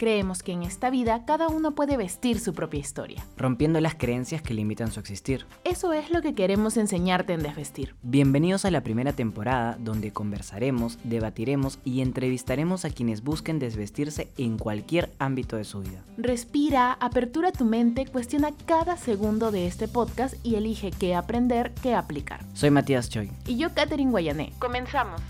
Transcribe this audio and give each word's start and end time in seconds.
Creemos 0.00 0.42
que 0.42 0.52
en 0.52 0.62
esta 0.62 0.88
vida 0.88 1.26
cada 1.26 1.48
uno 1.48 1.72
puede 1.72 1.98
vestir 1.98 2.40
su 2.40 2.54
propia 2.54 2.80
historia. 2.80 3.22
Rompiendo 3.36 3.82
las 3.82 3.96
creencias 3.96 4.40
que 4.40 4.54
limitan 4.54 4.90
su 4.90 4.98
existir. 4.98 5.44
Eso 5.62 5.92
es 5.92 6.10
lo 6.10 6.22
que 6.22 6.34
queremos 6.34 6.78
enseñarte 6.78 7.34
en 7.34 7.42
Desvestir. 7.42 7.94
Bienvenidos 8.00 8.64
a 8.64 8.70
la 8.70 8.80
primera 8.80 9.12
temporada 9.12 9.76
donde 9.78 10.10
conversaremos, 10.10 10.98
debatiremos 11.04 11.80
y 11.84 12.00
entrevistaremos 12.00 12.86
a 12.86 12.90
quienes 12.90 13.22
busquen 13.22 13.58
desvestirse 13.58 14.30
en 14.38 14.56
cualquier 14.56 15.10
ámbito 15.18 15.56
de 15.56 15.64
su 15.64 15.80
vida. 15.80 16.02
Respira, 16.16 16.94
apertura 16.94 17.52
tu 17.52 17.66
mente, 17.66 18.06
cuestiona 18.06 18.52
cada 18.64 18.96
segundo 18.96 19.50
de 19.50 19.66
este 19.66 19.86
podcast 19.86 20.34
y 20.42 20.54
elige 20.54 20.92
qué 20.92 21.14
aprender, 21.14 21.74
qué 21.82 21.94
aplicar. 21.94 22.40
Soy 22.54 22.70
Matías 22.70 23.10
Choi. 23.10 23.30
Y 23.46 23.58
yo, 23.58 23.74
Katherine 23.74 24.12
Guayané. 24.12 24.54
Comenzamos. 24.60 25.20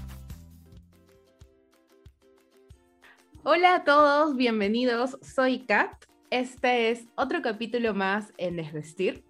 Hola 3.53 3.75
a 3.75 3.82
todos, 3.82 4.37
bienvenidos. 4.37 5.19
Soy 5.23 5.67
Kat. 5.67 5.91
Este 6.31 6.93
es 6.93 7.08
otro 7.17 7.43
capítulo 7.43 7.95
más 7.95 8.32
en 8.39 8.54
Desvestir. 8.54 9.25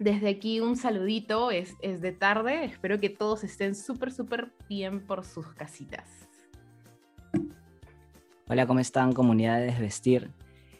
Desde 0.00 0.28
aquí 0.30 0.58
un 0.58 0.74
saludito, 0.74 1.52
es, 1.52 1.76
es 1.80 2.00
de 2.00 2.10
tarde. 2.10 2.64
Espero 2.64 2.98
que 2.98 3.10
todos 3.10 3.44
estén 3.44 3.76
súper, 3.76 4.10
súper 4.10 4.52
bien 4.68 5.06
por 5.06 5.24
sus 5.24 5.46
casitas. 5.52 6.28
Hola, 8.48 8.66
¿cómo 8.66 8.80
están, 8.80 9.12
comunidad 9.12 9.60
de 9.60 9.66
Desvestir? 9.66 10.32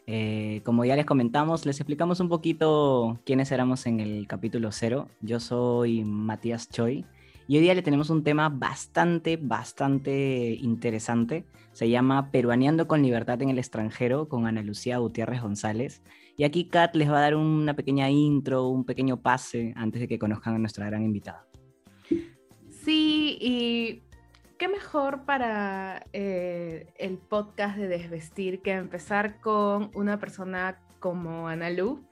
Eh, 0.09 0.61
como 0.65 0.85
ya 0.85 0.97
les 0.97 1.07
comentamos, 1.07 1.65
les 1.65 1.79
explicamos 1.79 2.19
un 2.19 2.29
poquito 2.29 3.21
quiénes 3.25 3.53
éramos 3.53 3.87
en 3.87 4.01
el 4.01 4.27
capítulo 4.27 4.73
cero. 4.73 5.09
Yo 5.21 5.39
soy 5.39 6.03
Matías 6.03 6.69
Choi 6.69 7.07
y 7.47 7.57
hoy 7.57 7.63
día 7.63 7.75
le 7.75 7.83
tenemos 7.83 8.09
un 8.09 8.25
tema 8.25 8.49
bastante, 8.49 9.37
bastante 9.37 10.57
interesante. 10.61 11.45
Se 11.73 11.89
llama 11.91 12.31
Peruaneando 12.31 12.89
con 12.89 13.03
libertad 13.03 13.43
en 13.43 13.51
el 13.51 13.59
extranjero 13.59 14.29
con 14.29 14.47
Ana 14.47 14.63
Lucía 14.63 14.99
Gutiérrez 14.99 15.43
González. 15.43 16.03
Y 16.37 16.45
aquí 16.45 16.69
Kat 16.69 16.95
les 16.97 17.11
va 17.11 17.19
a 17.19 17.21
dar 17.21 17.37
una 17.37 17.75
pequeña 17.75 18.09
intro, 18.11 18.69
un 18.69 18.85
pequeño 18.85 19.21
pase 19.21 19.75
antes 19.77 20.01
de 20.01 20.09
que 20.09 20.19
conozcan 20.19 20.55
a 20.55 20.59
nuestra 20.59 20.87
gran 20.87 21.03
invitada. 21.03 21.47
Sí, 22.71 23.37
y 23.41 24.03
qué 24.59 24.69
mejor 24.69 25.25
para 25.25 26.07
eh, 26.13 26.93
el 26.97 27.19
podcast 27.19 27.77
de 27.77 27.89
Desvestir 27.89 28.63
que 28.63 28.73
empezar 28.73 29.41
con 29.41 29.91
una 29.95 30.19
persona 30.19 30.81
como 30.99 31.49
Ana 31.49 31.69
Lu 31.69 32.03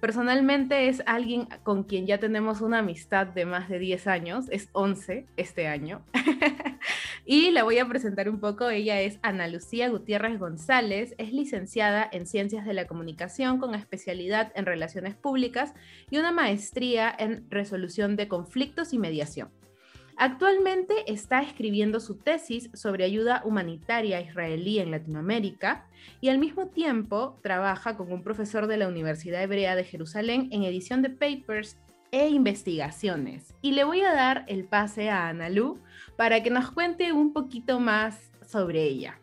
Personalmente 0.00 0.88
es 0.88 1.02
alguien 1.06 1.48
con 1.64 1.82
quien 1.82 2.06
ya 2.06 2.18
tenemos 2.18 2.60
una 2.60 2.78
amistad 2.78 3.26
de 3.26 3.44
más 3.44 3.68
de 3.68 3.80
10 3.80 4.06
años, 4.06 4.46
es 4.50 4.68
11 4.72 5.26
este 5.36 5.66
año. 5.66 6.02
y 7.26 7.50
la 7.50 7.64
voy 7.64 7.78
a 7.78 7.88
presentar 7.88 8.28
un 8.28 8.38
poco. 8.38 8.70
Ella 8.70 9.00
es 9.00 9.18
Ana 9.22 9.48
Lucía 9.48 9.88
Gutiérrez 9.88 10.38
González, 10.38 11.16
es 11.18 11.32
licenciada 11.32 12.08
en 12.12 12.26
Ciencias 12.26 12.64
de 12.64 12.74
la 12.74 12.86
Comunicación 12.86 13.58
con 13.58 13.74
especialidad 13.74 14.52
en 14.54 14.66
Relaciones 14.66 15.16
Públicas 15.16 15.74
y 16.10 16.18
una 16.18 16.30
maestría 16.30 17.12
en 17.18 17.44
Resolución 17.50 18.14
de 18.14 18.28
Conflictos 18.28 18.92
y 18.92 18.98
Mediación. 18.98 19.57
Actualmente 20.20 21.04
está 21.06 21.42
escribiendo 21.42 22.00
su 22.00 22.16
tesis 22.16 22.70
sobre 22.74 23.04
ayuda 23.04 23.40
humanitaria 23.44 24.20
israelí 24.20 24.80
en 24.80 24.90
Latinoamérica 24.90 25.86
y 26.20 26.28
al 26.28 26.38
mismo 26.38 26.66
tiempo 26.66 27.38
trabaja 27.40 27.96
con 27.96 28.10
un 28.10 28.24
profesor 28.24 28.66
de 28.66 28.78
la 28.78 28.88
Universidad 28.88 29.44
Hebrea 29.44 29.76
de 29.76 29.84
Jerusalén 29.84 30.48
en 30.50 30.64
edición 30.64 31.02
de 31.02 31.10
papers 31.10 31.76
e 32.10 32.26
investigaciones. 32.30 33.54
Y 33.62 33.72
le 33.72 33.84
voy 33.84 34.00
a 34.00 34.12
dar 34.12 34.44
el 34.48 34.64
pase 34.64 35.08
a 35.08 35.28
Analu 35.28 35.80
para 36.16 36.42
que 36.42 36.50
nos 36.50 36.72
cuente 36.72 37.12
un 37.12 37.32
poquito 37.32 37.78
más 37.78 38.32
sobre 38.44 38.82
ella. 38.82 39.20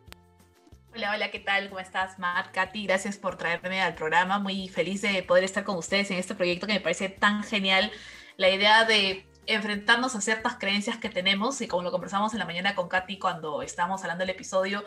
Hola, 0.95 1.11
hola, 1.13 1.29
¿qué 1.29 1.39
tal? 1.39 1.67
¿Cómo 1.67 1.81
estás, 1.81 2.19
Matt? 2.19 2.53
Katy, 2.53 2.85
gracias 2.85 3.17
por 3.17 3.35
traerme 3.35 3.81
al 3.81 3.95
programa. 3.95 4.39
Muy 4.39 4.69
feliz 4.69 5.01
de 5.01 5.23
poder 5.23 5.43
estar 5.43 5.65
con 5.65 5.75
ustedes 5.75 6.09
en 6.11 6.19
este 6.19 6.35
proyecto 6.35 6.67
que 6.67 6.73
me 6.73 6.79
parece 6.79 7.09
tan 7.09 7.43
genial. 7.43 7.91
La 8.37 8.49
idea 8.49 8.85
de 8.85 9.25
enfrentarnos 9.47 10.15
a 10.15 10.21
ciertas 10.21 10.55
creencias 10.55 10.97
que 10.97 11.09
tenemos 11.09 11.61
y 11.61 11.67
como 11.67 11.83
lo 11.83 11.91
conversamos 11.91 12.33
en 12.33 12.39
la 12.39 12.45
mañana 12.45 12.75
con 12.75 12.87
Katy 12.87 13.19
cuando 13.19 13.61
estábamos 13.61 14.01
hablando 14.01 14.23
del 14.23 14.31
episodio, 14.31 14.83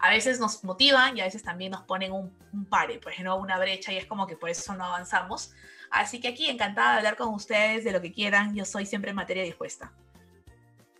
a 0.00 0.10
veces 0.10 0.40
nos 0.40 0.64
motivan 0.64 1.16
y 1.16 1.20
a 1.20 1.24
veces 1.24 1.42
también 1.42 1.72
nos 1.72 1.82
ponen 1.82 2.12
un, 2.12 2.36
un 2.52 2.64
pare, 2.66 2.98
pues 2.98 3.18
no 3.20 3.36
una 3.36 3.58
brecha 3.58 3.92
y 3.92 3.96
es 3.96 4.06
como 4.06 4.26
que 4.26 4.36
por 4.36 4.50
eso 4.50 4.74
no 4.74 4.84
avanzamos. 4.84 5.52
Así 5.90 6.20
que 6.20 6.28
aquí 6.28 6.48
encantada 6.48 6.92
de 6.92 6.98
hablar 6.98 7.16
con 7.16 7.28
ustedes 7.34 7.84
de 7.84 7.92
lo 7.92 8.00
que 8.00 8.12
quieran, 8.12 8.54
yo 8.54 8.64
soy 8.64 8.86
siempre 8.86 9.10
en 9.10 9.16
materia 9.16 9.42
dispuesta. 9.42 9.92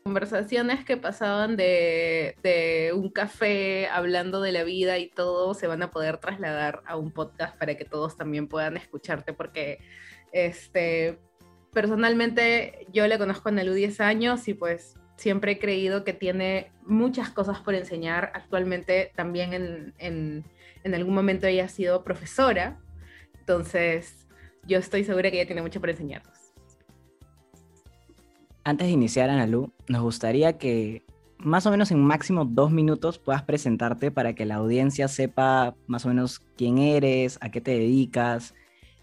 Conversaciones 0.05 0.85
que 0.85 0.97
pasaban 0.97 1.57
de, 1.57 2.37
de 2.43 2.93
un 2.95 3.09
café 3.09 3.89
hablando 3.89 4.41
de 4.43 4.53
la 4.53 4.63
vida 4.63 4.99
y 4.99 5.09
todo 5.09 5.55
se 5.55 5.67
van 5.67 5.83
a 5.83 5.91
poder 5.91 6.19
trasladar 6.19 6.83
a 6.87 6.97
un 6.97 7.11
podcast 7.11 7.57
para 7.57 7.75
que 7.75 7.85
todos 7.87 8.17
también 8.17 8.47
puedan 8.47 8.77
escucharte 8.77 9.33
porque 9.33 9.79
este 10.31 11.19
personalmente 11.75 12.87
yo 12.93 13.07
le 13.07 13.19
conozco 13.19 13.51
a 13.51 13.53
Nelu 13.53 13.75
10 13.75 14.01
años 14.01 14.49
y 14.49 14.55
pues 14.55 14.95
siempre 15.17 15.53
he 15.53 15.59
creído 15.59 16.05
que 16.05 16.13
tiene 16.13 16.71
muchas 16.87 17.31
cosas 17.31 17.61
por 17.61 17.75
enseñar. 17.75 18.33
Actualmente 18.35 19.13
también 19.15 19.53
en, 19.53 19.95
en, 19.99 20.45
en, 20.85 20.95
algún 20.95 21.15
momento 21.15 21.47
ella 21.47 21.65
ha 21.65 21.69
sido 21.69 22.05
profesora, 22.05 22.79
entonces 23.39 24.27
yo 24.67 24.79
estoy 24.79 25.05
segura 25.05 25.31
que 25.31 25.39
ella 25.41 25.47
tiene 25.47 25.63
mucho 25.63 25.81
por 25.81 25.91
enseñarnos. 25.91 26.39
Antes 28.63 28.87
de 28.87 28.93
iniciar, 28.93 29.29
Analu, 29.29 29.73
nos 29.89 30.01
gustaría 30.01 30.57
que 30.57 31.05
más 31.39 31.67
o 31.67 31.71
menos 31.71 31.91
en 31.91 32.03
máximo 32.03 32.47
dos 32.47 32.71
minutos 32.71 33.19
puedas 33.19 33.43
presentarte 33.43 34.11
para 34.11 34.35
que 34.35 34.47
la 34.47 34.55
audiencia 34.55 35.09
sepa 35.09 35.75
más 35.87 36.07
o 36.07 36.09
menos 36.09 36.41
quién 36.57 36.79
eres, 36.79 37.37
a 37.43 37.51
qué 37.51 37.61
te 37.61 37.73
dedicas, 37.73 38.55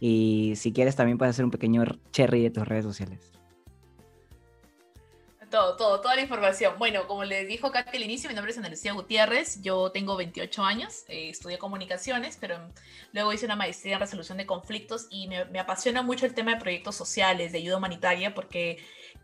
y 0.04 0.56
si 0.56 0.74
quieres 0.74 0.96
también 0.96 1.20
puedes 1.20 1.36
hacer 1.36 1.46
un 1.46 1.52
pequeño 1.52 1.84
cherry 2.12 2.42
de 2.42 2.50
tus 2.50 2.68
redes 2.68 2.84
sociales. 2.84 3.32
Todo, 5.52 5.76
todo, 5.76 6.02
toda 6.02 6.16
la 6.16 6.22
información. 6.22 6.76
Bueno, 6.80 7.08
como 7.08 7.24
les 7.24 7.48
dijo 7.48 7.72
Katy 7.72 7.98
al 7.98 8.04
inicio, 8.04 8.30
mi 8.30 8.36
nombre 8.36 8.52
es 8.52 8.58
Ana 8.58 8.70
Lucía 8.70 8.94
Gutiérrez, 8.94 9.62
yo 9.62 9.92
tengo 9.92 10.16
28 10.16 10.64
años, 10.64 11.04
eh, 11.08 11.30
estudié 11.30 11.60
comunicaciones, 11.60 12.38
pero 12.40 12.58
luego 13.12 13.32
hice 13.32 13.46
una 13.46 13.58
maestría 13.58 13.96
en 13.96 14.00
resolución 14.00 14.38
de 14.38 14.46
conflictos 14.46 15.08
y 15.12 15.28
me, 15.28 15.46
me, 15.46 15.60
apasiona 15.60 16.02
mucho 16.02 16.26
el 16.26 16.34
tema 16.34 16.56
de 16.56 16.62
proyectos 16.62 16.96
sociales, 16.96 17.52
de 17.52 17.60
ayuda 17.60 17.78
humanitaria, 17.78 18.34
porque 18.34 18.78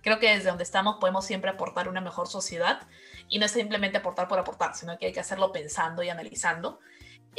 creo 0.04 0.20
que 0.20 0.30
desde 0.30 0.50
donde 0.50 0.66
estamos 0.66 0.98
podemos 1.00 1.26
siempre 1.26 1.50
aportar 1.50 1.88
una 1.88 2.02
mejor 2.02 2.28
sociedad 2.28 2.82
y 3.30 3.40
no 3.40 3.46
es 3.46 3.52
simplemente 3.52 3.98
aportar 3.98 4.28
por 4.28 4.38
aportar, 4.38 4.76
sino 4.76 4.98
que 4.98 5.08
hay 5.08 5.14
que 5.14 5.22
hacerlo 5.22 5.52
pensando 5.52 6.04
y 6.04 6.10
analizando. 6.10 6.80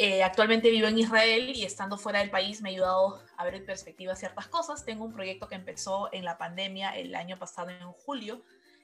Eh, 0.01 0.23
actualmente 0.23 0.71
vivo 0.71 0.87
en 0.87 0.97
Israel 0.97 1.51
y 1.57 1.65
estando 1.65 1.99
fuera 1.99 2.21
del 2.21 2.31
país 2.31 2.63
me 2.63 2.69
ha 2.69 2.73
ayudado 2.73 3.21
a 3.37 3.45
ver 3.45 3.57
en 3.57 3.67
perspectiva 3.67 4.15
ciertas 4.15 4.47
cosas. 4.47 4.85
Tengo 4.85 5.05
un 5.05 5.13
proyecto 5.13 5.49
que 5.49 5.57
empezó 5.57 6.09
en 6.13 6.25
la 6.25 6.39
pandemia 6.39 6.97
el 6.97 7.17
año 7.17 7.37
pasado 7.37 7.71
en 7.71 7.93
julio, 7.95 8.41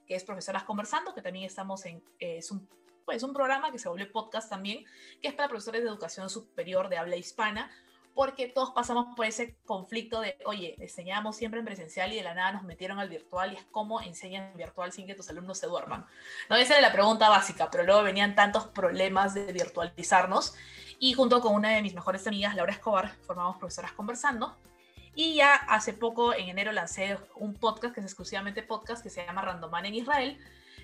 que 0.09 0.17
es 0.17 0.25
Profesoras 0.25 0.65
Conversando, 0.65 1.15
que 1.15 1.23
también 1.23 1.45
estamos 1.45 1.87
en, 1.87 2.03
eh, 2.19 2.39
es 2.39 2.51
un, 2.51 2.69
pues, 3.05 3.23
un 3.23 3.33
programa 3.33 3.71
que 3.71 3.79
se 3.79 3.89
volvió 3.89 4.11
podcast 4.11 4.51
también, 4.51 4.85
que 5.23 5.29
es 5.29 5.35
para 5.35 5.49
profesores 5.49 5.85
de 5.85 5.89
educación 5.89 6.29
superior 6.29 6.89
de 6.89 6.99
habla 6.99 7.15
hispana, 7.15 7.71
porque 8.13 8.49
todos 8.49 8.73
pasamos 8.73 9.15
por 9.15 9.25
ese 9.25 9.55
conflicto 9.67 10.21
de, 10.21 10.37
oye, 10.47 10.75
enseñamos 10.81 11.37
siempre 11.37 11.61
en 11.61 11.67
presencial 11.67 12.13
y 12.13 12.17
de 12.17 12.25
la 12.25 12.35
nada 12.35 12.51
nos 12.51 12.65
metieron 12.65 12.99
al 12.99 13.09
virtual 13.09 13.53
y 13.53 13.57
es 13.57 13.65
como 13.71 14.01
enseñan 14.01 14.51
en 14.51 14.57
virtual 14.57 14.91
sin 14.91 15.07
que 15.07 15.15
tus 15.15 15.31
alumnos 15.31 15.59
se 15.59 15.69
duerman. 15.69 16.07
No, 16.51 16.57
esa 16.57 16.73
era 16.77 16.89
la 16.89 16.93
pregunta 16.93 17.29
básica, 17.29 17.71
pero 17.71 17.85
luego 17.85 18.03
venían 18.03 18.35
tantos 18.35 18.67
problemas 18.67 19.35
de 19.35 19.53
virtualizarnos 19.53 20.57
y 20.99 21.13
junto 21.13 21.41
con 21.41 21.55
una 21.55 21.71
de 21.71 21.83
mis 21.83 21.95
mejores 21.95 22.27
amigas, 22.27 22.55
Laura 22.55 22.73
Escobar, 22.73 23.15
formamos 23.23 23.57
Profesoras 23.57 23.93
Conversando. 23.93 24.57
Y 25.15 25.37
ya 25.37 25.55
hace 25.55 25.93
poco, 25.93 26.35
en 26.35 26.49
enero, 26.49 26.73
lancé 26.73 27.19
un 27.37 27.55
podcast 27.55 27.95
que 27.95 28.01
es 28.01 28.07
exclusivamente 28.07 28.63
podcast 28.63 29.03
que 29.03 29.11
se 29.11 29.25
llama 29.25 29.43
Randomana 29.43 29.89
en 29.89 29.95
Israel, 29.95 30.39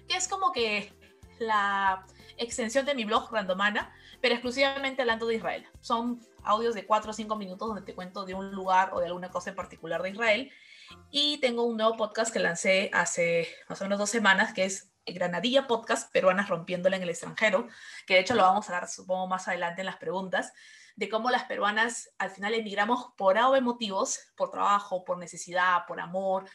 que 0.09 0.17
es 0.17 0.29
como 0.29 0.53
que 0.53 0.93
la 1.41 2.07
extensión 2.37 2.85
de 2.85 2.95
mi 2.95 3.05
blog 3.05 3.33
Randomana, 3.33 3.93
pero 4.21 4.35
exclusivamente 4.35 5.03
hablando 5.03 5.27
de 5.27 5.37
Israel. 5.37 5.67
Son 5.81 6.21
audios 6.45 6.75
de 6.75 6.87
4 6.87 7.11
o 7.11 7.15
5 7.15 7.37
minutos 7.37 7.69
donde 7.69 7.83
te 7.83 7.95
cuento 7.95 8.25
de 8.25 8.35
un 8.35 8.53
lugar 8.53 8.91
o 8.93 9.01
de 9.01 9.07
alguna 9.07 9.31
cosa 9.31 9.51
en 9.51 9.57
particular 9.57 10.03
de 10.03 10.11
Israel. 10.11 10.53
Y 11.11 11.39
tengo 11.39 11.65
un 11.65 11.77
nuevo 11.77 11.97
podcast 11.97 12.33
que 12.33 12.39
lancé 12.39 12.91
hace 12.93 13.49
más 13.69 13.81
o 13.81 13.85
menos 13.85 13.99
dos 13.99 14.11
semanas, 14.11 14.53
que 14.53 14.65
es 14.65 14.90
Granadilla 15.07 15.67
Podcast, 15.67 16.13
Peruanas 16.13 16.49
Rompiéndola 16.49 16.97
en 16.97 17.03
el 17.03 17.11
extranjero, 17.11 17.69
que 18.07 18.15
de 18.15 18.21
hecho 18.21 18.35
lo 18.35 18.43
vamos 18.43 18.69
a 18.69 18.73
dar, 18.73 18.89
supongo, 18.89 19.27
más 19.27 19.49
adelante 19.49 19.83
en 19.83 19.87
las 19.87 19.97
preguntas, 19.97 20.53
de 20.97 21.09
cómo 21.09 21.31
las 21.31 21.45
peruanas 21.45 22.11
al 22.19 22.31
final 22.31 22.55
emigramos 22.55 23.07
por 23.17 23.39
A 23.39 23.61
motivos, 23.61 24.21
por 24.37 24.51
trabajo, 24.51 25.05
por 25.05 25.19
necesidad, 25.19 25.87
por 25.87 26.01
amor, 26.01 26.49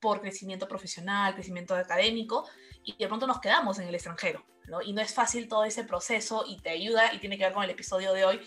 por 0.00 0.20
crecimiento 0.20 0.68
profesional, 0.68 1.34
crecimiento 1.34 1.74
académico, 1.74 2.48
y 2.82 2.96
de 2.96 3.06
pronto 3.06 3.26
nos 3.26 3.40
quedamos 3.40 3.78
en 3.78 3.88
el 3.88 3.94
extranjero, 3.94 4.44
¿no? 4.66 4.82
Y 4.82 4.92
no 4.92 5.00
es 5.00 5.14
fácil 5.14 5.48
todo 5.48 5.64
ese 5.64 5.84
proceso 5.84 6.44
y 6.46 6.60
te 6.60 6.70
ayuda, 6.70 7.12
y 7.14 7.18
tiene 7.18 7.38
que 7.38 7.44
ver 7.44 7.52
con 7.52 7.64
el 7.64 7.70
episodio 7.70 8.12
de 8.12 8.24
hoy, 8.24 8.40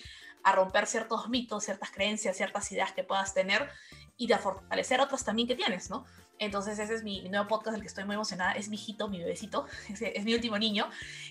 a 0.44 0.54
romper 0.54 0.88
ciertos 0.88 1.28
mitos, 1.30 1.66
ciertas 1.66 1.92
creencias, 1.92 2.38
ciertas 2.38 2.72
ideas 2.72 2.94
que 2.94 3.04
puedas 3.04 3.34
tener 3.34 3.70
y 4.16 4.28
de 4.28 4.38
fortalecer 4.38 5.02
otras 5.02 5.26
también 5.26 5.48
que 5.48 5.56
tienes, 5.56 5.90
¿no? 5.90 6.06
Entonces 6.40 6.80
ese 6.80 6.96
es 6.96 7.04
mi, 7.04 7.22
nuevo 7.30 7.48
podcast 7.48 7.74
del 7.74 7.82
que 7.82 7.88
estoy 7.88 8.06
muy 8.06 8.16
emocionada. 8.16 8.54
Es 8.54 8.70
mi 8.70 8.76
hijito, 8.76 9.10
mi 9.10 9.20
bebecito, 9.20 9.66
es, 9.90 10.02
es 10.02 10.26
mi 10.26 10.34
último 10.34 10.58
niño. 10.58 10.88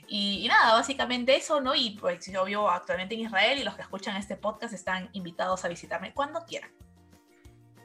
Y, 0.06 0.46
nada, 0.48 0.74
básicamente 0.74 1.34
eso, 1.34 1.60
¿no? 1.60 1.74
Y 1.74 1.96
pues 1.98 2.26
yo 2.30 2.44
vivo 2.44 2.70
actualmente 2.70 3.14
en 3.14 3.22
Israel 3.22 3.58
y 3.58 3.64
los 3.64 3.74
que 3.74 3.82
escuchan 3.82 4.16
este 4.16 4.36
podcast 4.36 4.74
están 4.74 5.08
invitados 5.12 5.64
a 5.64 5.68
visitarme 5.68 6.12
cuando 6.12 6.44
quieran. 6.44 6.70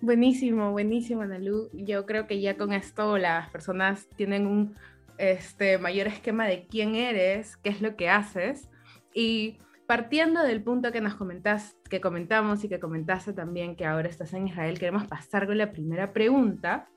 Buenísimo, 0.01 0.71
buenísimo, 0.71 1.21
Analu. 1.21 1.69
Yo 1.71 2.05
creo 2.05 2.27
que 2.27 2.41
ya 2.41 2.57
con 2.57 2.73
esto 2.73 3.17
las 3.17 3.49
personas 3.49 4.09
tienen 4.17 4.45
un 4.45 4.75
este, 5.17 5.77
mayor 5.77 6.07
esquema 6.07 6.45
de 6.45 6.67
quién 6.67 6.95
eres, 6.95 7.55
qué 7.55 7.69
es 7.69 7.81
lo 7.81 7.95
que 7.95 8.09
haces. 8.09 8.67
Y 9.13 9.59
partiendo 9.87 10.43
del 10.43 10.61
punto 10.61 10.91
que 10.91 10.99
nos 10.99 11.15
comentas, 11.15 11.77
que 11.89 12.01
comentamos 12.01 12.65
y 12.65 12.67
que 12.67 12.81
comentaste 12.81 13.31
también 13.31 13.77
que 13.77 13.85
ahora 13.85 14.09
estás 14.09 14.33
en 14.33 14.49
Israel, 14.49 14.77
queremos 14.77 15.07
pasar 15.07 15.47
con 15.47 15.57
la 15.57 15.71
primera 15.71 16.11
pregunta 16.11 16.89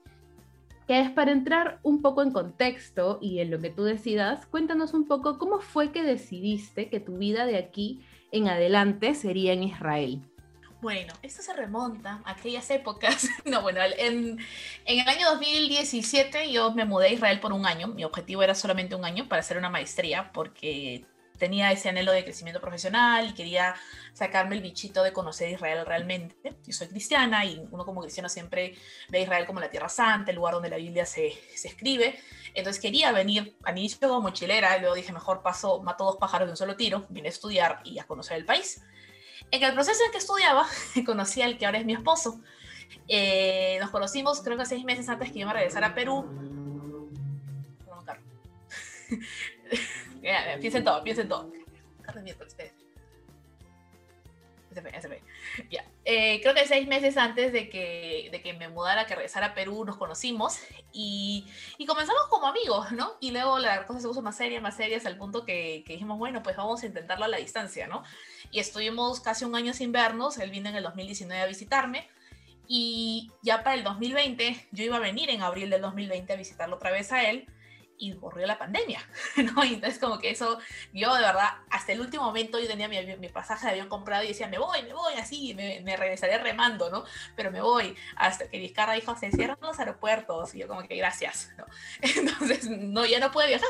que 0.87 1.01
es 1.01 1.09
para 1.11 1.31
entrar 1.31 1.79
un 1.83 2.01
poco 2.01 2.23
en 2.23 2.31
contexto 2.31 3.19
y 3.21 3.39
en 3.39 3.51
lo 3.51 3.59
que 3.59 3.69
tú 3.69 3.83
decidas, 3.83 4.45
cuéntanos 4.45 4.93
un 4.93 5.05
poco 5.05 5.37
cómo 5.37 5.59
fue 5.59 5.91
que 5.91 6.01
decidiste 6.01 6.89
que 6.89 7.01
tu 7.01 7.17
vida 7.17 7.45
de 7.45 7.57
aquí 7.57 8.01
en 8.31 8.47
adelante 8.47 9.13
sería 9.13 9.53
en 9.53 9.63
Israel. 9.63 10.21
Bueno, 10.81 11.13
esto 11.23 11.41
se 11.41 11.53
remonta 11.53 12.21
a 12.23 12.31
aquellas 12.31 12.69
épocas. 12.69 13.27
No, 13.45 13.61
bueno, 13.61 13.79
en, 13.97 14.37
en, 14.85 14.99
el 14.99 15.07
año 15.07 15.29
2017 15.31 16.51
yo 16.51 16.71
me 16.71 16.85
mudé 16.85 17.07
a 17.07 17.11
Israel 17.11 17.39
por 17.39 17.51
un 17.51 17.65
año. 17.65 17.87
Mi 17.87 18.03
objetivo 18.03 18.43
era 18.43 18.55
solamente 18.55 18.95
un 18.95 19.03
año 19.03 19.27
para 19.27 19.39
hacer 19.39 19.57
una 19.57 19.69
maestría 19.69 20.31
porque 20.31 21.05
tenía 21.37 21.71
ese 21.71 21.89
anhelo 21.89 22.11
de 22.11 22.23
crecimiento 22.23 22.59
profesional 22.59 23.29
y 23.29 23.33
quería 23.33 23.75
sacarme 24.13 24.55
el 24.55 24.61
bichito 24.61 25.03
de 25.03 25.13
conocer 25.13 25.49
Israel 25.49 25.85
realmente. 25.85 26.55
Yo 26.65 26.73
soy 26.73 26.87
cristiana 26.87 27.45
y 27.45 27.63
uno 27.71 27.85
como 27.85 28.01
cristiano 28.01 28.29
siempre 28.29 28.75
ve 29.09 29.19
a 29.19 29.21
Israel 29.21 29.45
como 29.45 29.59
la 29.59 29.69
tierra 29.69 29.89
santa, 29.89 30.31
el 30.31 30.37
lugar 30.37 30.55
donde 30.55 30.69
la 30.69 30.77
Biblia 30.77 31.05
se, 31.05 31.33
se 31.55 31.67
escribe. 31.67 32.19
Entonces 32.53 32.81
quería 32.81 33.11
venir 33.11 33.55
al 33.63 33.77
inicio 33.77 34.07
como 34.07 34.21
mochilera 34.21 34.75
y 34.77 34.81
luego 34.81 34.95
dije, 34.95 35.13
mejor 35.13 35.41
paso, 35.41 35.81
mato 35.83 36.05
dos 36.05 36.17
pájaros 36.17 36.47
de 36.47 36.51
un 36.51 36.57
solo 36.57 36.75
tiro, 36.75 37.05
vine 37.09 37.27
a 37.27 37.31
estudiar 37.31 37.79
y 37.83 37.99
a 37.99 38.05
conocer 38.05 38.37
el 38.37 38.45
país. 38.45 38.81
En 39.51 39.63
el 39.63 39.73
proceso 39.73 40.03
en 40.05 40.11
que 40.11 40.17
estudiaba, 40.17 40.67
conocí 41.05 41.41
al 41.41 41.57
que 41.57 41.65
ahora 41.65 41.79
es 41.79 41.85
mi 41.85 41.93
esposo. 41.93 42.41
Eh, 43.07 43.77
nos 43.79 43.89
conocimos 43.91 44.41
creo 44.41 44.57
que 44.57 44.65
seis 44.65 44.83
meses 44.83 45.07
antes 45.09 45.31
que 45.31 45.39
yo 45.39 45.47
me 45.47 45.53
regresara 45.53 45.87
a 45.87 45.95
Perú. 45.95 46.25
piensen 50.59 50.83
todo, 50.83 51.03
piensen 51.03 51.27
todo. 51.27 51.51
Ya. 55.69 55.85
Eh, 56.05 56.39
creo 56.41 56.53
que 56.53 56.67
seis 56.67 56.87
meses 56.87 57.17
antes 57.17 57.51
de 57.51 57.69
que, 57.69 58.29
de 58.31 58.41
que 58.41 58.53
me 58.53 58.69
mudara, 58.69 59.05
que 59.05 59.15
regresara 59.15 59.47
a 59.47 59.53
Perú, 59.53 59.83
nos 59.85 59.97
conocimos 59.97 60.59
y, 60.93 61.45
y, 61.77 61.85
comenzamos 61.85 62.27
como 62.29 62.47
amigos, 62.47 62.91
¿no? 62.91 63.13
Y 63.19 63.31
luego 63.31 63.59
la 63.59 63.85
cosa 63.85 63.99
se 63.99 64.07
puso 64.07 64.21
más 64.21 64.37
seria, 64.37 64.61
más 64.61 64.77
seria, 64.77 64.99
al 65.05 65.17
punto 65.17 65.45
que, 65.45 65.83
que, 65.85 65.93
dijimos, 65.93 66.17
bueno, 66.17 66.43
pues 66.43 66.55
vamos 66.55 66.83
a 66.83 66.85
intentarlo 66.85 67.25
a 67.25 67.27
la 67.27 67.37
distancia, 67.37 67.87
¿no? 67.87 68.03
Y 68.51 68.59
estuvimos 68.59 69.19
casi 69.19 69.45
un 69.45 69.55
año 69.55 69.73
sin 69.73 69.91
vernos, 69.91 70.37
él 70.37 70.51
vino 70.51 70.69
en 70.69 70.75
el 70.75 70.83
2019 70.83 71.41
a 71.41 71.47
visitarme 71.47 72.07
y 72.67 73.31
ya 73.41 73.63
para 73.63 73.75
el 73.75 73.83
2020, 73.83 74.67
yo 74.71 74.83
iba 74.83 74.97
a 74.97 74.99
venir 74.99 75.29
en 75.29 75.41
abril 75.41 75.69
del 75.69 75.81
2020 75.81 76.33
a 76.33 76.35
visitarlo 76.35 76.75
otra 76.75 76.91
vez 76.91 77.11
a 77.11 77.29
él 77.29 77.47
y 77.97 78.13
ocurrió 78.13 78.45
la 78.45 78.57
pandemia, 78.57 78.99
¿no? 79.55 79.63
Y 79.63 79.75
entonces 79.75 79.99
como 79.99 80.19
que 80.19 80.29
eso, 80.29 80.59
yo 80.93 81.13
de 81.15 81.21
verdad, 81.21 81.49
hasta 81.69 81.91
el 81.91 82.01
último 82.01 82.23
momento 82.23 82.59
yo 82.59 82.67
tenía 82.67 82.87
mi, 82.87 83.17
mi 83.17 83.29
pasaje 83.29 83.65
de 83.65 83.71
avión 83.71 83.89
comprado 83.89 84.23
y 84.23 84.29
decía, 84.29 84.47
me 84.47 84.57
voy, 84.57 84.83
me 84.83 84.93
voy, 84.93 85.13
así, 85.15 85.53
me, 85.55 85.81
me, 85.81 85.97
regresaré 85.97 86.37
remando, 86.37 86.89
¿no? 86.89 87.03
Pero 87.35 87.51
me 87.51 87.61
voy, 87.61 87.95
hasta 88.15 88.49
que 88.49 88.59
Vizcarra 88.59 88.93
dijo, 88.93 89.15
se 89.15 89.31
cierran 89.31 89.57
los 89.61 89.79
aeropuertos, 89.79 90.53
y 90.55 90.59
yo 90.59 90.67
como 90.67 90.83
que 90.83 90.95
gracias, 90.95 91.51
¿no? 91.57 91.65
Entonces, 92.01 92.69
no, 92.69 93.05
ya 93.05 93.19
no 93.19 93.31
pude 93.31 93.47
viajar. 93.47 93.69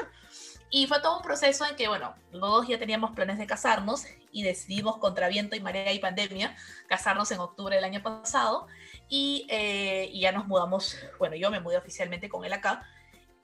Y 0.70 0.86
fue 0.88 1.00
todo 1.00 1.18
un 1.18 1.24
proceso 1.24 1.66
en 1.66 1.78
que, 1.78 1.88
bueno, 1.88 2.14
los 2.32 2.42
dos 2.42 2.68
ya 2.68 2.78
teníamos 2.78 3.12
planes 3.12 3.38
de 3.38 3.48
casarnos 3.48 4.06
y 4.34 4.44
decidimos 4.44 4.98
contra 4.98 5.30
viento 5.30 5.56
y 5.56 5.62
marea 5.62 5.94
y 5.94 6.00
pandemia 6.00 6.58
casarnos 6.88 7.32
en 7.32 7.40
octubre 7.40 7.76
del 7.76 7.86
año 7.86 8.04
pasado 8.04 8.68
y, 9.08 9.48
eh, 9.50 10.10
y 10.12 10.22
ya 10.22 10.34
nos 10.34 10.46
mudamos, 10.46 10.98
bueno, 11.20 11.38
yo 11.38 11.50
me 11.52 11.62
mudé 11.62 11.78
oficialmente 11.78 12.28
con 12.28 12.44
él 12.44 12.52
acá 12.52 12.86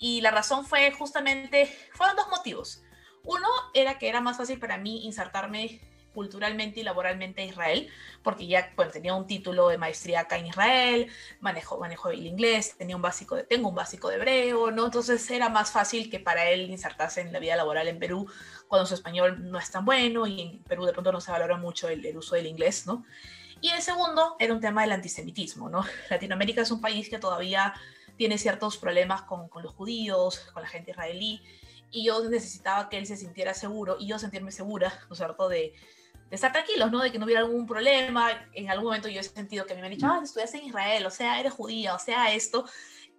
y 0.04 0.20
la 0.20 0.32
razón 0.32 0.66
fue 0.66 0.92
justamente, 0.92 1.74
fueron 1.94 2.18
dos 2.18 2.28
motivos. 2.28 2.84
Uno 3.24 3.48
era 3.74 3.98
que 3.98 4.10
era 4.10 4.20
más 4.20 4.36
fácil 4.36 4.60
para 4.60 4.78
mí 4.78 5.06
insertarme 5.06 5.80
culturalmente 6.14 6.82
y 6.82 6.84
laboralmente 6.84 7.42
a 7.42 7.46
Israel, 7.46 7.90
porque 8.22 8.46
ya 8.46 8.74
bueno, 8.76 8.92
tenía 8.92 9.14
un 9.14 9.28
título 9.28 9.70
de 9.70 9.78
maestría 9.78 10.20
acá 10.20 10.38
en 10.38 10.48
Israel, 10.48 11.08
manejo, 11.40 11.78
manejo 11.78 12.10
el 12.10 12.28
inglés, 12.28 12.76
tenía 12.78 12.98
un 12.98 13.02
básico 13.02 13.38
de, 13.38 13.44
tengo 13.46 13.70
un 13.70 13.76
básico 13.76 14.10
de 14.10 14.18
hebreo, 14.18 14.72
¿no? 14.72 14.88
Entonces 14.88 15.32
era 15.32 15.48
más 15.48 15.72
fácil 15.72 16.12
que 16.12 16.20
para 16.20 16.50
él 16.50 16.70
insertarse 16.70 17.22
en 17.22 17.32
la 17.32 17.40
vida 17.40 17.56
laboral 17.56 17.88
en 17.88 17.98
Perú 17.98 18.28
cuando 18.68 18.86
su 18.86 18.96
español 18.96 19.50
no 19.50 19.58
es 19.58 19.72
tan 19.72 19.86
bueno 19.86 20.28
y 20.28 20.42
en 20.42 20.64
Perú 20.64 20.84
de 20.84 20.92
pronto 20.92 21.14
no 21.14 21.22
se 21.22 21.32
valora 21.32 21.56
mucho 21.56 21.88
el, 21.88 22.06
uso 22.18 22.36
del 22.36 22.48
inglés, 22.48 22.86
¿no? 22.86 23.06
Y 23.62 23.70
el 23.70 23.82
segundo 23.82 24.36
era 24.38 24.54
un 24.54 24.60
tema 24.60 24.82
del 24.82 24.92
antisemitismo, 24.92 25.70
¿no? 25.70 25.86
Latinoamérica 26.10 26.62
es 26.62 26.72
un 26.72 26.82
país 26.82 27.10
que 27.10 27.20
todavía 27.20 27.74
tiene 28.18 28.38
ciertos 28.38 28.78
problemas 28.78 29.24
con, 29.24 29.50
con, 29.50 29.64
los 29.64 29.74
judíos, 29.74 30.40
con 30.54 30.64
la 30.64 30.70
gente 30.70 30.92
israelí, 30.92 31.42
y 31.92 32.06
yo 32.06 32.28
necesitaba 32.30 32.90
que 32.90 32.98
él 32.98 33.06
se 33.06 33.18
sintiera 33.18 33.54
seguro 33.54 33.98
y 34.00 34.08
yo 34.08 34.18
sentirme 34.18 34.52
segura, 34.52 34.92
¿no 35.08 35.14
es 35.14 35.18
cierto?, 35.18 35.48
de, 35.48 35.74
de 36.30 36.36
estar 36.36 36.52
tranquilos, 36.52 36.92
¿no? 36.92 37.02
De 37.02 37.12
que 37.12 37.20
no 37.20 37.26
hubiera 37.26 37.42
algún 37.42 37.68
problema. 37.68 38.50
En 38.54 38.72
algún 38.72 38.86
momento 38.86 39.08
yo 39.08 39.20
he 39.20 39.24
sentido 39.24 39.68
que 39.68 39.76
me 39.76 39.84
han 39.84 39.92
dicho, 39.92 40.08
ah, 40.08 40.20
estudias 40.24 40.52
en 40.56 40.64
Israel, 40.64 41.06
o 41.06 41.12
sea, 41.12 41.40
eres 41.40 41.54
judía, 41.54 41.94
o 41.94 42.00
sea, 42.00 42.34
esto. 42.34 42.66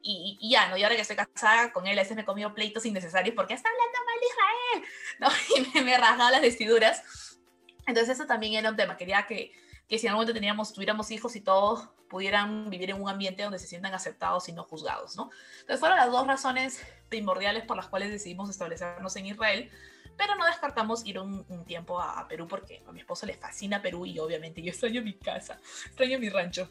Y, 0.02 0.36
y, 0.40 0.50
ya, 0.50 0.68
¿no? 0.68 0.76
Y 0.76 0.82
ahora 0.82 0.96
que 0.96 1.02
estoy 1.02 1.14
casada 1.14 1.72
con 1.72 1.86
él, 1.86 1.96
a 1.96 2.02
veces 2.02 2.16
me 2.16 2.22
he 2.22 2.24
comido 2.24 2.52
pleitos 2.52 2.84
innecesarios 2.84 3.36
porque 3.36 3.54
está 3.54 3.68
hablando 3.70 3.98
mal 4.04 4.20
de 4.20 4.26
Israel, 4.26 4.90
¿no? 5.20 5.28
Y 5.72 5.78
me, 5.78 5.84
me 5.84 5.94
he 5.94 5.98
rasgado 5.98 6.30
las 6.32 6.40
vestiduras. 6.42 7.38
Entonces 7.86 8.18
eso 8.18 8.26
también 8.26 8.54
era 8.54 8.70
un 8.70 8.76
tema. 8.76 8.96
Quería 8.96 9.24
que, 9.28 9.52
que 9.88 9.98
si 9.98 10.06
en 10.06 10.10
algún 10.10 10.22
momento 10.22 10.34
teníamos, 10.34 10.72
tuviéramos 10.72 11.10
hijos 11.10 11.36
y 11.36 11.40
todos 11.40 11.88
pudieran 12.08 12.70
vivir 12.70 12.90
en 12.90 13.00
un 13.02 13.08
ambiente 13.08 13.42
donde 13.42 13.58
se 13.58 13.66
sientan 13.66 13.94
aceptados 13.94 14.48
y 14.48 14.52
no 14.52 14.62
juzgados, 14.62 15.16
¿no? 15.16 15.30
Entonces 15.60 15.80
fueron 15.80 15.98
las 15.98 16.10
dos 16.10 16.26
razones 16.26 16.80
primordiales 17.08 17.64
por 17.64 17.76
las 17.76 17.88
cuales 17.88 18.10
decidimos 18.10 18.50
establecernos 18.50 19.16
en 19.16 19.26
Israel, 19.26 19.70
pero 20.16 20.36
no 20.36 20.46
descartamos 20.46 21.04
ir 21.06 21.18
un, 21.18 21.44
un 21.48 21.64
tiempo 21.64 22.00
a, 22.00 22.20
a, 22.20 22.28
Perú 22.28 22.46
porque 22.48 22.82
a 22.86 22.92
mi 22.92 23.00
esposo 23.00 23.26
le 23.26 23.34
fascina 23.34 23.82
Perú 23.82 24.06
y 24.06 24.18
obviamente 24.18 24.62
yo 24.62 24.70
extraño 24.70 25.02
mi 25.02 25.14
casa, 25.14 25.58
extraño 25.86 26.18
mi 26.18 26.28
rancho. 26.28 26.68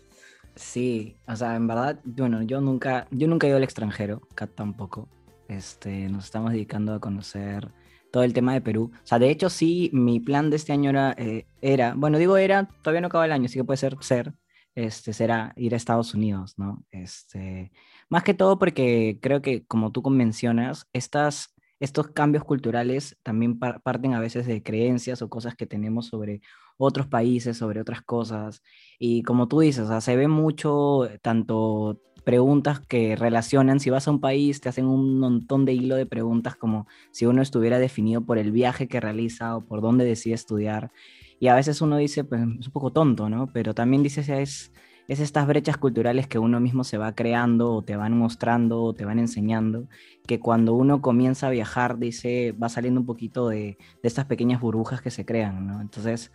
Sí, 0.55 1.17
o 1.27 1.35
sea, 1.35 1.55
en 1.55 1.67
verdad, 1.67 1.99
bueno, 2.03 2.43
yo 2.43 2.61
nunca, 2.61 3.07
yo 3.11 3.27
nunca 3.27 3.47
he 3.47 3.49
ido 3.49 3.57
al 3.57 3.63
extranjero, 3.63 4.21
Kat 4.35 4.51
tampoco. 4.53 5.09
Este, 5.47 6.07
nos 6.09 6.25
estamos 6.25 6.51
dedicando 6.51 6.93
a 6.93 6.99
conocer 6.99 7.69
todo 8.13 8.23
el 8.23 8.33
tema 8.33 8.53
de 8.53 8.61
Perú. 8.61 8.91
O 8.93 9.07
sea, 9.07 9.17
de 9.17 9.31
hecho 9.31 9.49
sí, 9.49 9.89
mi 9.91 10.19
plan 10.19 10.51
de 10.51 10.57
este 10.57 10.71
año 10.71 10.91
era, 10.91 11.15
eh, 11.17 11.47
era 11.63 11.95
bueno, 11.95 12.19
digo 12.19 12.37
era, 12.37 12.67
todavía 12.83 13.01
no 13.01 13.07
acaba 13.07 13.25
el 13.25 13.31
año, 13.31 13.45
así 13.45 13.57
que 13.57 13.63
puede 13.63 13.77
ser 13.77 13.97
ser, 14.01 14.35
este, 14.75 15.13
será 15.13 15.51
ir 15.55 15.73
a 15.73 15.77
Estados 15.77 16.13
Unidos, 16.13 16.53
¿no? 16.57 16.85
Este, 16.91 17.71
más 18.09 18.23
que 18.23 18.35
todo 18.35 18.59
porque 18.59 19.17
creo 19.19 19.41
que, 19.41 19.65
como 19.65 19.91
tú 19.91 20.03
mencionas, 20.11 20.87
estas, 20.93 21.55
estos 21.79 22.09
cambios 22.09 22.43
culturales 22.43 23.17
también 23.23 23.57
parten 23.57 24.13
a 24.13 24.19
veces 24.19 24.45
de 24.45 24.61
creencias 24.61 25.23
o 25.23 25.29
cosas 25.29 25.55
que 25.55 25.65
tenemos 25.65 26.05
sobre 26.05 26.41
otros 26.77 27.07
países, 27.07 27.57
sobre 27.57 27.81
otras 27.81 28.03
cosas. 28.03 28.61
Y 28.99 29.23
como 29.23 29.47
tú 29.47 29.61
dices, 29.61 29.85
o 29.85 29.87
sea, 29.87 30.01
se 30.01 30.15
ve 30.15 30.27
mucho 30.27 31.09
tanto 31.23 31.99
preguntas 32.23 32.79
que 32.79 33.15
relacionan, 33.15 33.79
si 33.79 33.89
vas 33.89 34.07
a 34.07 34.11
un 34.11 34.19
país, 34.19 34.61
te 34.61 34.69
hacen 34.69 34.85
un 34.85 35.19
montón 35.19 35.65
de 35.65 35.73
hilo 35.73 35.95
de 35.95 36.05
preguntas 36.05 36.55
como 36.55 36.87
si 37.11 37.25
uno 37.25 37.41
estuviera 37.41 37.79
definido 37.79 38.21
por 38.21 38.37
el 38.37 38.51
viaje 38.51 38.87
que 38.87 38.99
realiza 38.99 39.55
o 39.57 39.61
por 39.61 39.81
dónde 39.81 40.05
decide 40.05 40.35
estudiar. 40.35 40.91
Y 41.39 41.47
a 41.47 41.55
veces 41.55 41.81
uno 41.81 41.97
dice, 41.97 42.23
pues 42.23 42.41
es 42.59 42.67
un 42.67 42.73
poco 42.73 42.91
tonto, 42.91 43.29
¿no? 43.29 43.47
Pero 43.47 43.73
también 43.73 44.03
dice, 44.03 44.21
es, 44.41 44.71
es 45.07 45.19
estas 45.19 45.45
brechas 45.47 45.77
culturales 45.77 46.27
que 46.27 46.39
uno 46.39 46.59
mismo 46.59 46.83
se 46.83 46.97
va 46.97 47.13
creando 47.13 47.73
o 47.73 47.81
te 47.81 47.97
van 47.97 48.17
mostrando 48.17 48.81
o 48.81 48.93
te 48.93 49.03
van 49.03 49.19
enseñando, 49.19 49.87
que 50.25 50.39
cuando 50.39 50.73
uno 50.73 51.01
comienza 51.01 51.47
a 51.47 51.51
viajar, 51.51 51.97
dice, 51.99 52.53
va 52.53 52.69
saliendo 52.69 53.01
un 53.01 53.05
poquito 53.05 53.49
de, 53.49 53.77
de 54.01 54.07
estas 54.07 54.25
pequeñas 54.25 54.61
burbujas 54.61 55.01
que 55.01 55.11
se 55.11 55.25
crean, 55.25 55.67
¿no? 55.67 55.81
Entonces, 55.81 56.31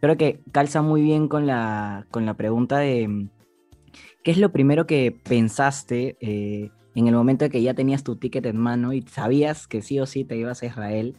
creo 0.00 0.16
que 0.16 0.40
calza 0.50 0.82
muy 0.82 1.02
bien 1.02 1.28
con 1.28 1.46
la, 1.46 2.06
con 2.10 2.26
la 2.26 2.34
pregunta 2.34 2.78
de 2.78 3.28
¿qué 4.28 4.32
es 4.32 4.38
lo 4.38 4.52
primero 4.52 4.86
que 4.86 5.10
pensaste 5.10 6.18
eh, 6.20 6.70
en 6.94 7.08
el 7.08 7.14
momento 7.14 7.46
de 7.46 7.50
que 7.50 7.62
ya 7.62 7.72
tenías 7.72 8.04
tu 8.04 8.16
ticket 8.16 8.44
en 8.44 8.58
mano 8.58 8.92
y 8.92 9.00
sabías 9.00 9.66
que 9.66 9.80
sí 9.80 9.98
o 10.00 10.04
sí 10.04 10.22
te 10.22 10.36
ibas 10.36 10.62
a 10.62 10.66
Israel? 10.66 11.16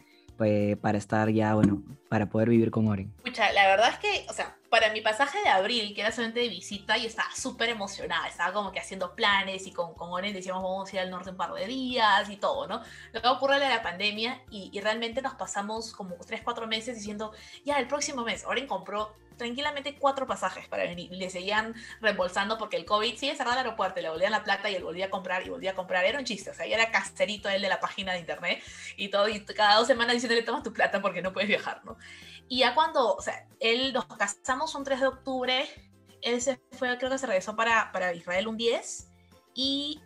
para 0.80 0.96
estar 0.96 1.28
ya, 1.28 1.54
bueno, 1.54 1.82
para 2.08 2.30
poder 2.30 2.48
vivir 2.48 2.70
con 2.70 2.88
Oren? 2.88 3.12
Escucha, 3.18 3.52
la 3.52 3.66
verdad 3.66 3.90
es 3.90 3.98
que, 3.98 4.26
o 4.30 4.32
sea, 4.32 4.56
para 4.70 4.90
mi 4.90 5.02
pasaje 5.02 5.36
de 5.44 5.50
abril, 5.50 5.92
que 5.94 6.00
era 6.00 6.12
solamente 6.12 6.40
de 6.40 6.48
visita, 6.48 6.96
y 6.96 7.04
estaba 7.04 7.28
súper 7.36 7.68
emocionada, 7.68 8.26
estaba 8.26 8.54
como 8.54 8.72
que 8.72 8.80
haciendo 8.80 9.14
planes 9.14 9.66
y 9.66 9.72
con, 9.72 9.92
con 9.92 10.08
Oren 10.10 10.32
decíamos 10.32 10.62
vamos 10.62 10.90
a 10.90 10.96
ir 10.96 11.00
al 11.02 11.10
norte 11.10 11.28
un 11.28 11.36
par 11.36 11.52
de 11.52 11.66
días 11.66 12.30
y 12.30 12.36
todo, 12.36 12.66
¿no? 12.66 12.80
Luego 13.12 13.32
ocurre 13.32 13.58
la 13.58 13.82
pandemia 13.82 14.40
y, 14.50 14.70
y 14.72 14.80
realmente 14.80 15.20
nos 15.20 15.34
pasamos 15.34 15.92
como 15.92 16.14
3, 16.14 16.40
4 16.42 16.66
meses 16.66 16.96
diciendo, 16.96 17.32
ya, 17.66 17.78
el 17.78 17.86
próximo 17.86 18.24
mes, 18.24 18.46
Oren 18.46 18.66
compró 18.66 19.12
tranquilamente 19.40 19.96
cuatro 19.98 20.26
pasajes 20.26 20.68
para 20.68 20.84
venir. 20.84 21.10
Le 21.10 21.30
seguían 21.30 21.74
reembolsando 22.00 22.58
porque 22.58 22.76
el 22.76 22.84
COVID 22.84 23.16
sigue 23.16 23.34
cerrado 23.34 23.58
el 23.58 23.64
aeropuerto, 23.64 24.00
le 24.00 24.10
volvían 24.10 24.32
la 24.32 24.44
plata 24.44 24.70
y 24.70 24.74
él 24.74 24.84
volvía 24.84 25.06
a 25.06 25.10
comprar 25.10 25.46
y 25.46 25.50
volvía 25.50 25.70
a 25.70 25.74
comprar. 25.74 26.04
Era 26.04 26.18
un 26.18 26.24
chiste, 26.24 26.50
o 26.50 26.54
sea, 26.54 26.66
era 26.66 26.90
casterito 26.90 27.48
él 27.48 27.62
de 27.62 27.68
la 27.68 27.80
página 27.80 28.12
de 28.12 28.20
internet 28.20 28.62
y 28.96 29.08
todo, 29.08 29.28
y 29.28 29.44
cada 29.46 29.76
dos 29.76 29.86
semanas 29.86 30.14
diciéndole, 30.14 30.42
toma 30.42 30.62
tu 30.62 30.72
plata 30.72 31.00
porque 31.00 31.22
no 31.22 31.32
puedes 31.32 31.48
viajar, 31.48 31.82
¿no? 31.84 31.96
Y 32.48 32.58
ya 32.58 32.74
cuando, 32.74 33.14
o 33.14 33.22
sea, 33.22 33.46
él 33.60 33.92
nos 33.92 34.06
casamos 34.06 34.74
un 34.74 34.84
3 34.84 35.00
de 35.00 35.06
octubre, 35.06 35.68
él 36.20 36.42
se 36.42 36.60
fue, 36.72 36.98
creo 36.98 37.10
que 37.10 37.18
se 37.18 37.26
regresó 37.26 37.56
para, 37.56 37.90
para 37.92 38.12
Israel 38.12 38.46
un 38.48 38.58
10 38.58 39.08
y 39.54 40.02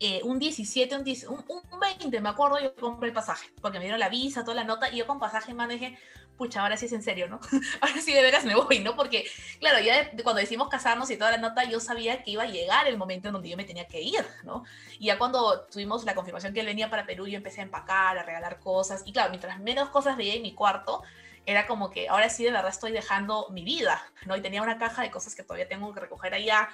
eh, 0.00 0.20
un 0.24 0.40
17, 0.40 0.96
un, 0.96 1.04
10, 1.04 1.28
un, 1.28 1.44
un, 1.46 1.80
20, 1.80 2.20
me 2.20 2.28
acuerdo, 2.28 2.58
yo 2.60 2.74
compré 2.74 3.10
el 3.10 3.14
pasaje, 3.14 3.52
porque 3.60 3.78
me 3.78 3.84
dieron 3.84 4.00
la 4.00 4.08
visa, 4.08 4.42
toda 4.42 4.56
la 4.56 4.64
nota, 4.64 4.90
y 4.90 4.96
yo 4.96 5.06
con 5.06 5.20
pasaje 5.20 5.52
en 5.52 5.56
mano 5.56 5.72
dije, 5.72 5.96
pucha, 6.36 6.62
ahora 6.62 6.76
sí 6.76 6.86
es 6.86 6.92
en 6.92 7.02
serio, 7.02 7.28
¿no? 7.28 7.40
ahora 7.80 8.00
sí 8.00 8.12
de 8.12 8.22
veras 8.22 8.44
me 8.44 8.54
voy, 8.54 8.80
¿no? 8.80 8.96
Porque, 8.96 9.24
claro, 9.60 9.80
ya 9.80 10.10
cuando 10.22 10.40
decimos 10.40 10.68
casarnos 10.68 11.10
y 11.10 11.16
toda 11.16 11.32
la 11.32 11.38
nota, 11.38 11.64
yo 11.64 11.80
sabía 11.80 12.22
que 12.22 12.32
iba 12.32 12.42
a 12.42 12.46
llegar 12.46 12.86
el 12.86 12.96
momento 12.96 13.28
en 13.28 13.34
donde 13.34 13.48
yo 13.48 13.56
me 13.56 13.64
tenía 13.64 13.86
que 13.86 14.00
ir, 14.00 14.24
¿no? 14.44 14.64
Y 14.98 15.06
ya 15.06 15.18
cuando 15.18 15.62
tuvimos 15.62 16.04
la 16.04 16.14
confirmación 16.14 16.52
que 16.52 16.60
él 16.60 16.66
venía 16.66 16.90
para 16.90 17.06
Perú, 17.06 17.26
yo 17.26 17.36
empecé 17.36 17.60
a 17.60 17.64
empacar, 17.64 18.18
a 18.18 18.22
regalar 18.22 18.58
cosas, 18.60 19.02
y 19.04 19.12
claro, 19.12 19.30
mientras 19.30 19.60
menos 19.60 19.90
cosas 19.90 20.16
veía 20.16 20.34
en 20.34 20.42
mi 20.42 20.54
cuarto, 20.54 21.02
era 21.44 21.66
como 21.66 21.90
que 21.90 22.08
ahora 22.08 22.28
sí 22.28 22.44
de 22.44 22.52
verdad 22.52 22.70
estoy 22.70 22.92
dejando 22.92 23.48
mi 23.50 23.64
vida, 23.64 24.02
¿no? 24.26 24.36
Y 24.36 24.40
tenía 24.40 24.62
una 24.62 24.78
caja 24.78 25.02
de 25.02 25.10
cosas 25.10 25.34
que 25.34 25.42
todavía 25.42 25.68
tengo 25.68 25.92
que 25.92 26.00
recoger 26.00 26.34
allá, 26.34 26.68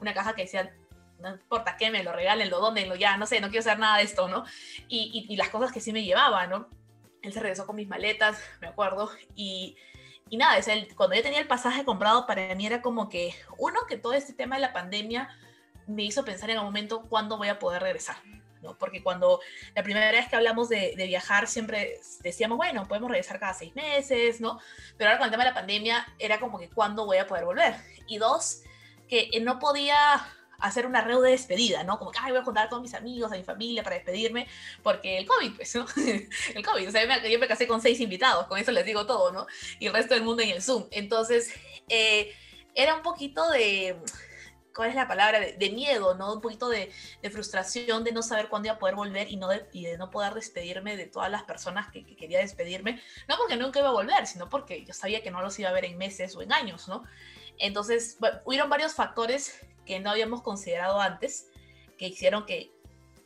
una 0.00 0.14
caja 0.14 0.34
que 0.34 0.42
decía 0.42 0.74
no 1.20 1.30
importa 1.30 1.76
qué, 1.76 1.90
me 1.90 2.02
lo 2.02 2.12
regalen, 2.12 2.50
lo 2.50 2.60
donen, 2.60 2.92
ya, 2.98 3.16
no 3.16 3.26
sé, 3.26 3.40
no 3.40 3.48
quiero 3.48 3.60
hacer 3.60 3.78
nada 3.78 3.98
de 3.98 4.04
esto, 4.04 4.28
¿no? 4.28 4.44
Y, 4.88 5.26
y, 5.28 5.32
y, 5.32 5.36
las 5.36 5.48
cosas 5.48 5.72
que 5.72 5.80
sí 5.80 5.92
me 5.92 6.02
llevaba, 6.02 6.46
¿no? 6.46 6.68
Él 7.24 7.32
se 7.32 7.40
regresó 7.40 7.66
con 7.66 7.76
mis 7.76 7.88
maletas, 7.88 8.38
me 8.60 8.68
acuerdo, 8.68 9.10
y, 9.34 9.76
y 10.28 10.36
nada, 10.36 10.58
es 10.58 10.68
el, 10.68 10.94
cuando 10.94 11.16
yo 11.16 11.22
tenía 11.22 11.40
el 11.40 11.46
pasaje 11.46 11.84
comprado, 11.84 12.26
para 12.26 12.54
mí 12.54 12.66
era 12.66 12.82
como 12.82 13.08
que, 13.08 13.34
uno, 13.58 13.80
que 13.88 13.96
todo 13.96 14.12
este 14.12 14.32
tema 14.32 14.56
de 14.56 14.62
la 14.62 14.72
pandemia 14.72 15.28
me 15.86 16.02
hizo 16.02 16.24
pensar 16.24 16.50
en 16.50 16.58
un 16.58 16.64
momento 16.64 17.02
cuándo 17.08 17.36
voy 17.36 17.48
a 17.48 17.58
poder 17.58 17.82
regresar, 17.82 18.16
¿no? 18.62 18.76
Porque 18.78 19.02
cuando 19.02 19.40
la 19.74 19.82
primera 19.82 20.10
vez 20.10 20.28
que 20.28 20.36
hablamos 20.36 20.68
de, 20.68 20.94
de, 20.96 21.06
viajar 21.06 21.46
siempre 21.46 22.00
decíamos, 22.20 22.56
bueno, 22.56 22.86
podemos 22.88 23.10
regresar 23.10 23.38
cada 23.38 23.54
seis 23.54 23.74
meses, 23.74 24.40
¿no? 24.40 24.60
Pero 24.96 25.10
ahora 25.10 25.18
con 25.18 25.26
el 25.26 25.30
tema 25.30 25.44
de 25.44 25.50
la 25.50 25.54
pandemia 25.54 26.06
era 26.18 26.40
como 26.40 26.58
que 26.58 26.70
cuándo 26.70 27.04
voy 27.06 27.18
a 27.18 27.26
poder 27.26 27.44
volver. 27.44 27.74
Y 28.06 28.18
dos, 28.18 28.62
que 29.08 29.30
no 29.40 29.58
podía 29.58 30.26
hacer 30.58 30.86
una 30.86 31.00
reu 31.00 31.20
de 31.20 31.30
despedida, 31.30 31.84
¿no? 31.84 31.98
Como 31.98 32.10
que, 32.10 32.18
ay, 32.20 32.30
voy 32.32 32.40
a 32.40 32.44
juntar 32.44 32.66
a 32.66 32.68
todos 32.68 32.82
mis 32.82 32.94
amigos, 32.94 33.32
a 33.32 33.36
mi 33.36 33.44
familia 33.44 33.82
para 33.82 33.96
despedirme, 33.96 34.46
porque 34.82 35.18
el 35.18 35.26
COVID, 35.26 35.56
pues, 35.56 35.74
¿no? 35.74 35.86
el 36.54 36.64
COVID, 36.64 36.88
o 36.88 36.90
sea, 36.90 37.28
yo 37.28 37.38
me 37.38 37.48
casé 37.48 37.66
con 37.66 37.80
seis 37.80 38.00
invitados, 38.00 38.46
con 38.46 38.58
eso 38.58 38.72
les 38.72 38.86
digo 38.86 39.06
todo, 39.06 39.32
¿no? 39.32 39.46
Y 39.78 39.86
el 39.86 39.92
resto 39.92 40.14
del 40.14 40.22
mundo 40.22 40.42
en 40.42 40.50
el 40.50 40.62
Zoom. 40.62 40.86
Entonces, 40.90 41.52
eh, 41.88 42.32
era 42.74 42.94
un 42.94 43.02
poquito 43.02 43.48
de, 43.50 43.96
¿cuál 44.74 44.90
es 44.90 44.94
la 44.94 45.06
palabra? 45.06 45.40
De, 45.40 45.52
de 45.52 45.70
miedo, 45.70 46.14
¿no? 46.14 46.34
Un 46.34 46.40
poquito 46.40 46.68
de, 46.68 46.90
de, 47.22 47.30
frustración 47.30 48.04
de 48.04 48.12
no 48.12 48.22
saber 48.22 48.48
cuándo 48.48 48.68
iba 48.68 48.76
a 48.76 48.78
poder 48.78 48.96
volver 48.96 49.30
y, 49.30 49.36
no 49.36 49.48
de, 49.48 49.66
y 49.72 49.84
de 49.84 49.96
no 49.96 50.10
poder 50.10 50.34
despedirme 50.34 50.96
de 50.96 51.06
todas 51.06 51.30
las 51.30 51.44
personas 51.44 51.90
que, 51.90 52.04
que, 52.04 52.16
quería 52.16 52.38
despedirme, 52.38 53.00
no 53.28 53.36
porque 53.36 53.56
nunca 53.56 53.78
iba 53.78 53.88
a 53.88 53.92
volver, 53.92 54.26
sino 54.26 54.48
porque 54.48 54.84
yo 54.84 54.92
sabía 54.92 55.22
que 55.22 55.30
no 55.30 55.40
los 55.42 55.58
iba 55.58 55.68
a 55.68 55.72
ver 55.72 55.84
en 55.84 55.96
meses 55.96 56.34
o 56.36 56.42
en 56.42 56.52
años, 56.52 56.88
¿no? 56.88 57.04
Entonces, 57.58 58.16
bueno, 58.18 58.40
hubieron 58.44 58.68
varios 58.68 58.94
factores 58.94 59.60
que 59.84 60.00
no 60.00 60.10
habíamos 60.10 60.42
considerado 60.42 61.00
antes, 61.00 61.48
que 61.98 62.08
hicieron 62.08 62.46
que, 62.46 62.70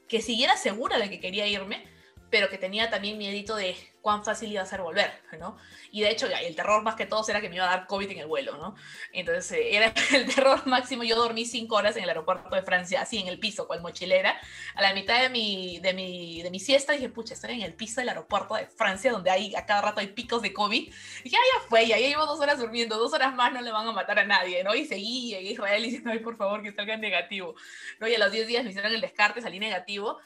que 0.08 0.20
siguiera 0.20 0.56
segura 0.56 0.98
de 0.98 1.10
que 1.10 1.20
quería 1.20 1.46
irme, 1.46 1.84
pero 2.30 2.48
que 2.48 2.58
tenía 2.58 2.90
también 2.90 3.18
miedito 3.18 3.56
de 3.56 3.76
cuán 4.00 4.24
fácil 4.24 4.50
iba 4.50 4.62
a 4.62 4.66
ser 4.66 4.80
volver, 4.80 5.10
¿no? 5.38 5.56
Y 5.90 6.02
de 6.02 6.10
hecho, 6.10 6.26
el 6.26 6.54
terror 6.54 6.82
más 6.82 6.94
que 6.94 7.06
todo 7.06 7.24
era 7.28 7.40
que 7.40 7.48
me 7.48 7.56
iba 7.56 7.66
a 7.66 7.76
dar 7.76 7.86
COVID 7.86 8.10
en 8.10 8.18
el 8.18 8.26
vuelo, 8.26 8.56
¿no? 8.56 8.74
Entonces, 9.12 9.52
eh, 9.52 9.76
era 9.76 9.92
el 10.14 10.34
terror 10.34 10.66
máximo. 10.66 11.04
Yo 11.04 11.16
dormí 11.16 11.44
cinco 11.44 11.76
horas 11.76 11.96
en 11.96 12.04
el 12.04 12.08
aeropuerto 12.08 12.54
de 12.54 12.62
Francia, 12.62 13.02
así 13.02 13.18
en 13.18 13.28
el 13.28 13.38
piso, 13.38 13.66
cual 13.66 13.82
mochilera. 13.82 14.38
A 14.74 14.82
la 14.82 14.94
mitad 14.94 15.20
de 15.20 15.28
mi, 15.28 15.78
de 15.80 15.92
mi, 15.92 16.42
de 16.42 16.50
mi 16.50 16.60
siesta 16.60 16.92
dije, 16.92 17.08
pucha, 17.08 17.34
estoy 17.34 17.52
en 17.52 17.62
el 17.62 17.74
piso 17.74 18.00
del 18.00 18.08
aeropuerto 18.10 18.54
de 18.54 18.66
Francia, 18.66 19.12
donde 19.12 19.30
hay, 19.30 19.54
a 19.54 19.66
cada 19.66 19.82
rato 19.82 20.00
hay 20.00 20.08
picos 20.08 20.42
de 20.42 20.52
COVID. 20.52 20.82
Y 20.88 21.22
dije, 21.24 21.36
ah, 21.36 21.60
ya 21.60 21.68
fue, 21.68 21.86
ya, 21.86 21.98
ya 21.98 22.08
llevo 22.08 22.26
dos 22.26 22.40
horas 22.40 22.58
durmiendo, 22.58 22.96
dos 22.96 23.12
horas 23.12 23.34
más 23.34 23.52
no 23.52 23.60
le 23.60 23.72
van 23.72 23.86
a 23.86 23.92
matar 23.92 24.18
a 24.18 24.24
nadie, 24.24 24.62
¿no? 24.64 24.74
Y 24.74 24.86
seguí 24.86 25.34
en 25.34 25.46
Israel 25.46 25.82
diciendo, 25.82 26.10
ay, 26.10 26.20
por 26.20 26.36
favor, 26.36 26.62
que 26.62 26.72
salga 26.72 26.96
negativo, 26.96 27.54
¿no? 28.00 28.08
Y 28.08 28.14
a 28.14 28.18
los 28.18 28.32
10 28.32 28.46
días 28.46 28.64
me 28.64 28.70
hicieron 28.70 28.92
el 28.92 29.00
descarte, 29.00 29.42
salí 29.42 29.58
negativo 29.58 30.18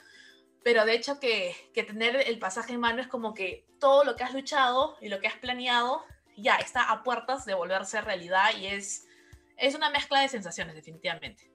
pero 0.64 0.84
de 0.84 0.94
hecho 0.94 1.18
que, 1.20 1.54
que, 1.74 1.82
tener 1.82 2.16
el 2.28 2.38
pasaje 2.38 2.74
en 2.74 2.80
mano 2.80 3.00
es 3.00 3.08
como 3.08 3.34
que 3.34 3.66
todo 3.80 4.04
lo 4.04 4.16
que 4.16 4.24
has 4.24 4.34
luchado 4.34 4.96
y 5.00 5.08
lo 5.08 5.20
que 5.20 5.26
has 5.26 5.36
planeado 5.36 6.02
ya 6.36 6.56
está 6.56 6.90
a 6.90 7.02
puertas 7.02 7.44
de 7.44 7.54
volverse 7.54 8.00
realidad 8.00 8.50
y 8.58 8.66
es, 8.66 9.06
es 9.56 9.74
una 9.74 9.90
mezcla 9.90 10.20
de 10.20 10.28
sensaciones 10.28 10.74
definitivamente. 10.74 11.50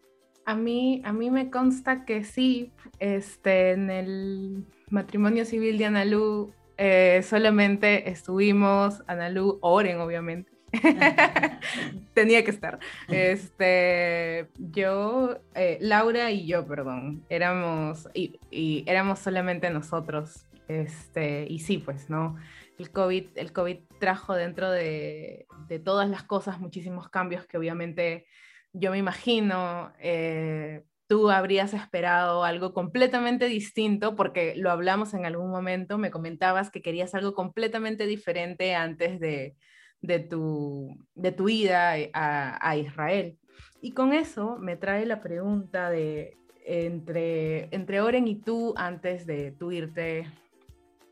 A 0.45 0.55
mí, 0.55 1.01
a 1.03 1.11
mí 1.11 1.29
me 1.29 1.49
consta 1.49 2.05
que 2.05 2.23
sí, 2.23 2.71
este, 2.99 3.71
en 3.71 3.89
el 3.89 4.65
matrimonio 4.89 5.43
civil 5.43 5.77
de 5.77 5.85
Analú 5.85 6.53
eh, 6.77 7.21
solamente 7.23 8.09
estuvimos, 8.09 9.03
Analú, 9.07 9.57
Oren 9.61 9.99
obviamente, 9.99 10.51
Tenía 12.13 12.43
que 12.43 12.51
estar. 12.51 12.79
Este, 13.07 14.47
yo, 14.57 15.39
eh, 15.55 15.77
Laura 15.81 16.31
y 16.31 16.47
yo, 16.47 16.65
perdón, 16.67 17.25
éramos, 17.29 18.07
y, 18.13 18.39
y, 18.51 18.83
éramos 18.87 19.19
solamente 19.19 19.69
nosotros. 19.69 20.45
Este, 20.67 21.47
y 21.49 21.59
sí, 21.59 21.77
pues, 21.77 22.09
¿no? 22.09 22.35
El 22.77 22.91
COVID, 22.91 23.29
el 23.35 23.53
COVID 23.53 23.77
trajo 23.99 24.35
dentro 24.35 24.69
de, 24.69 25.47
de 25.67 25.79
todas 25.79 26.09
las 26.09 26.23
cosas 26.23 26.59
muchísimos 26.59 27.09
cambios 27.09 27.45
que 27.45 27.57
obviamente 27.57 28.27
yo 28.73 28.91
me 28.91 28.97
imagino 28.97 29.93
eh, 29.99 30.83
tú 31.07 31.31
habrías 31.31 31.73
esperado 31.73 32.43
algo 32.43 32.73
completamente 32.73 33.47
distinto, 33.47 34.15
porque 34.15 34.55
lo 34.55 34.71
hablamos 34.71 35.13
en 35.13 35.25
algún 35.25 35.49
momento, 35.49 35.97
me 35.97 36.11
comentabas 36.11 36.69
que 36.69 36.81
querías 36.81 37.15
algo 37.15 37.33
completamente 37.33 38.05
diferente 38.05 38.75
antes 38.75 39.19
de, 39.19 39.55
de 40.01 40.19
tu, 40.19 40.97
de 41.15 41.31
tu 41.31 41.49
ida 41.49 41.95
a, 42.13 42.69
a, 42.69 42.77
Israel. 42.77 43.37
Y 43.81 43.91
con 43.91 44.13
eso 44.13 44.57
me 44.59 44.75
trae 44.75 45.05
la 45.05 45.21
pregunta 45.21 45.89
de 45.89 46.37
entre, 46.65 47.73
entre 47.73 48.01
Oren 48.01 48.27
y 48.27 48.35
tú, 48.35 48.73
antes 48.77 49.25
de 49.25 49.51
tú 49.51 49.71
irte, 49.71 50.29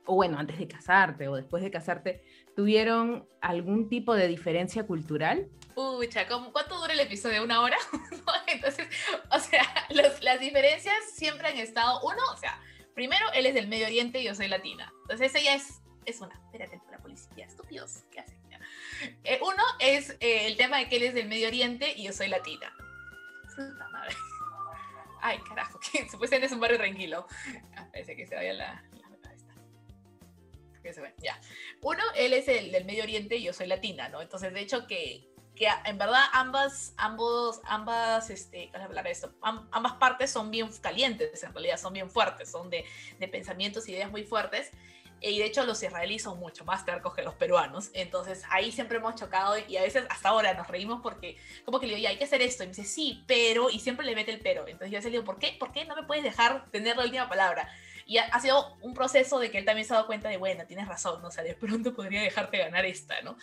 o 0.06 0.16
bueno, 0.16 0.38
antes 0.38 0.60
de 0.60 0.68
casarte 0.68 1.28
o 1.28 1.36
después 1.36 1.64
de 1.64 1.72
casarte, 1.72 2.24
¿tuvieron 2.56 3.28
algún 3.42 3.90
tipo 3.90 4.16
de 4.16 4.28
diferencia 4.28 4.86
cultural? 4.86 5.50
Pucha, 5.74 6.28
¿cuánto 6.28 6.80
dura 6.80 6.94
el 6.94 7.00
episodio? 7.00 7.44
¿Una 7.44 7.62
hora? 7.62 7.78
Entonces, 8.48 8.88
o 9.32 9.40
sea, 9.40 9.64
los, 9.90 10.22
las 10.22 10.40
diferencias 10.40 10.96
siempre 11.14 11.48
han 11.48 11.58
estado, 11.58 12.00
uno, 12.04 12.22
o 12.34 12.38
sea, 12.38 12.60
primero 12.94 13.26
él 13.34 13.46
es 13.46 13.54
del 13.54 13.68
Medio 13.68 13.88
Oriente 13.88 14.20
y 14.22 14.26
yo 14.26 14.36
soy 14.36 14.48
latina. 14.48 14.92
Entonces, 15.04 15.34
ya 15.42 15.56
es, 15.56 15.82
es 16.06 16.22
una, 16.22 16.36
espérate, 16.46 16.82
la 16.92 16.98
policía, 17.00 17.46
estúpidos, 17.46 18.04
¿qué 18.12 18.20
hacen? 18.20 18.35
Eh, 19.24 19.40
uno 19.42 19.64
es 19.80 20.12
eh, 20.20 20.48
el 20.48 20.58
tema 20.58 20.78
de 20.78 20.90
que 20.90 20.98
él 20.98 21.04
es 21.04 21.14
del 21.14 21.28
Medio 21.28 21.48
Oriente 21.48 21.94
y 21.96 22.04
yo 22.04 22.14
soy 22.14 22.28
latina. 22.28 22.74
Ay, 25.22 25.40
carajo, 25.40 25.80
que 25.92 26.08
supuestamente 26.10 26.48
es 26.48 26.52
un 26.52 26.60
barrio 26.60 26.78
tranquilo. 26.78 27.28
Ah, 27.76 27.88
parece 27.92 28.16
que 28.16 28.28
se 28.28 28.36
vaya 28.36 28.54
la. 28.54 28.84
Que 30.84 30.94
se 30.94 31.02
ya. 31.18 31.40
Uno, 31.82 32.04
él 32.16 32.34
es 32.34 32.48
el 32.48 32.72
del 32.72 32.86
Medio 32.86 33.04
Oriente 33.04 33.38
y 33.38 33.44
yo 33.44 33.54
soy 33.54 33.66
latina, 33.68 34.08
¿no? 34.10 34.22
Entonces, 34.22 34.54
de 34.54 34.60
hecho, 34.60 34.86
que, 34.86 35.28
que 35.56 35.68
en 35.86 35.98
verdad 35.98 36.22
ambas, 36.32 36.94
ambos, 36.98 37.60
ambas, 37.66 38.30
este, 38.30 38.70
hablar 38.76 39.06
de 39.06 39.12
esto? 39.12 39.34
Am, 39.42 39.68
ambas 39.72 39.94
partes 39.94 40.30
son 40.30 40.52
bien 40.52 40.70
calientes, 40.80 41.44
en 41.44 41.54
realidad, 41.54 41.78
son 41.78 41.94
bien 41.94 42.12
fuertes, 42.12 42.52
son 42.52 42.70
de, 42.70 42.86
de 43.20 43.28
pensamientos 43.28 43.90
ideas 43.90 44.12
muy 44.12 44.24
fuertes 44.24 44.70
y 45.32 45.40
de 45.40 45.46
hecho 45.46 45.66
los 45.66 45.82
israelíes 45.82 46.24
son 46.24 46.40
mucho 46.40 46.66
más 46.66 46.86
tercos 46.86 47.14
que 47.14 47.24
los 47.24 47.34
peruanos, 47.34 47.90
entonces 47.94 48.44
ahí 48.50 48.72
siempre 48.72 48.98
hemos 48.98 49.16
chocado 49.16 49.56
y 49.68 49.78
a 49.78 49.82
veces 49.82 50.06
hasta 50.10 50.30
ahora 50.30 50.54
nos 50.54 50.68
reímos 50.68 51.02
porque 51.02 51.38
como 51.64 51.80
que 51.80 51.88
le 51.88 51.96
digo, 51.96 52.04
ya 52.04 52.10
hay 52.10 52.18
que 52.18 52.26
hacer 52.26 52.42
esto, 52.42 52.64
y 52.64 52.68
me 52.68 52.74
dice, 52.74 52.86
sí, 52.86 53.24
pero, 53.28 53.70
y 53.70 53.80
siempre 53.80 54.06
le 54.06 54.16
mete 54.16 54.32
el 54.32 54.40
pero, 54.40 54.68
entonces 54.68 54.92
yo 54.92 55.00
le 55.02 55.10
digo, 55.10 55.24
¿por 55.24 55.40
qué? 55.40 55.56
¿Por 55.60 55.72
qué 55.72 55.86
no 55.86 55.96
me 55.96 56.04
puedes 56.04 56.24
dejar 56.24 56.70
tener 56.72 56.98
la 56.98 57.04
última 57.04 57.30
palabra? 57.30 57.70
Y 58.08 58.20
ha, 58.20 58.40
sido 58.40 58.78
un 58.82 58.94
proceso 58.94 59.40
de 59.40 59.50
que 59.50 59.58
él 59.58 59.66
también 59.66 59.88
se 59.88 59.94
ha 59.94 59.96
dado 59.96 60.06
cuenta 60.06 60.30
de, 60.30 60.38
bueno, 60.38 60.64
tienes 60.68 60.88
razón, 60.88 61.24
¿no? 61.24 61.30
O 61.30 61.32
sea, 61.32 61.44
de 61.44 61.56
pronto 61.56 61.94
podría 61.96 62.22
dejarte 62.22 62.60
ganar 62.60 62.86
esta, 62.86 63.20
¿no? 63.24 63.36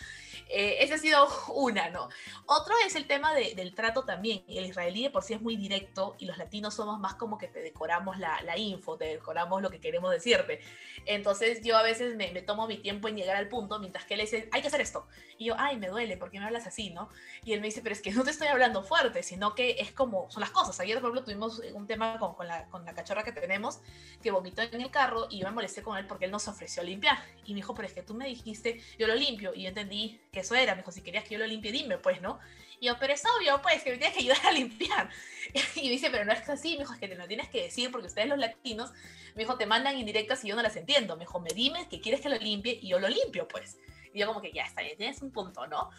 Eh, 0.48 0.76
esa 0.80 0.94
ha 0.94 0.98
sido 0.98 1.26
una, 1.54 1.90
¿no? 1.90 2.08
Otro 2.46 2.74
es 2.86 2.94
el 2.94 3.08
tema 3.08 3.34
del 3.34 3.74
trato 3.74 4.04
también. 4.04 4.44
El 4.46 4.66
israelí 4.66 5.02
de 5.02 5.10
por 5.10 5.24
sí 5.24 5.34
es 5.34 5.40
muy 5.40 5.56
directo 5.56 6.14
y 6.18 6.26
los 6.26 6.38
latinos 6.38 6.74
somos 6.74 7.00
más 7.00 7.14
como 7.14 7.38
que 7.38 7.48
te 7.48 7.60
decoramos 7.60 8.18
la, 8.18 8.40
la 8.42 8.56
info, 8.56 8.96
te 8.96 9.06
decoramos 9.06 9.62
lo 9.62 9.70
que 9.70 9.80
queremos 9.80 10.12
decirte. 10.12 10.60
Entonces 11.06 11.62
yo 11.62 11.76
a 11.76 11.82
veces 11.82 12.14
me, 12.14 12.30
me, 12.30 12.42
tomo 12.42 12.68
mi 12.68 12.76
tiempo 12.76 13.08
en 13.08 13.16
llegar 13.16 13.36
al 13.36 13.48
punto, 13.48 13.80
mientras 13.80 14.04
que 14.04 14.14
él 14.14 14.20
dice, 14.20 14.48
hay 14.52 14.62
que 14.62 14.68
hacer 14.68 14.80
esto. 14.80 15.08
Y 15.38 15.46
yo, 15.46 15.54
ay, 15.58 15.76
me 15.76 15.88
duele, 15.88 16.16
¿por 16.16 16.30
qué 16.30 16.38
me 16.38 16.46
hablas 16.46 16.68
así, 16.68 16.90
no? 16.90 17.08
Y 17.42 17.52
él 17.52 17.60
me 17.60 17.66
dice, 17.66 17.80
pero 17.82 17.94
es 17.94 18.02
que 18.02 18.12
no 18.12 18.22
te 18.22 18.30
estoy 18.30 18.46
hablando 18.46 18.84
fuerte, 18.84 19.24
sino 19.24 19.56
que 19.56 19.76
es 19.80 19.90
como, 19.90 20.30
son 20.30 20.42
las 20.42 20.50
cosas. 20.50 20.78
Ayer, 20.78 21.00
por 21.00 21.10
ejemplo, 21.10 21.24
tuvimos 21.24 21.60
un 21.74 21.86
tema 21.88 22.18
con, 22.18 22.34
con, 22.34 22.46
la, 22.46 22.66
con 22.66 22.84
la 22.84 22.94
cachorra 22.94 23.24
que 23.24 23.32
tenemos, 23.32 23.80
que 24.22 24.30
vomitó 24.30 24.51
en 24.56 24.80
el 24.80 24.90
carro 24.90 25.26
y 25.30 25.38
yo 25.38 25.46
me 25.46 25.52
molesté 25.52 25.82
con 25.82 25.96
él 25.96 26.06
porque 26.06 26.26
él 26.26 26.30
nos 26.30 26.48
ofreció 26.48 26.82
limpiar. 26.82 27.18
Y 27.44 27.52
me 27.52 27.56
dijo, 27.56 27.74
pero 27.74 27.88
es 27.88 27.94
que 27.94 28.02
tú 28.02 28.14
me 28.14 28.26
dijiste, 28.26 28.82
yo 28.98 29.06
lo 29.06 29.14
limpio. 29.14 29.52
Y 29.54 29.62
yo 29.62 29.68
entendí 29.68 30.20
que 30.32 30.40
eso 30.40 30.54
era. 30.54 30.74
Me 30.74 30.82
dijo, 30.82 30.92
si 30.92 31.02
querías 31.02 31.24
que 31.24 31.34
yo 31.34 31.38
lo 31.38 31.46
limpie, 31.46 31.72
dime, 31.72 31.98
pues, 31.98 32.20
¿no? 32.20 32.38
Y 32.80 32.86
yo, 32.86 32.98
pero 32.98 33.12
es 33.12 33.22
obvio, 33.38 33.60
pues, 33.62 33.82
que 33.82 33.90
me 33.92 33.98
tienes 33.98 34.16
que 34.16 34.20
ayudar 34.20 34.46
a 34.46 34.52
limpiar. 34.52 35.10
Y 35.76 35.88
dice, 35.88 36.10
pero 36.10 36.24
no 36.24 36.32
es 36.32 36.48
así, 36.48 36.72
me 36.72 36.80
dijo, 36.80 36.94
es 36.94 37.00
que 37.00 37.08
te 37.08 37.14
lo 37.14 37.26
tienes 37.26 37.48
que 37.48 37.62
decir 37.62 37.90
porque 37.90 38.06
ustedes 38.06 38.28
los 38.28 38.38
latinos, 38.38 38.90
me 39.34 39.42
dijo, 39.42 39.56
te 39.56 39.66
mandan 39.66 39.98
indirectas 39.98 40.44
y 40.44 40.48
yo 40.48 40.56
no 40.56 40.62
las 40.62 40.76
entiendo. 40.76 41.16
Me 41.16 41.24
dijo, 41.24 41.40
me 41.40 41.50
dime 41.50 41.88
que 41.88 42.00
quieres 42.00 42.20
que 42.20 42.28
lo 42.28 42.36
limpie 42.36 42.78
y 42.80 42.88
yo 42.88 42.98
lo 42.98 43.08
limpio, 43.08 43.48
pues. 43.48 43.78
Y 44.12 44.20
yo 44.20 44.26
como 44.26 44.40
que 44.40 44.52
ya 44.52 44.64
está, 44.64 44.82
ya 44.82 44.96
tienes 44.96 45.22
un 45.22 45.30
punto, 45.30 45.66
¿no? 45.66 45.90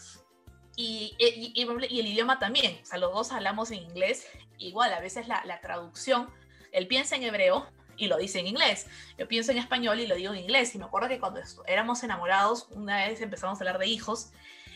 Y, 0.76 1.16
y, 1.20 1.52
y, 1.54 2.00
el 2.00 2.08
idioma 2.08 2.40
también, 2.40 2.80
o 2.82 2.86
sea, 2.86 2.98
los 2.98 3.14
dos 3.14 3.32
hablamos 3.32 3.70
en 3.70 3.80
inglés, 3.80 4.26
igual, 4.58 4.92
a 4.92 5.00
veces 5.00 5.28
la, 5.28 5.44
la 5.46 5.62
traducción, 5.62 6.30
él 6.72 6.88
piensa 6.88 7.16
en 7.16 7.24
hebreo, 7.24 7.70
y 7.98 8.08
lo 8.08 8.18
dice 8.18 8.40
en 8.40 8.48
inglés. 8.48 8.88
Yo 9.18 9.28
pienso 9.28 9.52
en 9.52 9.58
español 9.58 10.00
y 10.00 10.08
lo 10.08 10.16
digo 10.16 10.34
en 10.34 10.40
inglés. 10.40 10.74
Y 10.76 10.78
me 10.78 10.86
acuerdo 10.86 11.10
que 11.10 11.20
cuando 11.20 11.42
éramos 11.68 12.04
enamorados, 12.04 12.68
una 12.72 13.08
vez 13.08 13.22
empezamos 13.22 13.60
a 13.60 13.62
hablar 13.64 13.80
de 13.80 13.88
hijos 13.88 14.32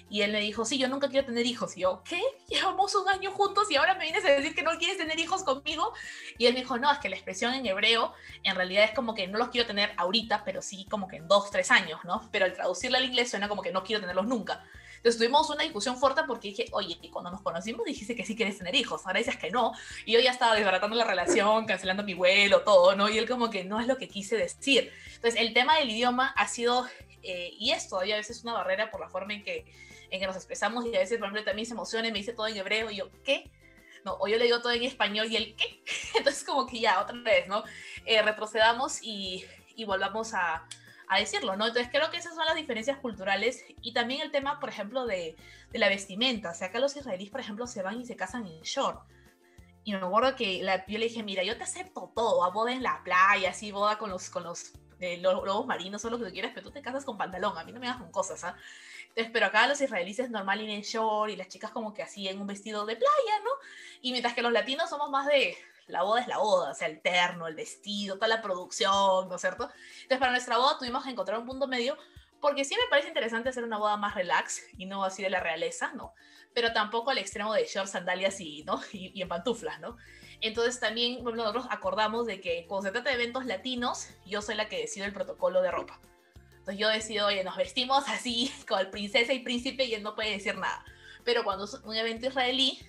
y 0.10 0.22
él 0.22 0.32
me 0.32 0.40
dijo, 0.40 0.64
sí, 0.64 0.78
yo 0.78 0.88
nunca 0.88 1.10
quiero 1.10 1.26
tener 1.26 1.46
hijos. 1.46 1.76
Y 1.76 1.82
yo, 1.82 2.02
¿qué? 2.08 2.22
Llevamos 2.48 2.96
un 2.96 3.10
año 3.10 3.32
juntos 3.32 3.70
y 3.70 3.76
ahora 3.76 3.96
me 3.96 4.06
vienes 4.06 4.24
a 4.24 4.30
decir 4.30 4.56
que 4.56 4.64
no 4.64 4.72
quieres 4.78 4.98
tener 4.98 5.20
hijos 5.20 5.44
conmigo. 5.44 5.94
Y 6.38 6.46
él 6.46 6.54
me 6.54 6.62
dijo, 6.62 6.78
no, 6.78 6.92
es 6.92 7.00
que 7.00 7.10
la 7.10 7.16
expresión 7.16 7.54
en 7.54 7.66
hebreo 7.66 8.14
en 8.44 8.56
realidad 8.56 8.86
es 8.86 8.92
como 8.92 9.14
que 9.14 9.28
no 9.28 9.38
los 9.38 9.50
quiero 9.50 9.68
tener 9.68 9.92
ahorita, 9.98 10.44
pero 10.46 10.62
sí 10.62 10.86
como 10.90 11.08
que 11.08 11.18
en 11.18 11.28
dos, 11.28 11.52
tres 11.52 11.72
años, 11.72 12.00
¿no? 12.06 12.30
Pero 12.32 12.46
al 12.46 12.54
traducirlo 12.54 12.98
al 12.98 13.06
inglés 13.06 13.30
suena 13.30 13.50
como 13.50 13.62
que 13.62 13.72
no 13.72 13.84
quiero 13.84 14.00
tenerlos 14.00 14.28
nunca. 14.28 14.64
Entonces 14.98 15.18
tuvimos 15.18 15.50
una 15.50 15.64
discusión 15.64 15.98
fuerte 15.98 16.22
porque 16.28 16.50
dije, 16.50 16.66
oye, 16.72 16.98
cuando 17.12 17.32
nos 17.32 17.42
conocimos 17.42 17.86
dijiste 17.86 18.16
que 18.16 18.26
sí 18.26 18.36
quieres 18.36 18.58
tener 18.58 18.76
hijos, 18.76 19.06
ahora 19.06 19.20
dices 19.20 19.38
que 19.38 19.50
no. 19.50 19.72
Y 20.06 20.14
yo 20.14 20.20
ya 20.20 20.32
estaba 20.32 20.56
desbaratando 20.56 20.96
la 20.96 21.06
relación, 21.06 21.66
cancelando 21.66 22.04
mi 22.04 22.14
vuelo, 22.14 22.62
todo, 22.62 22.96
¿no? 22.96 23.10
Y 23.10 23.18
él 23.18 23.28
como 23.28 23.50
que 23.50 23.64
no 23.64 23.80
es 23.80 23.88
lo 23.88 23.98
que 23.98 24.08
quise 24.08 24.36
decir. 24.36 24.92
Entonces 25.16 25.40
el 25.40 25.54
tema 25.54 25.78
del 25.78 25.90
idioma 25.90 26.34
ha 26.36 26.48
sido, 26.48 26.86
eh, 27.24 27.52
y 27.58 27.72
es 27.72 27.88
todavía 27.90 28.16
a 28.16 28.18
veces 28.18 28.44
una 28.44 28.54
barrera 28.54 28.92
por 28.92 29.00
la 29.00 29.10
forma 29.10 29.34
en 29.34 29.44
que 29.44 29.66
en 30.10 30.20
que 30.20 30.28
nos 30.28 30.36
expresamos 30.36 30.86
y 30.86 30.96
a 30.96 31.00
veces, 31.00 31.18
por 31.18 31.26
ejemplo, 31.26 31.44
también 31.44 31.66
se 31.66 31.74
emociona 31.74 32.08
y 32.08 32.12
me 32.12 32.20
dice 32.20 32.34
todo 32.34 32.48
en 32.48 32.58
hebreo 32.58 32.90
y 32.90 32.98
yo, 32.98 33.10
¿qué? 33.24 33.52
No, 34.06 34.18
o 34.20 34.28
yo 34.28 34.38
le 34.38 34.46
digo 34.46 34.62
todo 34.62 34.72
en 34.72 34.84
español 34.84 35.28
y 35.30 35.36
él, 35.36 35.56
¿qué? 35.58 35.84
Entonces 36.18 36.44
como 36.44 36.66
que 36.66 36.80
ya, 36.80 37.02
otra 37.02 37.18
vez, 37.20 37.48
¿no? 37.48 37.64
Eh, 38.06 38.22
retrocedamos 38.22 39.02
y, 39.02 39.46
y 39.76 39.86
volvamos 39.86 40.34
a, 40.34 40.66
a, 41.08 41.20
decirlo, 41.20 41.56
¿no? 41.56 41.68
Entonces 41.68 41.92
creo 41.92 42.10
que 42.12 42.18
esas 42.18 42.36
son 42.36 42.46
las 42.46 42.56
diferencias 42.56 42.98
culturales 42.98 43.64
y 43.82 43.94
también 43.94 44.22
el 44.22 44.32
tema, 44.32 44.60
por 44.60 44.70
ejemplo, 44.70 45.06
de, 45.06 45.36
de 45.72 45.80
la 45.80 45.90
vestimenta. 45.90 46.52
O 46.52 46.54
sea, 46.54 46.68
acá 46.68 46.80
los 46.80 46.96
israelíes, 46.96 47.32
por 47.32 47.40
ejemplo, 47.40 47.68
se 47.68 47.82
van 47.82 48.02
y 48.02 48.06
se 48.06 48.16
casan 48.16 48.46
en 48.46 48.62
short. 48.62 49.02
Y 49.84 49.94
me 49.94 50.00
acuerdo 50.00 50.36
que 50.36 50.62
la, 50.64 50.86
yo 50.86 50.98
le 50.98 51.06
dije, 51.06 51.24
mira, 51.24 51.44
yo 51.44 51.58
te 51.58 51.64
acepto 51.64 52.12
todo, 52.14 52.44
a 52.44 52.50
boda 52.50 52.74
en 52.74 52.84
la 52.84 53.02
playa, 53.04 53.52
así, 53.52 53.72
boda 53.72 53.98
con 53.98 54.10
los, 54.10 54.30
con 54.30 54.44
los 54.44 54.74
eh, 55.00 55.18
lobos 55.18 55.66
marinos 55.66 56.04
o 56.04 56.10
lo 56.10 56.18
que 56.18 56.26
tú 56.26 56.32
quieras, 56.32 56.52
pero 56.54 56.68
tú 56.68 56.72
te 56.72 56.82
casas 56.82 57.06
con 57.06 57.18
pantalón, 57.18 57.58
a 57.58 57.64
mí 57.64 57.72
no 57.72 57.80
me 57.80 57.88
hagas 57.88 58.02
con 58.02 58.12
cosas, 58.12 58.44
¿ah? 58.44 58.58
Entonces, 59.10 59.32
pero 59.32 59.46
acá 59.46 59.68
los 59.68 59.80
israelíes 59.80 60.30
normal 60.30 60.62
y 60.62 60.72
en 60.72 60.82
short 60.82 61.32
y 61.32 61.36
las 61.36 61.48
chicas 61.48 61.72
como 61.72 61.94
que 61.94 62.04
así 62.04 62.28
en 62.28 62.42
un 62.42 62.48
vestido 62.48 62.86
de 62.86 62.96
playa, 62.96 63.40
¿no? 63.44 63.52
Y 64.02 64.12
mientras 64.12 64.34
que 64.34 64.42
los 64.42 64.52
latinos 64.52 64.90
somos 64.90 65.10
más 65.10 65.26
de 65.28 65.56
la 65.88 66.04
boda 66.04 66.22
es 66.22 66.28
la 66.28 66.38
boda, 66.38 66.72
o 66.72 66.74
sea, 66.74 66.88
el 66.88 67.02
terno, 67.02 67.48
el 67.48 67.56
vestido, 67.56 68.16
toda 68.16 68.28
la 68.28 68.42
producción, 68.42 69.30
¿no 69.30 69.36
es 69.36 69.42
cierto? 69.42 69.70
Entonces, 70.02 70.20
para 70.20 70.32
nuestra 70.32 70.58
boda 70.58 70.78
tuvimos 70.78 71.04
que 71.04 71.10
encontrar 71.12 71.40
un 71.40 71.46
punto 71.46 71.68
medio, 71.68 71.98
porque 72.40 72.66
sí 72.66 72.76
me 72.76 72.90
parece 72.90 73.08
interesante 73.08 73.50
hacer 73.50 73.64
una 73.64 73.78
boda 73.78 73.98
más 73.98 74.16
relax 74.16 74.62
y 74.78 74.86
no 74.86 75.04
así 75.04 75.24
de 75.24 75.30
la 75.30 75.40
realeza, 75.40 75.92
¿no? 75.94 76.14
Pero 76.54 76.74
tampoco 76.74 77.12
al 77.12 77.18
extremo 77.18 77.54
de 77.54 77.66
shorts, 77.66 77.92
sandalias 77.92 78.40
y, 78.40 78.64
¿no? 78.64 78.82
y, 78.92 79.12
y 79.14 79.22
en 79.22 79.28
pantuflas, 79.28 79.80
¿no? 79.80 79.98
Entonces 80.42 80.80
también 80.80 81.24
bueno, 81.24 81.38
nosotros 81.38 81.66
acordamos 81.70 82.28
de 82.28 82.40
que 82.42 82.66
cuando 82.68 82.88
se 82.88 82.92
trata 82.92 83.10
de 83.10 83.16
eventos 83.16 83.46
latinos, 83.46 84.10
yo 84.26 84.42
soy 84.42 84.56
la 84.56 84.70
que 84.70 84.78
decido 84.78 85.06
el 85.06 85.14
protocolo 85.14 85.62
de 85.62 85.72
ropa. 85.72 86.00
Entonces 86.68 86.78
yo 86.78 86.90
decido, 86.90 87.28
oye, 87.28 87.44
nos 87.44 87.56
vestimos 87.56 88.04
así, 88.08 88.52
con 88.68 88.80
el 88.80 88.90
princesa 88.90 89.34
y 89.34 89.40
príncipe 89.40 89.86
y 89.86 89.94
él 89.94 90.04
no 90.04 90.16
puede 90.16 90.32
decir 90.32 90.58
nada. 90.58 90.84
Pero 91.24 91.44
cuando 91.44 91.66
es 91.66 91.74
un 91.76 91.96
evento 91.96 92.28
israelí, 92.28 92.80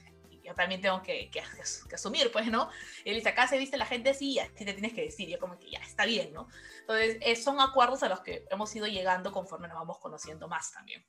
yo 0.49 0.55
también 0.55 0.81
tengo 0.81 1.03
que, 1.03 1.31
que, 1.31 1.43
que, 1.89 1.95
asumir, 1.95 2.31
pues, 2.33 2.51
¿no? 2.51 2.69
Él 3.05 3.15
dice, 3.15 3.29
acá 3.29 3.47
se 3.47 3.59
viste 3.59 3.77
la 3.77 3.87
gente 3.87 4.11
así, 4.11 4.33
y 4.33 4.39
así 4.39 4.65
te 4.65 4.73
tienes 4.73 4.95
que 4.95 5.03
decir. 5.03 5.29
Yo 5.29 5.39
como 5.39 5.59
que 5.59 5.71
ya, 5.71 5.79
está 5.81 6.07
bien, 6.07 6.33
¿no? 6.33 6.49
Entonces, 6.81 7.19
eh, 7.21 7.37
son 7.37 7.61
acuerdos 7.61 8.03
a 8.03 8.09
los 8.09 8.21
que 8.21 8.47
hemos 8.51 8.75
ido 8.75 8.87
llegando 8.87 9.31
conforme 9.33 9.69
nos 9.69 9.77
vamos 9.77 9.99
conociendo 9.99 10.49
más 10.49 10.73
también. 10.73 11.05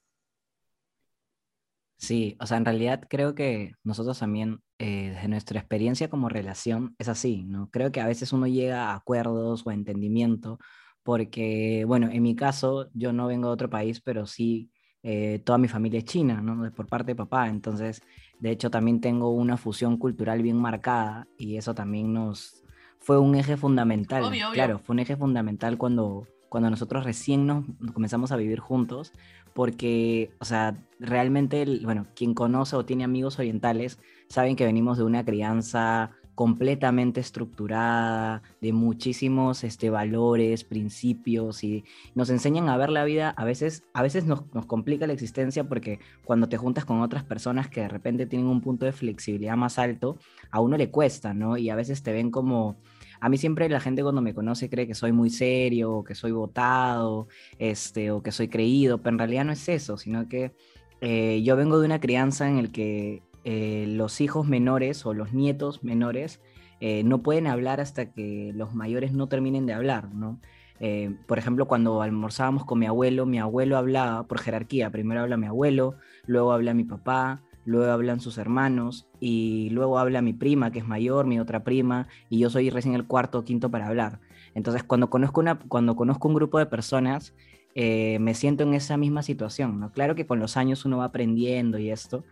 Sí, 1.98 2.38
o 2.40 2.46
sea, 2.46 2.58
en 2.58 2.66
realidad 2.66 3.04
creo 3.10 3.36
que 3.36 3.74
nosotros 3.84 4.20
también, 4.20 4.62
eh, 4.78 5.12
desde 5.14 5.28
nuestra 5.28 5.60
experiencia 5.60 6.10
como 6.10 6.30
relación, 6.30 6.96
es 6.98 7.10
así, 7.10 7.44
¿no? 7.44 7.70
Creo 7.72 7.92
que 7.92 8.00
a 8.00 8.08
veces 8.08 8.32
uno 8.32 8.48
llega 8.48 8.92
a 8.92 8.96
acuerdos 8.96 9.64
o 9.66 9.70
a 9.70 9.74
entendimiento 9.74 10.60
porque, 11.04 11.84
bueno, 11.86 12.10
en 12.12 12.24
mi 12.24 12.36
caso, 12.36 12.90
yo 12.94 13.12
no 13.12 13.28
vengo 13.28 13.48
de 13.48 13.54
otro 13.54 13.70
país, 13.70 14.02
pero 14.02 14.26
sí 14.28 14.72
eh, 15.02 15.40
toda 15.46 15.58
mi 15.58 15.68
familia 15.68 16.00
es 16.00 16.06
china, 16.06 16.42
¿no? 16.42 16.72
Por 16.74 16.88
parte 16.88 17.12
de 17.12 17.16
papá, 17.16 17.48
entonces, 17.48 18.02
de 18.40 18.52
hecho, 18.52 18.72
también 18.72 19.02
tengo 19.02 19.32
una 19.32 19.58
fusión 19.58 19.98
cultural 19.98 20.42
bien 20.42 20.58
marcada 20.58 21.28
y 21.38 21.58
eso 21.58 21.76
también 21.76 22.14
nos 22.14 22.64
fue 23.00 23.18
un 23.18 23.36
eje 23.36 23.58
fundamental. 23.58 24.32
Claro, 24.54 24.80
fue 24.80 24.94
un 24.94 25.00
eje 25.00 25.16
fundamental 25.16 25.78
cuando, 25.78 26.28
cuando 26.48 26.70
nosotros 26.70 27.04
recién 27.04 27.48
nos 27.48 27.66
comenzamos 27.94 28.32
a 28.32 28.38
vivir 28.38 28.60
juntos, 28.60 29.14
porque, 29.54 30.32
o 30.40 30.46
sea, 30.46 30.76
realmente, 31.00 31.66
bueno, 31.84 32.08
quien 32.16 32.34
conoce 32.34 32.76
o 32.76 32.86
tiene 32.86 33.04
amigos 33.04 33.40
orientales, 33.40 34.00
saben 34.30 34.56
que 34.56 34.66
venimos 34.66 34.98
de 34.98 35.04
una 35.04 35.26
crianza 35.26 36.12
completamente 36.40 37.20
estructurada, 37.20 38.44
de 38.62 38.72
muchísimos 38.72 39.66
este, 39.66 39.90
valores, 39.90 40.64
principios, 40.64 41.66
y 41.66 41.84
nos 42.16 42.30
enseñan 42.30 42.70
a 42.70 42.78
ver 42.78 42.92
la 42.92 43.04
vida, 43.04 43.32
a 43.32 43.44
veces, 43.44 43.84
a 43.94 44.02
veces 44.02 44.24
nos, 44.24 44.46
nos, 44.54 44.66
complica 44.66 45.06
la 45.06 45.12
existencia 45.12 45.66
porque 45.66 46.00
cuando 46.24 46.48
te 46.48 46.56
juntas 46.56 46.86
con 46.86 47.02
otras 47.02 47.26
personas 47.26 47.68
que 47.68 47.82
de 47.82 47.90
repente 47.90 48.26
tienen 48.26 48.48
un 48.48 48.62
punto 48.62 48.86
de 48.86 48.94
flexibilidad 48.94 49.58
más 49.58 49.78
alto, 49.78 50.18
a 50.50 50.62
uno 50.62 50.78
le 50.78 50.90
cuesta, 50.90 51.34
¿no? 51.34 51.58
Y 51.58 51.70
a 51.72 51.76
veces 51.76 52.04
te 52.04 52.14
ven 52.14 52.32
como... 52.32 52.78
A 53.20 53.28
mí 53.28 53.38
siempre 53.38 53.68
la 53.68 53.82
gente 53.82 54.02
cuando 54.02 54.22
me 54.22 54.34
conoce 54.34 54.70
cree 54.70 54.88
que 54.88 54.96
soy 54.96 55.12
muy 55.12 55.30
serio, 55.30 56.06
que 56.06 56.16
soy 56.16 56.32
votado, 56.32 57.28
este, 57.58 58.12
o 58.12 58.24
que 58.24 58.32
soy 58.32 58.48
creído, 58.48 59.00
pero 59.00 59.16
en 59.16 59.20
realidad 59.20 59.44
no 59.44 59.52
es 59.52 59.68
eso, 59.68 59.98
sino 59.98 60.30
que 60.30 60.54
eh, 61.02 61.42
yo 61.44 61.58
vengo 61.58 61.82
de 61.82 61.86
una 61.86 62.00
crianza 62.00 62.48
en 62.50 62.60
el 62.60 62.72
que 62.72 63.24
eh, 63.52 63.88
los 63.88 64.22
hijos 64.22 64.48
menores 64.48 65.08
o 65.08 65.16
los 65.16 65.34
nietos 65.34 65.84
menores 65.84 66.40
eh, 66.82 67.04
no 67.04 67.24
pueden 67.24 67.48
hablar 67.48 67.82
hasta 67.82 68.12
que 68.12 68.52
los 68.54 68.76
mayores 68.76 69.12
no 69.12 69.26
terminen 69.26 69.66
de 69.66 69.74
hablar, 69.74 70.14
¿no? 70.14 70.40
Eh, 70.80 71.16
por 71.26 71.40
ejemplo, 71.40 71.66
cuando 71.66 72.04
almorzábamos 72.04 72.64
con 72.64 72.78
mi 72.78 72.86
abuelo, 72.86 73.26
mi 73.26 73.40
abuelo 73.40 73.76
hablaba 73.76 74.28
por 74.28 74.38
jerarquía. 74.38 74.92
Primero 74.92 75.22
habla 75.22 75.36
mi 75.36 75.48
abuelo, 75.48 75.96
luego 76.28 76.52
habla 76.52 76.76
mi 76.76 76.84
papá, 76.84 77.42
luego 77.66 77.92
hablan 77.92 78.20
sus 78.20 78.38
hermanos 78.38 79.08
y 79.20 79.72
luego 79.72 79.98
habla 79.98 80.22
mi 80.22 80.34
prima, 80.34 80.72
que 80.72 80.78
es 80.78 80.88
mayor, 80.88 81.26
mi 81.26 81.40
otra 81.40 81.64
prima, 81.64 82.08
y 82.30 82.38
yo 82.38 82.52
soy 82.52 82.70
recién 82.70 82.94
el 82.94 83.08
cuarto 83.08 83.40
o 83.40 83.44
quinto 83.46 83.72
para 83.72 83.88
hablar. 83.88 84.20
Entonces, 84.54 84.84
cuando 84.84 85.10
conozco, 85.10 85.42
una, 85.42 85.58
cuando 85.58 85.96
conozco 85.96 86.28
un 86.28 86.36
grupo 86.36 86.60
de 86.60 86.68
personas, 86.68 87.34
me 87.76 88.34
siento 88.36 88.62
en 88.62 88.76
esa 88.76 88.96
misma 88.98 89.24
situación. 89.24 89.80
¿no? 89.80 89.92
Claro 89.92 90.14
que 90.14 90.28
con 90.28 90.38
los 90.38 90.56
años 90.56 90.86
uno 90.86 90.98
va 91.00 91.06
aprendiendo 91.06 91.80
y 91.80 91.90
esto, 91.90 92.26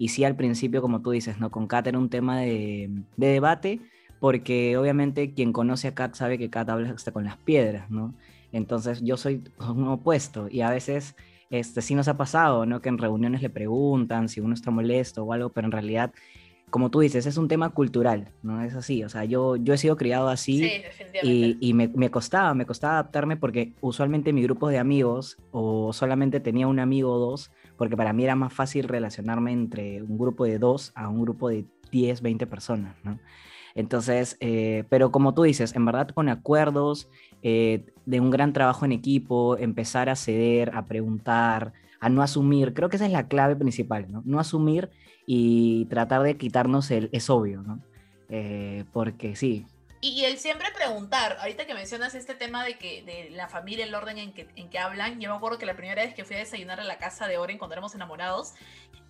y 0.00 0.08
sí, 0.08 0.24
al 0.24 0.34
principio, 0.34 0.80
como 0.80 1.02
tú 1.02 1.10
dices, 1.10 1.38
¿no? 1.40 1.50
Con 1.50 1.66
Kat 1.66 1.86
era 1.86 1.98
un 1.98 2.08
tema 2.08 2.40
de, 2.40 2.88
debate, 3.18 3.80
porque 4.18 4.78
obviamente 4.78 5.34
quien 5.34 5.52
conoce 5.52 5.88
a 5.88 5.94
Kat 5.94 6.14
sabe 6.14 6.38
que 6.38 6.48
Kat 6.48 6.70
habla 6.70 6.88
hasta 6.92 7.12
con 7.12 7.24
las 7.24 7.36
piedras, 7.36 7.90
¿no? 7.90 8.14
Entonces 8.50 9.02
yo 9.02 9.18
soy 9.18 9.44
un 9.58 9.86
opuesto 9.88 10.48
y 10.50 10.62
a 10.62 10.70
veces 10.70 11.16
este, 11.50 11.82
sí 11.82 11.94
nos 11.94 12.08
ha 12.08 12.16
pasado, 12.16 12.64
¿no? 12.64 12.80
Que 12.80 12.88
en 12.88 12.96
reuniones 12.96 13.42
le 13.42 13.50
preguntan 13.50 14.30
si 14.30 14.40
uno 14.40 14.54
está 14.54 14.70
molesto 14.70 15.22
o 15.22 15.34
algo, 15.34 15.50
pero 15.50 15.66
en 15.66 15.72
realidad, 15.72 16.14
como 16.70 16.90
tú 16.90 17.00
dices, 17.00 17.26
es 17.26 17.36
un 17.36 17.48
tema 17.48 17.68
cultural, 17.68 18.30
¿no? 18.42 18.62
Es 18.62 18.74
así, 18.74 19.04
o 19.04 19.10
sea, 19.10 19.26
yo, 19.26 19.56
yo 19.56 19.74
he 19.74 19.78
sido 19.78 19.98
criado 19.98 20.28
así 20.28 20.82
y, 21.22 21.58
y 21.60 21.74
me, 21.74 21.88
me, 21.88 22.10
costaba, 22.10 22.54
me 22.54 22.64
costaba 22.64 22.94
adaptarme 22.94 23.36
porque 23.36 23.74
usualmente 23.82 24.32
mi 24.32 24.42
grupo 24.42 24.70
de 24.70 24.78
amigos 24.78 25.36
o 25.52 25.92
solamente 25.92 26.40
tenía 26.40 26.68
un 26.68 26.78
amigo 26.78 27.12
o 27.12 27.18
dos, 27.18 27.50
porque 27.80 27.96
para 27.96 28.12
mí 28.12 28.24
era 28.24 28.36
más 28.36 28.52
fácil 28.52 28.88
relacionarme 28.88 29.52
entre 29.52 30.02
un 30.02 30.18
grupo 30.18 30.44
de 30.44 30.58
dos 30.58 30.92
a 30.94 31.08
un 31.08 31.22
grupo 31.22 31.48
de 31.48 31.64
10, 31.90 32.20
20 32.20 32.46
personas, 32.46 32.94
¿no? 33.04 33.18
Entonces, 33.74 34.36
eh, 34.40 34.84
pero 34.90 35.10
como 35.10 35.32
tú 35.32 35.44
dices, 35.44 35.74
en 35.74 35.86
verdad 35.86 36.10
con 36.10 36.28
acuerdos, 36.28 37.08
eh, 37.42 37.86
de 38.04 38.20
un 38.20 38.28
gran 38.28 38.52
trabajo 38.52 38.84
en 38.84 38.92
equipo, 38.92 39.56
empezar 39.56 40.10
a 40.10 40.16
ceder, 40.16 40.76
a 40.76 40.84
preguntar, 40.84 41.72
a 42.00 42.10
no 42.10 42.20
asumir, 42.20 42.74
creo 42.74 42.90
que 42.90 42.96
esa 42.96 43.06
es 43.06 43.12
la 43.12 43.28
clave 43.28 43.56
principal, 43.56 44.12
¿no? 44.12 44.20
No 44.26 44.38
asumir 44.38 44.90
y 45.24 45.86
tratar 45.86 46.22
de 46.22 46.36
quitarnos 46.36 46.90
el 46.90 47.08
es 47.12 47.30
obvio, 47.30 47.62
¿no? 47.62 47.80
Eh, 48.28 48.84
porque 48.92 49.36
sí, 49.36 49.64
y, 50.00 50.24
el 50.24 50.38
siempre 50.38 50.70
preguntar, 50.72 51.36
ahorita 51.40 51.66
que 51.66 51.74
mencionas 51.74 52.14
este 52.14 52.34
tema 52.34 52.64
de 52.64 52.78
que 52.78 53.02
de 53.02 53.30
la 53.30 53.48
familia, 53.48 53.84
el 53.84 53.94
orden 53.94 54.18
en 54.18 54.32
que, 54.32 54.48
en 54.56 54.70
que 54.70 54.78
hablan, 54.78 55.20
yo 55.20 55.30
me 55.30 55.36
acuerdo 55.36 55.58
que 55.58 55.66
la 55.66 55.76
primera 55.76 56.02
vez 56.02 56.14
que 56.14 56.24
fui 56.24 56.36
a 56.36 56.38
desayunar 56.38 56.80
a 56.80 56.84
la 56.84 56.98
casa 56.98 57.28
de 57.28 57.36
Oren 57.36 57.58
cuando 57.58 57.74
éramos 57.74 57.94
enamorados, 57.94 58.54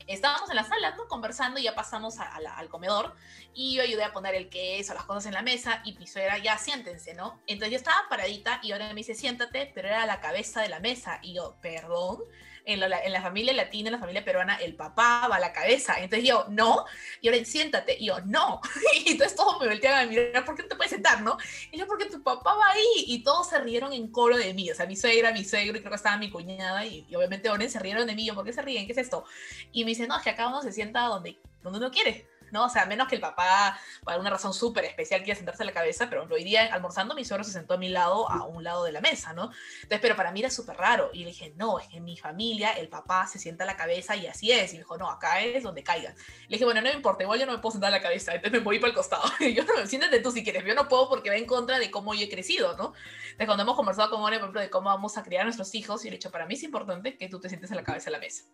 estábamos 0.07 0.51
en 0.51 0.57
la 0.57 0.65
sala, 0.65 0.97
¿no? 0.97 1.07
Conversando 1.07 1.61
y 1.61 1.65
ya 1.65 1.75
pasamos 1.75 2.17
al 2.19 2.69
comedor 2.69 3.15
y 3.55 3.77
yo 3.77 3.83
ayudé 3.83 4.05
a 4.05 4.13
poner 4.13 4.35
el 4.35 4.49
queso, 4.49 4.95
las 4.95 5.05
cosas 5.05 5.27
en 5.27 5.35
la 5.35 5.43
mesa 5.43 5.81
y 5.85 5.93
mi 5.99 6.07
suegra, 6.07 6.39
ya 6.39 6.59
siéntense, 6.59 7.15
¿no? 7.15 7.41
Entonces 7.47 7.71
yo 7.73 7.77
estaba 7.77 8.09
paradita 8.09 8.59
y 8.63 8.73
ahora 8.73 8.89
me 8.89 8.95
dice, 8.95 9.15
siéntate, 9.15 9.71
pero 9.75 9.89
era 9.89 10.07
la 10.07 10.21
cabeza 10.21 10.61
de 10.61 10.69
la 10.69 10.81
mesa 10.81 11.21
y 11.23 11.35
yo, 11.35 11.57
perdón 11.61 12.25
en 12.65 12.81
la, 12.81 13.23
familia 13.23 13.53
latina, 13.53 13.89
en 13.89 13.93
la 13.93 13.99
familia 13.99 14.25
peruana, 14.25 14.57
el 14.57 14.75
papá 14.75 15.29
va 15.29 15.37
a 15.37 15.41
la 15.41 15.53
cabeza. 15.53 15.99
Entonces 15.99 16.29
yo, 16.29 16.47
no. 16.49 16.85
Y 17.21 17.29
ahora 17.29 17.45
siéntate. 17.45 17.97
Y 17.99 18.07
yo, 18.07 18.21
no. 18.23 18.61
Y 19.05 19.13
entonces 19.13 19.37
todos 19.37 19.61
me 19.61 19.67
volteaban 19.67 20.07
a 20.07 20.09
mirar, 20.09 20.45
¿por 20.45 20.55
qué 20.55 20.63
no 20.63 20.69
te 20.69 20.77
puedes 20.77 20.91
sentar, 20.91 21.23
no? 21.23 21.37
Y 21.73 21.79
yo, 21.79 21.87
porque 21.87 22.07
tu 22.07 22.23
papá 22.23 22.55
va 22.55 22.71
ahí. 22.71 23.05
Y 23.07 23.23
todos 23.23 23.49
se 23.49 23.59
rieron 23.61 23.93
en 23.93 24.11
coro 24.11 24.37
de 24.37 24.55
mí. 24.55 24.71
O 24.71 24.75
sea, 24.75 24.87
mi 24.87 24.97
suegra, 24.97 25.33
mi 25.33 25.45
suegro, 25.45 25.77
y 25.77 25.81
creo 25.81 25.91
que 25.91 25.97
estaba 25.97 26.17
mi 26.17 26.31
cuñada. 26.31 26.85
Y, 26.87 27.07
obviamente 27.15 27.51
Oren 27.51 27.71
se 27.71 27.79
rieron 27.79 28.07
de 28.07 28.15
mí. 28.15 28.27
Yo, 28.27 28.35
¿por 28.35 28.45
qué 28.45 28.53
se 28.53 28.63
ríen? 28.63 28.87
¿Qué 28.87 28.93
es 28.93 28.99
esto? 28.99 29.25
Y 29.73 29.85
me 29.85 29.91
dice, 29.91 30.07
no, 30.07 30.17
es 30.17 30.23
que 30.23 30.31
acá 30.31 30.49
uno 30.49 30.63
se 30.63 30.73
sienta 30.73 31.03
donde, 31.03 31.39
donde 31.63 31.79
uno 31.79 31.91
quiere. 31.91 32.30
¿No? 32.53 32.67
O 32.67 32.69
sea, 32.69 32.87
menos 32.87 33.09
que 33.09 33.15
el 33.15 33.21
papá, 33.21 33.79
por 34.03 34.13
alguna 34.13 34.31
razón 34.31 34.55
súper 34.55 34.85
especial, 34.85 35.23
quiera 35.23 35.37
sentarse 35.37 35.63
a 35.63 35.67
la 35.67 35.73
cabeza, 35.73 36.09
pero 36.09 36.27
hoy 36.31 36.45
día 36.45 36.73
almorzando 36.73 37.15
mi 37.15 37.25
suegro 37.25 37.45
se 37.45 37.53
sentó 37.53 37.75
a 37.75 37.77
mi 37.79 37.89
lado, 37.89 38.31
a 38.31 38.45
un 38.45 38.65
lado 38.65 38.85
de 38.85 38.93
la 38.93 39.01
mesa, 39.01 39.33
¿no? 39.33 39.51
Entonces, 39.83 40.01
pero 40.01 40.17
para 40.17 40.33
mí 40.33 40.41
era 40.41 40.51
súper 40.51 40.77
raro. 40.77 41.11
Y 41.13 41.21
le 41.21 41.27
dije, 41.27 41.53
no, 41.57 41.79
es 41.79 41.89
que 41.89 41.99
en 41.99 42.05
mi 42.05 42.17
familia 42.17 42.73
el 42.73 42.89
papá 42.89 43.27
se 43.27 43.39
sienta 43.39 43.65
a 43.65 43.67
la 43.67 43.77
cabeza 43.77 44.17
y 44.17 44.27
así 44.27 44.53
es. 44.53 44.73
Y 44.73 44.77
me 44.77 44.81
dijo, 44.81 44.97
no, 44.97 45.11
acá 45.11 45.41
es 45.41 45.63
donde 45.63 45.83
caiga. 45.83 46.15
Le 46.49 46.57
dije, 46.57 46.65
bueno, 46.65 46.81
no 46.81 46.89
me 46.89 46.95
importa, 46.95 47.23
igual 47.23 47.39
yo 47.39 47.47
no 47.47 47.53
me 47.53 47.59
puedo 47.59 47.73
sentar 47.73 47.89
a 47.89 47.97
la 47.97 48.03
cabeza, 48.03 48.35
entonces 48.35 48.59
me 48.59 48.65
voy 48.65 48.79
para 48.79 48.91
el 48.91 48.97
costado. 48.97 49.23
Y 49.41 49.55
yo, 49.55 49.65
no, 49.65 49.87
siéntate 49.87 50.21
tú 50.21 50.31
si 50.31 50.45
quieres, 50.45 50.65
yo 50.65 50.75
no 50.75 50.87
puedo 50.87 51.09
porque 51.09 51.31
va 51.31 51.37
en 51.37 51.47
contra 51.47 51.79
de 51.79 51.91
cómo 51.91 52.15
yo 52.15 52.25
he 52.25 52.29
crecido, 52.29 52.77
¿no? 52.77 52.93
Entonces, 53.23 53.47
cuando 53.47 53.63
hemos 53.63 53.77
conversado 53.77 54.11
con 54.11 54.21
More, 54.21 54.37
por 54.37 54.45
ejemplo, 54.45 54.61
de 54.61 54.71
cómo 54.71 54.91
vamos 54.91 55.17
a 55.17 55.23
criar 55.23 55.43
a 55.43 55.45
nuestros 55.45 55.75
hijos, 55.75 56.05
y 56.05 56.11
le 56.11 56.17
he 56.17 56.19
dicho, 56.19 56.31
para 56.31 56.47
mí 56.47 56.55
es 56.55 56.63
importante 56.63 57.17
que 57.17 57.29
tú 57.29 57.41
te 57.41 57.49
sientes 57.49 57.73
a 57.73 57.75
la 57.75 57.83
cabeza 57.83 58.07
de 58.07 58.13
la 58.13 58.19
mesa 58.19 58.45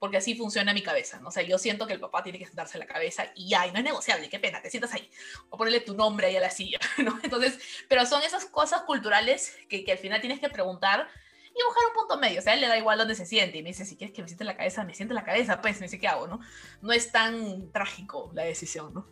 porque 0.00 0.16
así 0.16 0.34
funciona 0.34 0.72
mi 0.72 0.82
cabeza, 0.82 1.20
¿no? 1.20 1.28
O 1.28 1.30
sea, 1.30 1.42
yo 1.42 1.58
siento 1.58 1.86
que 1.86 1.92
el 1.92 2.00
papá 2.00 2.22
tiene 2.22 2.38
que 2.38 2.46
sentarse 2.46 2.78
en 2.78 2.80
la 2.80 2.86
cabeza 2.86 3.26
y 3.36 3.50
ya, 3.50 3.66
y 3.66 3.70
no 3.70 3.78
es 3.78 3.84
negociable, 3.84 4.30
qué 4.30 4.40
pena, 4.40 4.60
te 4.62 4.70
sientas 4.70 4.94
ahí, 4.94 5.08
o 5.50 5.58
ponerle 5.58 5.80
tu 5.80 5.94
nombre 5.94 6.26
ahí 6.26 6.36
a 6.36 6.40
la 6.40 6.50
silla, 6.50 6.78
¿no? 7.04 7.20
Entonces, 7.22 7.60
pero 7.86 8.04
son 8.06 8.22
esas 8.22 8.46
cosas 8.46 8.82
culturales 8.82 9.56
que, 9.68 9.84
que 9.84 9.92
al 9.92 9.98
final 9.98 10.20
tienes 10.20 10.40
que 10.40 10.48
preguntar 10.48 11.06
y 11.50 11.62
buscar 11.64 11.84
un 11.88 11.94
punto 11.94 12.18
medio, 12.18 12.40
o 12.40 12.42
sea, 12.42 12.54
él 12.54 12.62
le 12.62 12.68
da 12.68 12.78
igual 12.78 12.96
donde 12.96 13.14
se 13.14 13.26
siente 13.26 13.58
y 13.58 13.62
me 13.62 13.68
dice, 13.68 13.84
si 13.84 13.96
quieres 13.96 14.16
que 14.16 14.22
me 14.22 14.28
siente 14.28 14.44
en 14.44 14.48
la 14.48 14.56
cabeza, 14.56 14.84
me 14.84 14.94
siente 14.94 15.12
en 15.12 15.16
la 15.16 15.24
cabeza, 15.24 15.60
pues 15.60 15.78
me 15.80 15.86
dice, 15.86 16.00
¿qué 16.00 16.08
hago, 16.08 16.26
no? 16.26 16.40
No 16.80 16.92
es 16.92 17.12
tan 17.12 17.70
trágico 17.70 18.30
la 18.32 18.44
decisión, 18.44 18.94
¿no? 18.94 19.06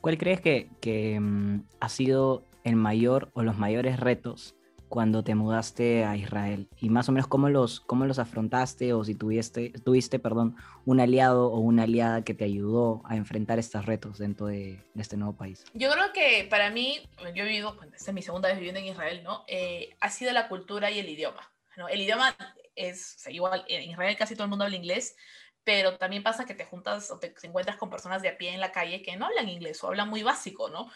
¿Cuál 0.00 0.16
crees 0.16 0.40
que, 0.40 0.70
que 0.80 1.20
mm, 1.20 1.64
ha 1.80 1.88
sido 1.90 2.46
el 2.64 2.76
mayor 2.76 3.30
o 3.34 3.42
los 3.42 3.58
mayores 3.58 4.00
retos 4.00 4.54
cuando 4.88 5.22
te 5.22 5.34
mudaste 5.34 6.04
a 6.04 6.16
Israel 6.16 6.68
y 6.80 6.88
más 6.88 7.08
o 7.08 7.12
menos 7.12 7.26
cómo 7.26 7.48
los, 7.48 7.80
cómo 7.80 8.06
los 8.06 8.18
afrontaste 8.18 8.92
o 8.92 9.04
si 9.04 9.14
tuviste, 9.14 9.70
tuviste 9.84 10.18
perdón, 10.18 10.56
un 10.84 11.00
aliado 11.00 11.52
o 11.52 11.58
una 11.58 11.84
aliada 11.84 12.22
que 12.24 12.34
te 12.34 12.44
ayudó 12.44 13.02
a 13.04 13.16
enfrentar 13.16 13.58
estos 13.58 13.86
retos 13.86 14.18
dentro 14.18 14.46
de, 14.46 14.80
este 14.96 15.16
nuevo 15.16 15.36
país. 15.36 15.64
Yo 15.74 15.90
creo 15.90 16.12
que 16.12 16.46
para 16.50 16.70
mí, 16.70 17.00
yo 17.34 17.44
he 17.44 17.46
vivido, 17.46 17.76
esta 17.94 18.10
es 18.10 18.14
mi 18.14 18.22
segunda 18.22 18.48
vez 18.48 18.58
viviendo 18.58 18.80
en 18.80 18.86
Israel, 18.86 19.22
¿no? 19.22 19.44
Eh, 19.46 19.96
ha 20.00 20.10
sido 20.10 20.32
la 20.32 20.48
cultura 20.48 20.90
y 20.90 20.98
el 20.98 21.08
idioma. 21.08 21.52
¿no? 21.76 21.88
El 21.88 22.00
idioma 22.00 22.36
es 22.74 23.26
igual, 23.28 23.64
en 23.68 23.90
Israel 23.90 24.16
casi 24.16 24.34
todo 24.34 24.44
el 24.44 24.50
mundo 24.50 24.64
habla 24.64 24.76
inglés, 24.76 25.16
pero 25.64 25.98
también 25.98 26.22
pasa 26.22 26.46
que 26.46 26.54
te 26.54 26.64
juntas 26.64 27.10
o 27.10 27.18
te 27.18 27.34
encuentras 27.42 27.76
con 27.76 27.90
personas 27.90 28.22
de 28.22 28.30
a 28.30 28.38
pie 28.38 28.54
en 28.54 28.60
la 28.60 28.72
calle 28.72 29.02
que 29.02 29.16
no 29.16 29.26
hablan 29.26 29.48
inglés 29.48 29.84
o 29.84 29.88
hablan 29.88 30.08
muy 30.08 30.22
básico, 30.22 30.70
¿no? 30.70 30.90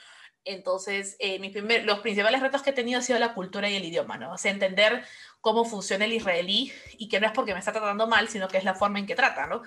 Entonces, 0.44 1.16
eh, 1.18 1.38
primer, 1.50 1.84
los 1.84 2.00
principales 2.00 2.40
retos 2.40 2.62
que 2.62 2.70
he 2.70 2.72
tenido 2.72 2.98
ha 2.98 3.02
sido 3.02 3.18
la 3.18 3.34
cultura 3.34 3.70
y 3.70 3.76
el 3.76 3.84
idioma, 3.84 4.18
¿no? 4.18 4.32
O 4.32 4.38
sea, 4.38 4.50
entender 4.50 5.04
cómo 5.40 5.64
funciona 5.64 6.04
el 6.04 6.12
israelí 6.12 6.72
y 6.98 7.08
que 7.08 7.20
no 7.20 7.26
es 7.26 7.32
porque 7.32 7.52
me 7.52 7.60
está 7.60 7.72
tratando 7.72 8.06
mal, 8.06 8.28
sino 8.28 8.48
que 8.48 8.58
es 8.58 8.64
la 8.64 8.74
forma 8.74 8.98
en 8.98 9.06
que 9.06 9.14
trata, 9.14 9.46
¿no? 9.46 9.62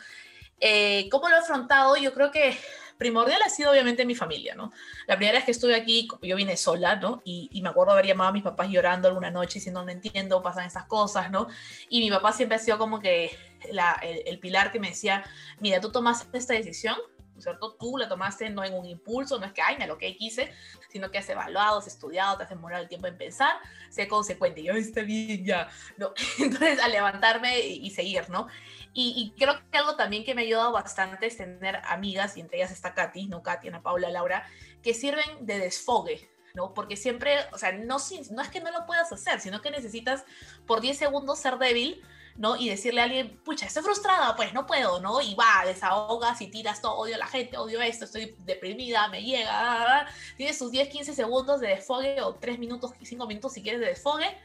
Eh, 0.59 1.07
¿Cómo 1.09 1.29
lo 1.29 1.35
he 1.35 1.39
afrontado? 1.39 1.97
Yo 1.97 2.13
creo 2.13 2.31
que 2.31 2.57
primordial 2.97 3.41
ha 3.41 3.49
sido 3.49 3.71
obviamente 3.71 4.05
mi 4.05 4.15
familia, 4.15 4.55
¿no? 4.55 4.71
La 5.07 5.17
primera 5.17 5.37
vez 5.37 5.45
que 5.45 5.51
estuve 5.51 5.75
aquí, 5.75 6.07
yo 6.21 6.35
vine 6.35 6.55
sola, 6.55 6.95
¿no? 6.95 7.21
Y, 7.25 7.49
y, 7.51 7.61
me 7.61 7.69
acuerdo 7.69 7.91
haber 7.91 8.05
llamado 8.05 8.29
a 8.29 8.33
mis 8.33 8.43
papás 8.43 8.69
llorando 8.69 9.07
alguna 9.07 9.31
noche 9.31 9.55
diciendo, 9.55 9.83
no 9.83 9.91
entiendo, 9.91 10.41
pasan 10.41 10.65
esas 10.65 10.85
cosas, 10.85 11.29
¿no? 11.29 11.47
Y 11.89 11.99
mi 11.99 12.09
papá 12.09 12.31
siempre 12.31 12.55
ha 12.55 12.59
sido 12.59 12.77
como 12.77 12.99
que 12.99 13.37
el, 13.63 13.79
el, 14.25 14.39
pilar 14.39 14.71
que 14.71 14.79
me 14.79 14.89
decía, 14.89 15.23
mira, 15.59 15.81
tú 15.81 15.91
tomaste 15.91 16.37
esta 16.37 16.53
decisión, 16.53 16.95
cierto? 17.43 17.73
Tú 17.73 17.97
la 17.97 18.07
tomaste 18.07 18.49
no 18.49 18.63
en 18.63 18.73
un 18.73 18.85
impulso, 18.85 19.39
no 19.39 19.45
es 19.45 19.53
que, 19.53 19.61
ay, 19.61 19.77
me 19.77 19.87
lo 19.87 19.97
que 19.97 20.15
quise, 20.15 20.51
sino 20.89 21.11
que 21.11 21.17
has 21.17 21.29
evaluado, 21.29 21.79
has 21.79 21.87
estudiado, 21.87 22.37
te 22.37 22.43
has 22.43 22.49
demorado 22.49 22.83
el 22.83 22.89
tiempo 22.89 23.07
en 23.07 23.17
pensar, 23.17 23.55
sé 23.89 24.07
consecuente, 24.07 24.63
yo 24.63 24.73
está 24.73 25.01
bien 25.01 25.45
ya, 25.45 25.67
¿no? 25.97 26.13
Entonces, 26.39 26.79
a 26.79 26.87
levantarme 26.87 27.59
y, 27.59 27.89
seguir, 27.91 28.29
¿no? 28.29 28.47
Y, 28.93 29.33
creo 29.37 29.59
que 29.69 29.77
algo 29.77 29.95
también 29.95 30.23
que 30.23 30.33
me 30.33 30.41
ha 30.41 30.45
ayudado 30.45 30.71
bastante 30.71 31.27
es 31.27 31.37
tener 31.37 31.81
amigas, 31.85 32.37
y 32.37 32.41
entre 32.41 32.57
ellas 32.57 32.71
está 32.71 32.93
Katy, 32.93 33.27
¿no? 33.27 33.43
Katy, 33.43 33.67
Ana 33.67 33.81
Paula, 33.81 34.09
Laura, 34.09 34.47
que 34.81 34.93
sirven 34.93 35.45
de 35.45 35.59
desfogue, 35.59 36.29
¿no? 36.53 36.73
Porque 36.73 36.95
siempre, 36.95 37.37
o 37.51 37.57
sea, 37.57 37.73
no, 37.73 37.97
no 38.31 38.41
es 38.41 38.49
que 38.49 38.61
no 38.61 38.71
lo 38.71 38.85
puedas 38.85 39.11
hacer, 39.11 39.41
sino 39.41 39.61
que 39.61 39.71
necesitas 39.71 40.23
por 40.65 40.79
10 40.79 40.97
segundos 40.97 41.39
ser 41.39 41.57
débil 41.57 42.01
¿no? 42.37 42.55
Y 42.57 42.69
decirle 42.69 43.01
a 43.01 43.05
alguien, 43.05 43.37
pucha, 43.43 43.65
estoy 43.65 43.83
frustrada, 43.83 44.35
pues 44.35 44.53
no 44.53 44.65
puedo, 44.65 44.99
¿no? 44.99 45.21
Y 45.21 45.35
va, 45.35 45.65
desahogas 45.65 46.41
y 46.41 46.47
tiras 46.47 46.81
todo, 46.81 46.95
odio 46.95 47.15
a 47.15 47.17
la 47.17 47.27
gente, 47.27 47.57
odio 47.57 47.81
esto, 47.81 48.05
estoy 48.05 48.35
deprimida, 48.39 49.07
me 49.07 49.23
llega, 49.23 50.07
tienes 50.35 50.57
sus 50.57 50.71
10, 50.71 50.89
15 50.89 51.13
segundos 51.13 51.61
de 51.61 51.69
desfogue 51.69 52.21
o 52.21 52.35
3 52.35 52.59
minutos, 52.59 52.91
5 53.01 53.27
minutos 53.27 53.53
si 53.53 53.63
quieres 53.63 53.79
de 53.79 53.87
desfogue, 53.87 54.37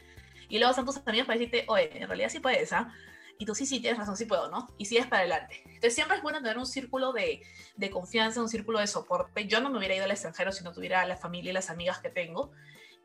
y 0.47 0.57
luego 0.57 0.71
están 0.71 0.85
tus 0.85 0.97
amigos 1.05 1.27
para 1.27 1.39
decirte, 1.39 1.65
oye, 1.67 1.89
en 1.97 2.07
realidad 2.07 2.29
sí 2.29 2.39
puedes, 2.39 2.71
¿ah? 2.73 2.93
Y 3.37 3.45
tú 3.45 3.55
sí, 3.55 3.65
sí, 3.65 3.79
tienes 3.79 3.97
razón, 3.97 4.15
sí 4.15 4.25
puedo, 4.25 4.49
¿no? 4.49 4.69
Y 4.77 4.85
sigues 4.85 5.07
para 5.07 5.21
adelante. 5.21 5.63
Entonces 5.65 5.95
siempre 5.95 6.17
es 6.17 6.21
bueno 6.21 6.41
tener 6.41 6.59
un 6.59 6.67
círculo 6.67 7.11
de, 7.11 7.41
de 7.75 7.89
confianza, 7.89 8.39
un 8.39 8.49
círculo 8.49 8.79
de 8.79 8.85
soporte. 8.85 9.47
Yo 9.47 9.61
no 9.61 9.71
me 9.71 9.79
hubiera 9.79 9.95
ido 9.95 10.03
al 10.05 10.11
extranjero 10.11 10.51
si 10.51 10.63
no 10.63 10.71
tuviera 10.71 11.03
la 11.07 11.17
familia 11.17 11.49
y 11.49 11.53
las 11.53 11.71
amigas 11.71 11.99
que 11.99 12.09
tengo, 12.09 12.51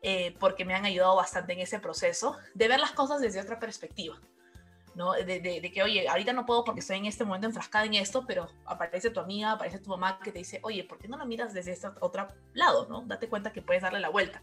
eh, 0.03 0.35
porque 0.39 0.63
me 0.63 0.75
han 0.75 0.85
ayudado 0.85 1.15
bastante 1.15 1.53
en 1.53 1.59
ese 1.59 1.79
proceso 1.79 2.37
de 2.53 2.67
ver 2.67 2.79
las 2.79 2.91
cosas 2.91 3.19
desde 3.19 3.41
otra 3.41 3.59
perspectiva. 3.59 4.21
¿No? 4.97 5.13
De, 5.13 5.71
que, 5.73 5.83
oye, 5.83 6.09
ahorita 6.09 6.33
no 6.33 6.45
puedo 6.45 6.63
porque 6.63 6.81
estoy 6.81 6.97
en 6.97 7.05
este 7.05 7.23
momento 7.23 7.47
enfrascada 7.47 7.85
en 7.85 7.93
esto, 7.93 8.25
pero 8.25 8.49
aparece 8.65 9.11
tu 9.11 9.19
amiga, 9.19 9.51
aparece 9.51 9.79
tu 9.79 9.91
mamá 9.91 10.19
que 10.21 10.31
te 10.31 10.39
dice, 10.39 10.59
oye, 10.63 10.83
¿por 10.83 10.97
qué 10.97 11.07
no 11.07 11.17
lo 11.17 11.25
miras 11.25 11.53
desde 11.53 11.71
este 11.71 11.87
otro 12.01 12.27
lado, 12.53 12.87
¿no? 12.89 13.03
Date 13.03 13.29
cuenta 13.29 13.53
que 13.53 13.61
puedes 13.61 13.83
darle 13.83 13.99
la 13.99 14.09
vuelta. 14.09 14.41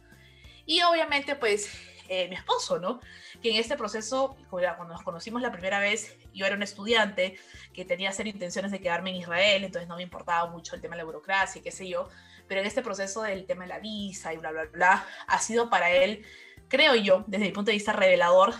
Y 0.64 0.81
obviamente, 0.83 1.35
pues, 1.35 1.69
eh, 2.09 2.29
mi 2.29 2.37
esposo, 2.37 2.79
¿no? 2.79 3.01
Que 3.43 3.51
en 3.51 3.57
este 3.57 3.77
proceso, 3.77 4.37
cuando 4.49 4.95
nos 4.95 5.03
conocimos 5.03 5.43
la 5.43 5.51
primera 5.51 5.81
vez, 5.81 6.17
yo 6.33 6.47
era 6.47 6.55
un 6.55 6.62
estudiante 6.62 7.37
que 7.73 7.85
tenía 7.85 8.12
ser 8.12 8.29
intenciones 8.29 8.71
de 8.71 8.81
quedarme 8.81 9.11
en 9.11 9.17
Israel, 9.17 9.64
entonces 9.64 9.88
no 9.88 9.97
me 9.97 10.05
importaba 10.05 10.49
mucho 10.49 10.77
el 10.77 10.81
tema 10.81 10.95
de 10.95 10.99
la 10.99 11.05
burocracia, 11.05 11.62
qué 11.62 11.73
sé 11.73 11.88
yo, 11.88 12.09
pero 12.47 12.61
en 12.61 12.67
este 12.67 12.81
proceso 12.81 13.23
del 13.23 13.45
tema 13.45 13.64
de 13.64 13.71
la 13.71 13.81
visa 13.81 14.33
y 14.33 14.37
bla, 14.37 14.53
bla, 14.53 14.67
bla, 14.67 15.07
ha 15.27 15.38
sido 15.40 15.69
para 15.69 15.90
él, 15.90 16.25
creo 16.69 16.95
yo, 16.95 17.25
desde 17.27 17.47
mi 17.47 17.53
punto 17.53 17.71
de 17.71 17.77
vista 17.77 17.93
revelador, 17.93 18.55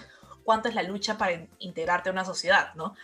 cuánto 0.45 0.69
es 0.69 0.75
la 0.75 0.83
lucha 0.83 1.19
para 1.19 1.47
integrarte 1.59 2.11
a 2.11 2.13
una 2.13 2.25
sociedad, 2.25 2.75
¿no? 2.75 2.95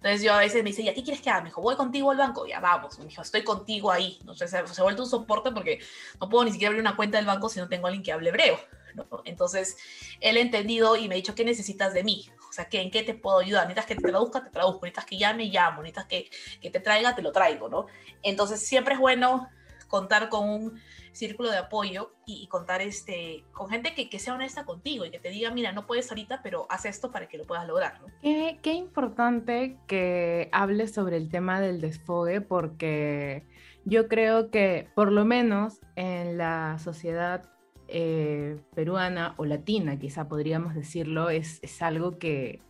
Entonces 0.00 0.22
yo 0.22 0.32
a 0.32 0.38
veces 0.38 0.62
me 0.62 0.70
dice, 0.70 0.80
¿y 0.80 0.88
a 0.88 0.94
qué 0.94 1.02
quieres 1.02 1.20
que 1.20 1.28
haga? 1.28 1.42
Me 1.42 1.50
dijo, 1.50 1.60
voy 1.60 1.76
contigo 1.76 2.10
al 2.10 2.16
banco. 2.16 2.46
Ya 2.46 2.58
vamos. 2.58 2.98
Me 2.98 3.04
dijo, 3.04 3.20
estoy 3.20 3.44
contigo 3.44 3.92
ahí. 3.92 4.18
¿no? 4.24 4.34
se, 4.34 4.48
se 4.48 4.56
ha 4.56 4.82
vuelto 4.82 5.02
un 5.02 5.08
soporte 5.08 5.50
porque 5.50 5.78
no 6.18 6.28
puedo 6.30 6.44
ni 6.44 6.52
siquiera 6.52 6.70
abrir 6.70 6.80
una 6.80 6.96
cuenta 6.96 7.18
del 7.18 7.26
banco 7.26 7.50
si 7.50 7.60
no 7.60 7.68
tengo 7.68 7.86
a 7.86 7.88
alguien 7.88 8.02
que 8.02 8.10
hable 8.10 8.30
hebreo. 8.30 8.58
¿no? 8.94 9.06
Entonces 9.26 9.76
él 10.20 10.38
ha 10.38 10.40
entendido 10.40 10.96
y 10.96 11.06
me 11.06 11.14
ha 11.14 11.16
dicho, 11.16 11.34
¿qué 11.34 11.44
necesitas 11.44 11.92
de 11.92 12.02
mí? 12.02 12.30
O 12.48 12.52
sea, 12.52 12.66
¿en 12.72 12.90
qué 12.90 13.02
te 13.02 13.12
puedo 13.12 13.40
ayudar? 13.40 13.64
¿Necesitas 13.64 13.86
que 13.86 13.94
te 13.94 14.08
traduzca? 14.08 14.42
Te 14.42 14.50
traduzco. 14.50 14.86
¿Necesitas 14.86 15.04
que 15.04 15.18
llame? 15.18 15.44
Llamo. 15.46 15.82
¿Necesitas 15.82 16.06
que, 16.06 16.30
que 16.62 16.70
te 16.70 16.80
traiga? 16.80 17.14
Te 17.14 17.20
lo 17.20 17.30
traigo, 17.30 17.68
¿no? 17.68 17.86
Entonces 18.22 18.66
siempre 18.66 18.94
es 18.94 19.00
bueno 19.00 19.50
contar 19.90 20.28
con 20.28 20.48
un 20.48 20.80
círculo 21.12 21.50
de 21.50 21.58
apoyo 21.58 22.12
y, 22.24 22.46
contar 22.46 22.80
este, 22.80 23.44
con 23.52 23.68
gente 23.68 23.92
que, 23.92 24.08
que, 24.08 24.20
sea 24.20 24.34
honesta 24.34 24.64
contigo 24.64 25.04
y 25.04 25.10
que 25.10 25.18
te 25.18 25.28
diga, 25.28 25.50
mira, 25.50 25.72
no 25.72 25.86
puedes 25.86 26.08
ahorita, 26.10 26.40
pero 26.42 26.66
haz 26.70 26.86
esto 26.86 27.10
para 27.10 27.26
que 27.26 27.36
lo 27.36 27.44
puedas 27.44 27.66
lograr. 27.66 28.00
Qué, 28.22 28.58
qué 28.62 28.72
importante 28.72 29.76
que 29.88 30.48
hables 30.52 30.94
sobre 30.94 31.16
el 31.16 31.28
tema 31.28 31.60
del 31.60 31.80
desfogue 31.80 32.40
porque 32.40 33.44
yo 33.84 34.06
creo 34.06 34.50
que 34.50 34.88
por 34.94 35.10
lo 35.10 35.24
menos 35.24 35.80
en 35.96 36.38
la 36.38 36.78
sociedad 36.78 37.50
eh, 37.88 38.60
peruana 38.74 39.34
o 39.36 39.44
latina, 39.44 39.98
quizá 39.98 40.28
podríamos 40.28 40.76
decirlo, 40.76 41.30
es, 41.30 41.58
es 41.62 41.82
algo 41.82 42.18
que, 42.18 42.62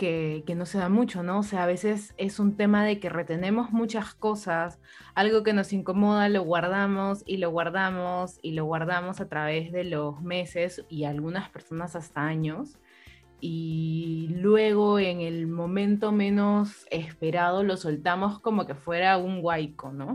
que, 0.00 0.44
que, 0.46 0.54
no 0.54 0.64
se 0.64 0.78
da 0.78 0.88
mucho, 0.88 1.22
¿no? 1.22 1.40
O 1.40 1.42
sea, 1.42 1.64
a 1.64 1.66
veces 1.66 2.14
es 2.16 2.38
un 2.38 2.56
tema 2.56 2.86
de 2.86 2.98
que 3.00 3.10
retenemos 3.10 3.70
muchas 3.70 4.14
cosas, 4.14 4.80
algo 5.14 5.42
que 5.42 5.52
nos 5.52 5.74
incomoda 5.74 6.30
lo 6.30 6.42
guardamos 6.42 7.22
y 7.26 7.36
lo 7.36 7.50
guardamos 7.50 8.38
y 8.40 8.52
lo 8.52 8.64
guardamos 8.64 9.20
a 9.20 9.28
través 9.28 9.72
de 9.72 9.84
los 9.84 10.22
meses 10.22 10.86
y 10.88 11.04
algunas 11.04 11.50
personas 11.50 11.96
hasta 11.96 12.22
años. 12.22 12.78
Y 13.42 14.28
luego 14.30 14.98
en 14.98 15.20
el 15.20 15.46
momento 15.46 16.12
menos 16.12 16.86
esperado 16.90 17.62
lo 17.62 17.76
soltamos 17.76 18.40
como 18.40 18.66
que 18.66 18.74
fuera 18.74 19.18
un 19.18 19.42
guaico, 19.42 19.92
¿no? 19.92 20.14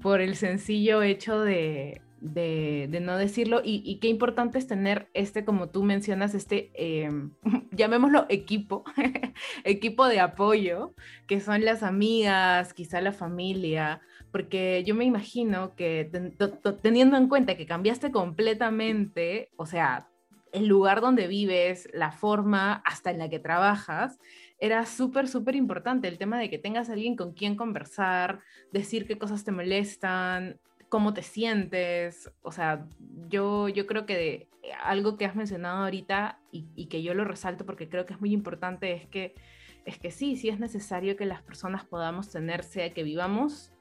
Por 0.00 0.22
el 0.22 0.34
sencillo 0.34 1.02
hecho 1.02 1.40
de, 1.40 2.00
de, 2.20 2.88
no 3.02 3.16
decirlo 3.16 3.60
y, 3.64 3.98
qué 4.00 4.08
importante 4.08 4.58
es 4.58 4.66
tener 4.66 5.08
este, 5.14 5.44
como 5.44 5.70
tú 5.70 5.82
mencionas, 5.82 6.34
este, 6.34 6.70
em, 6.74 7.32
llamémoslo 7.72 8.26
equipo, 8.28 8.84
equipo 9.64 10.06
de 10.06 10.20
apoyo, 10.20 10.94
que 11.26 11.40
son 11.40 11.64
las 11.64 11.82
amigas, 11.82 12.74
quizá 12.74 13.00
la 13.00 13.12
familia, 13.12 14.00
porque 14.32 14.84
yo 14.86 14.94
me 14.94 15.04
imagino 15.04 15.74
que 15.74 16.10
teniendo 16.82 17.16
en 17.16 17.28
cuenta 17.28 17.56
que 17.56 17.66
cambiaste 17.66 18.10
completamente, 18.10 19.50
o 19.56 19.66
sea, 19.66 20.06
el 20.52 20.66
lugar 20.66 21.00
donde 21.00 21.26
vives, 21.26 21.88
la 21.92 22.10
forma 22.12 22.82
hasta 22.84 23.10
en 23.10 23.18
la 23.18 23.28
que 23.28 23.38
trabajas, 23.38 24.18
era 24.58 24.84
súper, 24.84 25.28
súper 25.28 25.56
importante 25.56 26.08
el 26.08 26.18
tema 26.18 26.38
de 26.38 26.50
que 26.50 26.58
tengas 26.58 26.90
alguien 26.90 27.16
con 27.16 27.32
quien 27.32 27.56
conversar, 27.56 28.40
decir 28.72 29.06
qué 29.06 29.16
cosas 29.16 29.44
te 29.44 29.52
molestan, 29.52 30.58
cómo 30.90 31.14
te 31.14 31.22
sientes. 31.22 32.30
O 32.42 32.52
sea, 32.52 32.86
yo, 33.28 33.70
yo 33.70 33.86
creo 33.86 34.04
que 34.04 34.50
algo 34.82 35.16
que 35.16 35.24
has 35.24 35.34
mencionado 35.34 35.84
ahorita 35.84 36.38
y, 36.52 36.86
que 36.86 37.02
yo 37.02 37.14
lo 37.14 37.24
resalto 37.24 37.64
porque 37.64 37.88
creo 37.88 38.04
que 38.04 38.12
es 38.12 38.20
muy 38.20 38.32
importante 38.32 38.92
es 38.92 39.06
que, 39.06 39.34
es 39.86 39.98
que 39.98 40.10
sí, 40.10 40.36
sí 40.36 40.50
es 40.50 40.60
necesario 40.60 41.16
que 41.16 41.24
las 41.24 41.42
personas 41.42 41.84
podamos 41.84 42.30
tener, 42.30 42.62
sea 42.64 42.92
que 42.92 43.02
vivamos 43.02 43.72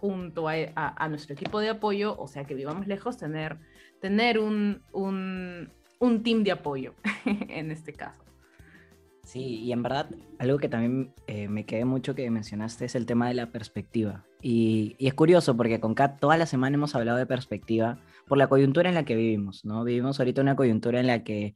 junto 0.00 0.48
a, 0.48 1.08
nuestro 1.08 1.34
equipo 1.34 1.60
de 1.60 1.70
apoyo, 1.70 2.16
o 2.18 2.28
sea 2.28 2.44
que 2.44 2.54
vivamos 2.54 2.86
lejos, 2.86 3.16
tener, 3.16 3.58
tener 4.00 4.38
un, 4.38 4.82
un, 4.92 5.72
un 5.98 6.22
team 6.22 6.44
de 6.44 6.52
apoyo 6.52 6.94
en 7.24 7.70
este 7.70 7.94
caso. 7.94 8.22
Sí, 9.24 9.60
y 9.60 9.72
en 9.72 9.82
verdad, 9.82 10.08
algo 10.38 10.58
que 10.58 10.68
también 10.68 11.12
eh, 11.26 11.48
me 11.48 11.66
quedé 11.66 11.84
mucho 11.84 12.14
que 12.14 12.30
mencionaste 12.30 12.84
es 12.84 12.94
el 12.94 13.06
tema 13.06 13.28
de 13.28 13.34
la 13.34 13.50
perspectiva. 13.50 14.24
Y, 14.42 14.96
es 14.98 15.14
curioso 15.14 15.56
porque 15.56 15.80
con 15.80 15.94
Kat 15.94 16.20
toda 16.20 16.36
la 16.36 16.46
semana 16.46 16.76
hemos 16.76 16.94
hablado 16.94 17.18
de 17.18 17.26
perspectiva 17.26 18.00
por 18.26 18.38
la 18.38 18.48
coyuntura 18.48 18.88
en 18.88 18.94
la 18.94 19.04
que 19.04 19.16
vivimos, 19.16 19.64
¿no? 19.64 19.84
Vivimos 19.84 20.18
ahorita 20.18 20.42
una 20.42 20.56
coyuntura 20.56 21.00
en 21.00 21.06
la 21.06 21.24
que 21.24 21.54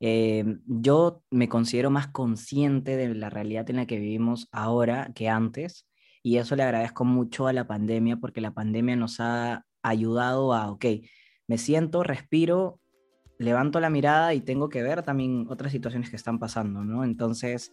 eh, 0.00 0.44
yo 0.66 1.22
me 1.30 1.48
considero 1.48 1.90
más 1.90 2.08
consciente 2.08 2.96
de 2.96 3.14
la 3.14 3.30
realidad 3.30 3.68
en 3.70 3.76
la 3.76 3.86
que 3.86 3.98
vivimos 3.98 4.48
ahora 4.52 5.12
que 5.14 5.28
antes. 5.28 5.86
Y 6.22 6.36
eso 6.36 6.56
le 6.56 6.62
agradezco 6.62 7.04
mucho 7.04 7.46
a 7.46 7.52
la 7.52 7.66
pandemia 7.66 8.18
porque 8.18 8.40
la 8.40 8.52
pandemia 8.52 8.96
nos 8.96 9.20
ha 9.20 9.64
ayudado 9.82 10.52
a, 10.52 10.70
ok, 10.70 10.84
me 11.46 11.58
siento, 11.58 12.02
respiro 12.02 12.80
levanto 13.40 13.80
la 13.80 13.88
mirada 13.88 14.34
y 14.34 14.42
tengo 14.42 14.68
que 14.68 14.82
ver 14.82 15.02
también 15.02 15.46
otras 15.48 15.72
situaciones 15.72 16.10
que 16.10 16.16
están 16.16 16.38
pasando, 16.38 16.84
¿no? 16.84 17.04
Entonces, 17.04 17.72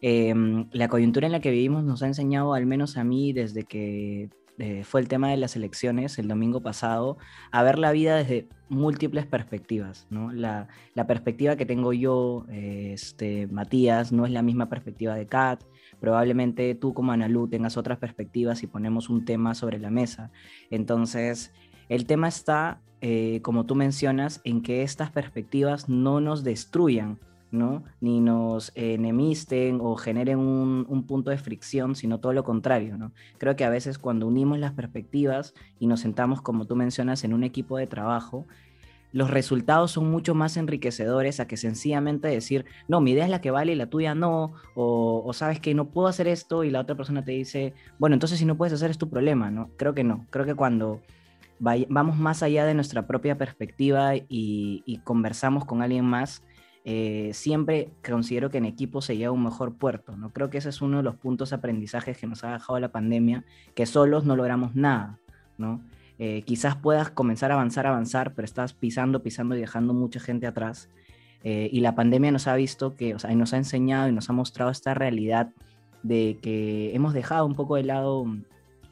em, 0.00 0.68
la 0.72 0.88
coyuntura 0.88 1.26
en 1.26 1.32
la 1.32 1.40
que 1.40 1.50
vivimos 1.50 1.84
nos 1.84 2.02
ha 2.02 2.06
enseñado, 2.06 2.54
al 2.54 2.66
menos 2.66 2.96
a 2.96 3.04
mí, 3.04 3.32
desde 3.32 3.64
que 3.64 4.30
eh, 4.58 4.84
fue 4.84 5.00
el 5.00 5.08
tema 5.08 5.30
de 5.30 5.36
las 5.36 5.56
elecciones 5.56 6.18
el 6.18 6.28
domingo 6.28 6.60
pasado, 6.60 7.16
a 7.50 7.62
ver 7.62 7.78
la 7.78 7.92
vida 7.92 8.16
desde 8.16 8.48
múltiples 8.68 9.26
perspectivas. 9.26 10.06
La, 10.10 10.68
perspectiva 11.06 11.56
que 11.56 11.66
tengo 11.66 11.92
yo, 11.92 12.46
este, 12.50 13.46
Matías, 13.46 14.12
no 14.12 14.26
es 14.26 14.32
la 14.32 14.42
misma 14.42 14.68
perspectiva 14.68 15.14
de 15.14 15.26
Kat, 15.26 15.62
probablemente 15.98 16.74
tú 16.74 16.92
como 16.94 17.12
Analú 17.12 17.48
tengas 17.48 17.76
otras 17.76 17.98
perspectivas 17.98 18.62
y 18.62 18.66
ponemos 18.66 19.08
un 19.08 19.24
tema 19.24 19.54
sobre 19.54 19.78
la 19.78 19.90
mesa. 19.90 20.30
Entonces, 20.70 21.52
el 21.88 22.06
tema 22.06 22.28
está 22.28 22.80
eh, 23.02 23.40
como 23.42 23.64
tú 23.64 23.74
mencionas, 23.74 24.42
en 24.44 24.62
que 24.62 24.82
estas 24.82 25.10
perspectivas 25.10 25.88
no 25.88 26.20
nos 26.20 26.44
destruyan, 26.44 27.18
¿no? 27.52 27.84
Ni 28.00 28.20
nos 28.20 28.72
enemisten 28.74 29.78
o 29.80 29.96
generen 29.96 30.38
un, 30.38 31.04
punto 31.06 31.30
de 31.30 31.38
fricción, 31.38 31.96
sino 31.96 32.20
todo 32.20 32.32
lo 32.32 32.44
contrario, 32.44 32.96
¿no? 32.96 33.12
Creo 33.38 33.56
que 33.56 33.64
a 33.64 33.70
veces 33.70 33.98
cuando 33.98 34.26
unimos 34.26 34.58
las 34.58 34.72
perspectivas 34.72 35.54
y 35.78 35.86
nos 35.86 36.00
sentamos, 36.00 36.42
como 36.42 36.66
tú 36.66 36.76
mencionas, 36.76 37.24
en 37.24 37.34
un 37.34 37.42
equipo 37.42 37.78
de 37.78 37.86
trabajo, 37.86 38.46
los 39.12 39.30
resultados 39.30 39.90
son 39.92 40.10
mucho 40.10 40.34
más 40.34 40.56
enriquecedores 40.56 41.40
a 41.40 41.48
que 41.48 41.56
sencillamente 41.56 42.28
decir, 42.28 42.64
no, 42.86 43.00
mi 43.00 43.12
idea 43.12 43.24
es 43.24 43.30
la 43.30 43.40
que 43.40 43.50
vale 43.50 43.72
y 43.72 43.76
la 43.76 43.86
tuya 43.86 44.14
no, 44.14 44.54
o, 44.74 45.22
o, 45.24 45.32
sabes 45.32 45.58
que 45.58 45.74
no 45.74 45.86
puedo 45.86 46.06
hacer 46.06 46.28
esto 46.28 46.62
y 46.62 46.70
la 46.70 46.80
otra 46.80 46.96
persona 46.96 47.24
te 47.24 47.32
dice, 47.32 47.74
bueno, 47.98 48.14
entonces 48.14 48.38
si 48.38 48.44
no 48.44 48.56
puedes 48.56 48.74
hacer 48.74 48.90
es 48.90 48.98
tu 48.98 49.08
problema, 49.08 49.50
¿no? 49.50 49.70
Creo 49.76 49.94
que 49.94 50.04
no, 50.04 50.26
creo 50.30 50.44
que 50.46 50.54
cuando 50.54 51.00
vamos 51.60 52.16
más 52.16 52.42
allá 52.42 52.64
de 52.64 52.74
nuestra 52.74 53.06
propia 53.06 53.36
perspectiva 53.36 54.14
y, 54.16 55.00
conversamos 55.04 55.64
con 55.64 55.82
alguien 55.82 56.04
más, 56.04 56.42
eh, 56.84 57.30
siempre 57.34 57.90
considero 58.06 58.50
que 58.50 58.58
en 58.58 58.64
equipo 58.64 59.02
se 59.02 59.16
llega 59.16 59.28
a 59.28 59.32
un 59.32 59.44
mejor 59.44 59.74
puerto. 59.74 60.16
¿no? 60.16 60.30
Creo 60.30 60.50
que 60.50 60.58
ese 60.58 60.70
es 60.70 60.80
uno 60.80 60.98
de 60.98 61.02
los 61.02 61.16
puntos 61.16 61.50
de 61.50 61.56
aprendizaje 61.56 62.14
que 62.14 62.26
nos 62.26 62.44
ha 62.44 62.52
dejado 62.52 62.78
la 62.80 62.88
pandemia, 62.88 63.44
que 63.74 63.86
solos 63.86 64.24
no 64.24 64.36
logramos 64.36 64.74
nada. 64.74 65.18
¿no? 65.58 65.82
Eh, 66.18 66.42
quizás 66.42 66.76
puedas 66.76 67.10
comenzar 67.10 67.50
a 67.50 67.54
avanzar, 67.54 67.86
avanzar, 67.86 68.34
pero 68.34 68.44
estás 68.44 68.72
pisando, 68.72 69.22
pisando 69.22 69.56
y 69.56 69.60
dejando 69.60 69.94
mucha 69.94 70.20
gente 70.20 70.46
atrás. 70.46 70.88
Eh, 71.42 71.70
y 71.72 71.80
la 71.80 71.94
pandemia 71.94 72.30
nos 72.30 72.46
ha 72.46 72.54
visto 72.54 72.94
que, 72.96 73.14
o 73.14 73.18
sea, 73.18 73.34
nos 73.34 73.54
ha 73.54 73.56
enseñado 73.56 74.08
y 74.08 74.12
nos 74.12 74.28
ha 74.28 74.32
mostrado 74.32 74.70
esta 74.70 74.92
realidad 74.94 75.50
de 76.02 76.38
que 76.42 76.94
hemos 76.94 77.14
dejado 77.14 77.46
un 77.46 77.54
poco 77.54 77.76
de 77.76 77.84
lado 77.84 78.26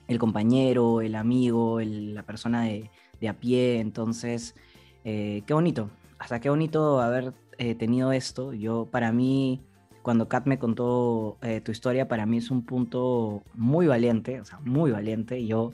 el 0.09 0.19
compañero, 0.19 1.03
el 1.03 1.15
amigo, 1.15 1.81
la 1.81 2.23
persona 2.23 2.63
de, 2.63 2.91
a 3.29 3.35
pie. 3.35 3.81
Entonces, 3.81 4.55
eh, 5.05 5.43
qué 5.47 5.55
bonito. 5.55 5.91
Hasta 6.19 6.41
qué 6.41 6.49
bonito 6.49 7.01
haber 7.01 7.35
eh, 7.59 7.75
tenido 7.75 8.13
esto. 8.13 8.53
Yo, 8.55 8.87
para 8.91 9.13
mí, 9.13 9.63
cuando 10.03 10.29
Kat 10.29 10.47
me 10.47 10.59
contó 10.59 11.39
eh, 11.43 11.61
tu 11.61 11.73
historia, 11.73 12.09
para 12.09 12.27
mí 12.27 12.39
es 12.39 12.51
un 12.51 12.65
punto 12.65 13.43
muy 13.55 13.87
valiente, 13.87 14.41
o 14.41 14.45
sea, 14.45 14.61
muy 14.61 14.91
valiente. 14.91 15.45
Yo, 15.47 15.73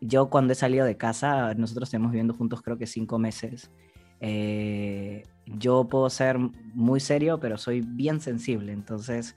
yo 0.00 0.30
cuando 0.30 0.52
he 0.52 0.56
salido 0.56 0.86
de 0.86 0.96
casa, 0.96 1.54
nosotros 1.54 1.88
estamos 1.88 2.12
viviendo 2.12 2.34
juntos 2.34 2.62
creo 2.62 2.78
que 2.78 2.86
cinco 2.86 3.18
meses. 3.18 3.70
yo 5.46 5.88
puedo 5.88 6.10
ser 6.10 6.38
muy 6.38 7.00
serio, 7.00 7.40
pero 7.40 7.58
soy 7.58 7.80
bien 7.80 8.20
sensible. 8.20 8.72
Entonces, 8.72 9.34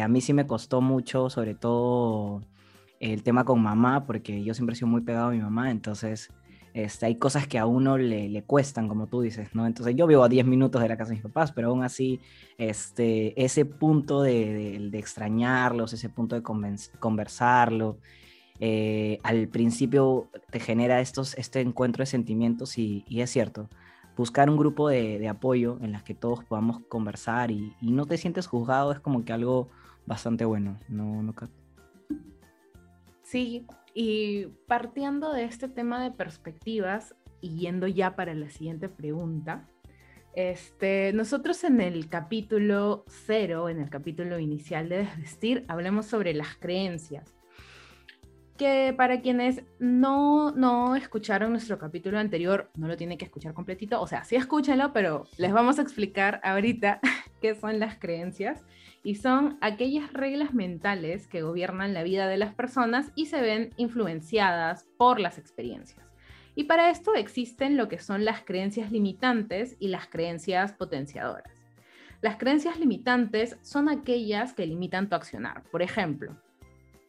a 0.00 0.08
mí 0.08 0.20
sí 0.20 0.32
me 0.32 0.46
costó 0.46 0.80
mucho, 0.80 1.30
sobre 1.30 1.54
todo 1.54 2.42
el 3.00 3.22
tema 3.22 3.44
con 3.44 3.60
mamá, 3.62 4.06
porque 4.06 4.42
yo 4.44 4.54
siempre 4.54 4.74
he 4.74 4.76
sido 4.76 4.88
muy 4.88 5.02
pegado 5.02 5.28
a 5.28 5.32
mi 5.32 5.40
mamá, 5.40 5.70
entonces 5.70 6.30
este, 6.76 7.06
hay 7.06 7.16
cosas 7.16 7.46
que 7.46 7.58
a 7.58 7.64
uno 7.64 7.96
le, 7.96 8.28
le, 8.28 8.42
cuestan, 8.42 8.86
como 8.86 9.06
tú 9.06 9.22
dices, 9.22 9.54
¿no? 9.54 9.66
Entonces 9.66 9.96
yo 9.96 10.06
vivo 10.06 10.22
a 10.22 10.28
10 10.28 10.44
minutos 10.44 10.82
de 10.82 10.88
la 10.90 10.98
casa 10.98 11.08
de 11.08 11.14
mis 11.14 11.22
papás, 11.22 11.50
pero 11.50 11.68
aún 11.68 11.82
así, 11.82 12.20
este, 12.58 13.42
ese 13.42 13.64
punto 13.64 14.20
de, 14.20 14.78
de, 14.90 14.98
extrañarlos, 14.98 15.94
ese 15.94 16.10
punto 16.10 16.36
de 16.36 16.42
conversarlo, 16.42 17.96
eh, 18.60 19.18
al 19.22 19.48
principio 19.48 20.28
te 20.50 20.60
genera 20.60 21.00
estos, 21.00 21.32
este 21.38 21.62
encuentro 21.62 22.02
de 22.02 22.06
sentimientos 22.06 22.76
y, 22.76 23.06
y 23.08 23.22
es 23.22 23.30
cierto, 23.30 23.70
buscar 24.14 24.50
un 24.50 24.58
grupo 24.58 24.90
de, 24.90 25.18
de, 25.18 25.28
apoyo 25.28 25.78
en 25.80 25.92
las 25.92 26.02
que 26.02 26.14
todos 26.14 26.44
podamos 26.44 26.80
conversar 26.90 27.50
y, 27.50 27.72
y, 27.80 27.90
no 27.90 28.04
te 28.04 28.18
sientes 28.18 28.46
juzgado 28.46 28.92
es 28.92 29.00
como 29.00 29.24
que 29.24 29.32
algo 29.32 29.70
bastante 30.04 30.44
bueno, 30.44 30.78
¿no, 30.88 31.22
no 31.22 31.34
Sí, 33.22 33.66
y 33.98 34.48
partiendo 34.66 35.32
de 35.32 35.44
este 35.44 35.68
tema 35.68 36.02
de 36.02 36.10
perspectivas 36.10 37.16
y 37.40 37.56
yendo 37.56 37.86
ya 37.86 38.14
para 38.14 38.34
la 38.34 38.50
siguiente 38.50 38.90
pregunta, 38.90 39.70
este, 40.34 41.14
nosotros 41.14 41.64
en 41.64 41.80
el 41.80 42.10
capítulo 42.10 43.06
cero, 43.08 43.70
en 43.70 43.80
el 43.80 43.88
capítulo 43.88 44.38
inicial 44.38 44.90
de 44.90 44.98
Desvestir, 44.98 45.64
hablemos 45.66 46.04
sobre 46.04 46.34
las 46.34 46.56
creencias. 46.56 47.34
Que 48.58 48.92
para 48.94 49.22
quienes 49.22 49.62
no, 49.78 50.50
no 50.50 50.94
escucharon 50.94 51.52
nuestro 51.52 51.78
capítulo 51.78 52.18
anterior, 52.18 52.70
no 52.76 52.88
lo 52.88 52.98
tienen 52.98 53.16
que 53.16 53.24
escuchar 53.24 53.54
completito, 53.54 53.98
o 53.98 54.06
sea, 54.06 54.24
sí 54.24 54.36
escúchenlo, 54.36 54.92
pero 54.92 55.24
les 55.38 55.54
vamos 55.54 55.78
a 55.78 55.82
explicar 55.82 56.38
ahorita 56.44 57.00
qué 57.40 57.54
son 57.54 57.78
las 57.78 57.98
creencias 57.98 58.62
y 59.06 59.14
son 59.14 59.56
aquellas 59.60 60.12
reglas 60.12 60.52
mentales 60.52 61.28
que 61.28 61.42
gobiernan 61.42 61.94
la 61.94 62.02
vida 62.02 62.26
de 62.26 62.38
las 62.38 62.52
personas 62.56 63.12
y 63.14 63.26
se 63.26 63.40
ven 63.40 63.70
influenciadas 63.76 64.88
por 64.98 65.20
las 65.20 65.38
experiencias. 65.38 66.04
Y 66.56 66.64
para 66.64 66.90
esto 66.90 67.14
existen 67.14 67.76
lo 67.76 67.86
que 67.86 68.00
son 68.00 68.24
las 68.24 68.42
creencias 68.42 68.90
limitantes 68.90 69.76
y 69.78 69.88
las 69.88 70.08
creencias 70.08 70.72
potenciadoras. 70.72 71.52
Las 72.20 72.36
creencias 72.36 72.80
limitantes 72.80 73.56
son 73.62 73.88
aquellas 73.88 74.54
que 74.54 74.66
limitan 74.66 75.08
tu 75.08 75.14
accionar. 75.14 75.62
Por 75.70 75.82
ejemplo, 75.82 76.42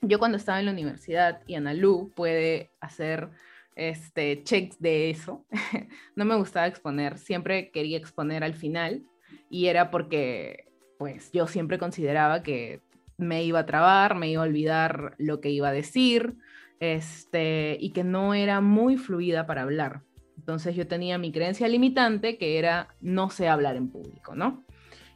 yo 0.04 0.20
cuando 0.20 0.38
estaba 0.38 0.60
en 0.60 0.68
la 0.68 0.74
universidad 0.74 1.42
y 1.48 1.56
Analu 1.56 2.12
puede 2.16 2.70
hacer 2.80 3.32
este, 3.76 4.44
checks 4.44 4.80
de 4.80 5.10
eso, 5.10 5.48
no 6.16 6.26
me 6.26 6.36
gustaba 6.36 6.68
exponer, 6.68 7.18
siempre 7.18 7.72
quería 7.72 7.98
exponer 7.98 8.44
al 8.44 8.54
final 8.54 9.02
y 9.50 9.66
era 9.66 9.90
porque 9.90 10.67
pues 10.98 11.32
yo 11.32 11.48
siempre 11.48 11.78
consideraba 11.78 12.44
que 12.44 12.82
me 13.18 13.44
iba 13.44 13.60
a 13.60 13.66
trabar, 13.66 14.16
me 14.16 14.30
iba 14.30 14.44
a 14.44 14.46
olvidar 14.46 15.16
lo 15.18 15.42
que 15.42 15.50
iba 15.50 15.70
a 15.70 15.74
decir, 15.74 16.36
este, 16.80 17.78
y 17.80 17.92
que 17.92 18.04
no 18.04 18.34
era 18.34 18.62
muy 18.62 18.98
fluida 18.98 19.46
para 19.48 19.64
hablar. 19.64 20.02
Entonces 20.38 20.76
yo 20.76 20.88
tenía 20.88 21.18
mi 21.18 21.32
creencia 21.32 21.68
limitante 21.68 22.38
que 22.38 22.60
era 22.60 22.96
no 23.02 23.30
sé 23.30 23.48
hablar 23.50 23.76
en 23.76 23.90
público, 23.90 24.36
¿no? 24.36 24.64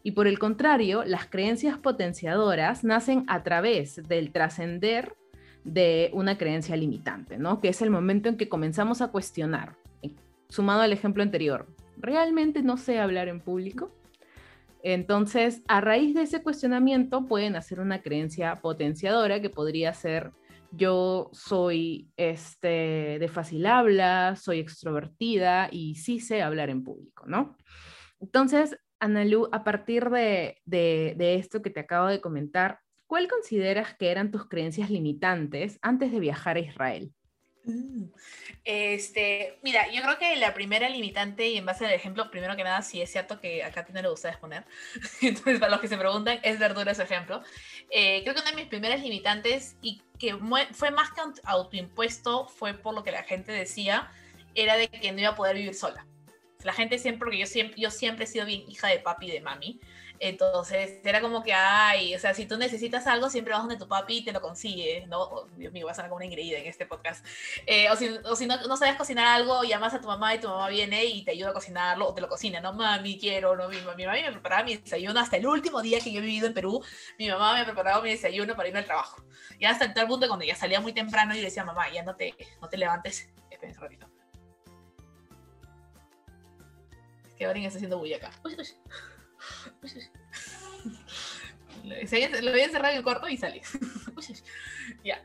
Y 0.04 0.12
por 0.12 0.28
el 0.28 0.40
contrario, 0.40 1.04
las 1.06 1.28
creencias 1.28 1.78
potenciadoras 1.78 2.84
nacen 2.84 3.24
a 3.28 3.44
través 3.44 4.02
del 4.08 4.32
trascender 4.32 5.16
de 5.64 6.10
una 6.14 6.40
creencia 6.40 6.76
limitante, 6.76 7.38
¿no? 7.38 7.62
Que 7.62 7.70
es 7.70 7.84
el 7.84 7.92
momento 7.92 8.28
en 8.28 8.38
que 8.38 8.50
comenzamos 8.50 9.02
a 9.02 9.10
cuestionar. 9.10 9.76
Sumado 10.50 10.82
al 10.82 10.92
ejemplo 10.92 11.24
anterior, 11.24 11.68
¿realmente 11.98 12.64
no 12.64 12.78
sé 12.78 13.00
hablar 13.00 13.28
en 13.28 13.40
público? 13.40 13.92
Entonces, 14.84 15.62
a 15.68 15.82
raíz 15.82 16.16
de 16.16 16.24
ese 16.24 16.42
cuestionamiento 16.44 17.26
pueden 17.26 17.56
hacer 17.56 17.80
una 17.80 18.02
creencia 18.02 18.62
potenciadora 18.62 19.42
que 19.42 19.50
podría 19.50 19.94
ser 19.94 20.32
yo 20.72 21.30
soy 21.34 22.10
este, 22.16 23.18
de 23.20 23.28
fácil 23.28 23.66
habla, 23.66 24.36
soy 24.38 24.60
extrovertida 24.60 25.68
y 25.72 25.96
sí 25.96 26.20
sé 26.20 26.42
hablar 26.42 26.70
en 26.70 26.84
público, 26.84 27.26
¿no? 27.28 27.58
Entonces, 28.20 28.78
Analu, 29.00 29.50
a 29.52 29.64
partir 29.64 30.10
de, 30.10 30.62
de, 30.66 31.36
esto 31.36 31.62
que 31.62 31.72
te 31.72 31.80
acabo 31.82 32.08
de 32.08 32.22
comentar, 32.22 32.80
¿cuál 33.08 33.28
consideras 33.28 33.96
que 33.96 34.12
eran 34.12 34.32
tus 34.32 34.48
creencias 34.48 34.90
limitantes 34.90 35.80
antes 35.82 36.12
de 36.12 36.20
viajar 36.20 36.56
a 36.56 36.62
Israel? 36.62 37.12
Mm. 37.64 38.06
Este, 38.64 39.60
mira, 39.62 39.92
yo 39.92 40.02
creo 40.02 40.18
que 40.18 40.36
la 40.36 40.54
primera 40.54 40.90
limitante, 40.90 41.50
y 41.50 41.58
en 41.58 41.66
base 41.66 41.86
al 41.86 41.94
ejemplo, 41.94 42.30
primero 42.30 42.56
que 42.56 42.64
nada, 42.64 42.82
sí 42.82 43.02
es 43.02 43.12
cierto 43.12 43.40
que 43.40 43.64
acá 43.64 43.86
no 43.92 44.02
le 44.02 44.10
gusta 44.10 44.30
exponer. 44.30 44.66
Entonces, 45.22 45.60
para 45.60 45.72
los 45.72 45.82
que 45.82 45.88
se 45.88 45.98
preguntan, 45.98 46.40
es 46.44 46.60
verdura 46.60 46.92
ese 46.92 47.04
ejemplo. 47.04 47.42
Eh, 47.90 48.22
creo 48.24 48.36
que 48.36 48.42
una 48.42 48.52
de 48.52 48.56
mis 48.56 48.68
primeras 48.68 49.02
limitantes, 49.02 49.76
y 49.82 50.02
que 50.20 50.36
fue 50.74 50.92
más 50.92 51.12
que 51.12 51.22
autoimpuesto, 51.44 52.48
fue 52.48 52.74
por 52.74 52.94
lo 52.94 53.04
que 53.04 53.12
la 53.12 53.24
gente 53.24 53.52
decía, 53.52 54.12
era 54.56 54.76
de 54.76 54.88
que 54.88 55.12
no 55.12 55.20
iba 55.20 55.30
a 55.30 55.36
poder 55.36 55.56
vivir 55.56 55.74
sola. 55.74 56.06
La 56.64 56.74
gente 56.74 57.00
siempre, 57.00 57.20
porque 57.20 57.40
yo 57.40 57.48
siempre, 57.48 57.82
yo 57.82 57.90
siempre 57.90 58.26
he 58.26 58.28
sido 58.28 58.46
bien 58.46 58.64
hija 58.70 58.88
de 58.88 59.00
papi 59.00 59.28
y 59.28 59.32
de 59.32 59.42
mami. 59.42 59.80
Entonces 60.24 61.00
era 61.04 61.20
como 61.20 61.42
que, 61.42 61.52
ay, 61.52 62.14
o 62.14 62.20
sea, 62.20 62.36
si 62.36 62.46
tú 62.46 62.56
necesitas 62.56 63.08
algo, 63.08 63.28
siempre 63.28 63.54
vas 63.54 63.64
donde 63.64 63.78
tu 63.78 63.88
papi 63.88 64.20
y 64.20 64.24
te 64.24 64.32
lo 64.32 64.40
consigue, 64.40 65.08
¿no? 65.08 65.20
Oh, 65.20 65.48
Dios 65.58 65.74
mío, 65.74 65.88
vas 65.88 65.98
a 65.98 66.04
ser 66.04 66.10
como 66.10 66.18
una 66.18 66.26
ingredida 66.26 66.60
en 66.60 66.68
este 66.68 66.86
podcast. 66.86 67.26
Eh, 67.66 67.90
o 67.90 67.96
si, 67.96 68.08
o 68.08 68.36
si 68.36 68.46
no, 68.46 68.56
no, 68.68 68.78
sabes 68.78 68.98
cocinar 68.98 69.26
algo, 69.26 69.64
llamas 69.64 69.96
a 69.96 70.00
tu 70.00 70.06
mamá 70.08 70.36
y 70.36 70.40
tu 70.40 70.48
mamá 70.48 70.70
viene 70.70 71.06
y 71.06 71.26
te 71.26 71.32
ayuda 71.32 71.50
a 71.50 71.54
cocinarlo 71.54 72.08
o 72.08 72.14
te 72.14 72.22
lo 72.22 72.30
cocina, 72.30 72.62
¿no? 72.62 72.72
Mami, 72.72 73.18
quiero, 73.18 73.56
no, 73.56 73.68
mi, 73.68 73.78
mi 73.98 74.06
mami 74.06 74.22
me 74.22 74.32
preparaba 74.32 74.64
mi 74.64 74.78
desayuno 74.78 75.20
hasta 75.20 75.38
el 75.38 75.48
último 75.48 75.82
día 75.82 76.00
que 76.00 76.12
yo 76.12 76.20
he 76.20 76.22
vivido 76.22 76.46
en 76.46 76.54
Perú, 76.54 76.84
mi 77.18 77.28
mamá 77.28 77.56
me 77.56 77.66
preparaba 77.66 78.04
mi 78.04 78.12
desayuno 78.12 78.56
para 78.56 78.68
irme 78.68 78.82
al 78.82 78.86
trabajo. 78.86 79.24
Y 79.58 79.66
hasta 79.66 79.92
tal 79.92 80.06
punto 80.06 80.28
cuando 80.28 80.46
ya 80.46 80.56
salía 80.56 80.80
muy 80.82 80.94
temprano 80.94 81.34
y 81.34 81.38
le 81.38 81.46
decía, 81.46 81.66
mamá, 81.66 81.92
ya 81.92 82.04
no 82.04 82.16
te, 82.16 82.36
no 82.62 82.70
te 82.70 82.78
levantes, 82.78 83.28
espera 83.50 83.74
un 83.74 83.80
ratito. 83.80 84.08
Es 87.28 87.34
que 87.34 87.48
Barin 87.48 87.66
está 87.66 87.78
haciendo 87.78 87.98
bulla 87.98 88.18
acá. 88.18 88.30
Uy, 88.44 88.56
uy. 88.56 88.68
Lo 91.84 92.52
voy 92.52 92.62
a 92.62 92.66
encerrar 92.66 92.92
en 92.92 92.98
el 92.98 93.04
cuarto 93.04 93.28
y 93.28 93.38
salí. 93.38 93.62
ya. 95.04 95.22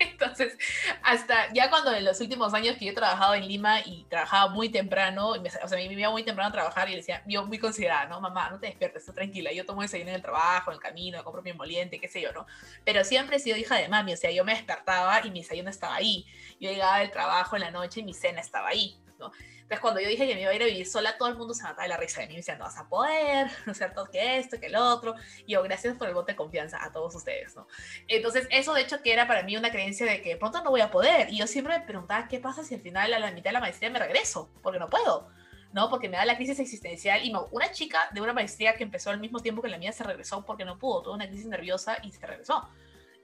Entonces, 0.00 0.56
hasta 1.02 1.52
ya 1.52 1.68
cuando 1.68 1.92
en 1.92 2.06
los 2.06 2.20
últimos 2.22 2.54
años 2.54 2.76
que 2.78 2.86
yo 2.86 2.92
he 2.92 2.94
trabajado 2.94 3.34
en 3.34 3.46
Lima 3.46 3.80
y 3.80 4.04
trabajaba 4.04 4.50
muy 4.50 4.70
temprano, 4.70 5.30
o 5.30 5.68
sea, 5.68 5.76
me 5.76 5.84
iba 5.92 6.10
muy 6.10 6.22
temprano 6.22 6.48
a 6.48 6.52
trabajar 6.52 6.88
y 6.88 6.96
decía, 6.96 7.22
yo 7.26 7.44
muy 7.44 7.58
considerada, 7.58 8.06
no, 8.06 8.18
mamá, 8.18 8.48
no 8.48 8.58
te 8.58 8.68
despiertes, 8.68 9.02
estoy 9.02 9.14
tranquila, 9.14 9.52
yo 9.52 9.66
tomo 9.66 9.82
desayuno 9.82 10.08
en 10.08 10.16
el 10.16 10.22
trabajo, 10.22 10.70
en 10.70 10.76
el 10.76 10.80
camino, 10.80 11.22
compro 11.22 11.42
mi 11.42 11.50
emoliente, 11.50 12.00
qué 12.00 12.08
sé 12.08 12.22
yo, 12.22 12.32
¿no? 12.32 12.46
Pero 12.82 13.04
siempre 13.04 13.36
he 13.36 13.40
sido 13.40 13.58
hija 13.58 13.76
de 13.76 13.88
mami, 13.88 14.14
o 14.14 14.16
sea, 14.16 14.30
yo 14.30 14.42
me 14.42 14.54
despertaba 14.54 15.20
y 15.26 15.30
mi 15.30 15.42
desayuno 15.42 15.68
estaba 15.68 15.96
ahí. 15.96 16.24
Yo 16.58 16.70
llegaba 16.70 17.00
del 17.00 17.10
trabajo 17.10 17.56
en 17.56 17.62
la 17.62 17.70
noche 17.70 18.00
y 18.00 18.04
mi 18.04 18.14
cena 18.14 18.40
estaba 18.40 18.68
ahí, 18.68 18.98
¿no? 19.20 19.30
Entonces, 19.36 19.80
cuando 19.80 20.00
yo 20.00 20.08
dije 20.08 20.26
que 20.26 20.34
me 20.34 20.42
iba 20.42 20.50
a 20.50 20.54
ir 20.54 20.62
a 20.62 20.66
vivir 20.66 20.86
sola, 20.86 21.16
todo 21.16 21.28
el 21.28 21.36
mundo 21.36 21.54
se 21.54 21.62
mataba 21.62 21.84
de 21.84 21.90
la 21.90 21.96
risa 21.96 22.22
de 22.22 22.26
mí. 22.26 22.32
Me 22.32 22.38
decían, 22.38 22.58
no 22.58 22.64
vas 22.64 22.78
a 22.78 22.88
poder, 22.88 23.48
¿no 23.66 23.72
es 23.72 23.78
cierto? 23.78 24.06
Que 24.10 24.38
esto, 24.38 24.58
que 24.58 24.66
el 24.66 24.76
otro. 24.76 25.14
Y 25.46 25.52
yo, 25.52 25.62
gracias 25.62 25.96
por 25.96 26.08
el 26.08 26.14
voto 26.14 26.26
de 26.26 26.36
confianza 26.36 26.82
a 26.82 26.90
todos 26.90 27.14
ustedes, 27.14 27.54
¿no? 27.54 27.68
Entonces, 28.08 28.48
eso 28.50 28.74
de 28.74 28.82
hecho 28.82 29.02
que 29.02 29.12
era 29.12 29.28
para 29.28 29.44
mí 29.44 29.56
una 29.56 29.70
creencia 29.70 30.06
de 30.06 30.22
que 30.22 30.36
pronto 30.36 30.62
no 30.64 30.70
voy 30.70 30.80
a 30.80 30.90
poder. 30.90 31.30
Y 31.30 31.38
yo 31.38 31.46
siempre 31.46 31.78
me 31.78 31.84
preguntaba, 31.84 32.26
¿qué 32.26 32.40
pasa 32.40 32.64
si 32.64 32.74
al 32.74 32.80
final, 32.80 33.14
a 33.14 33.18
la 33.18 33.30
mitad 33.30 33.50
de 33.50 33.54
la 33.54 33.60
maestría, 33.60 33.90
me 33.90 33.98
regreso? 34.00 34.50
Porque 34.62 34.78
no 34.78 34.88
puedo. 34.88 35.30
¿no? 35.72 35.88
Porque 35.88 36.08
me 36.08 36.16
da 36.16 36.24
la 36.24 36.36
crisis 36.36 36.58
existencial 36.58 37.24
y 37.24 37.32
una 37.52 37.70
chica 37.70 38.08
de 38.12 38.20
una 38.20 38.32
maestría 38.32 38.74
que 38.74 38.82
empezó 38.82 39.10
al 39.10 39.20
mismo 39.20 39.40
tiempo 39.40 39.62
que 39.62 39.68
la 39.68 39.78
mía 39.78 39.92
se 39.92 40.02
regresó 40.02 40.44
porque 40.44 40.64
no 40.64 40.78
pudo, 40.78 41.02
tuvo 41.02 41.14
una 41.14 41.28
crisis 41.28 41.46
nerviosa 41.46 41.98
y 42.02 42.10
se 42.10 42.26
regresó. 42.26 42.68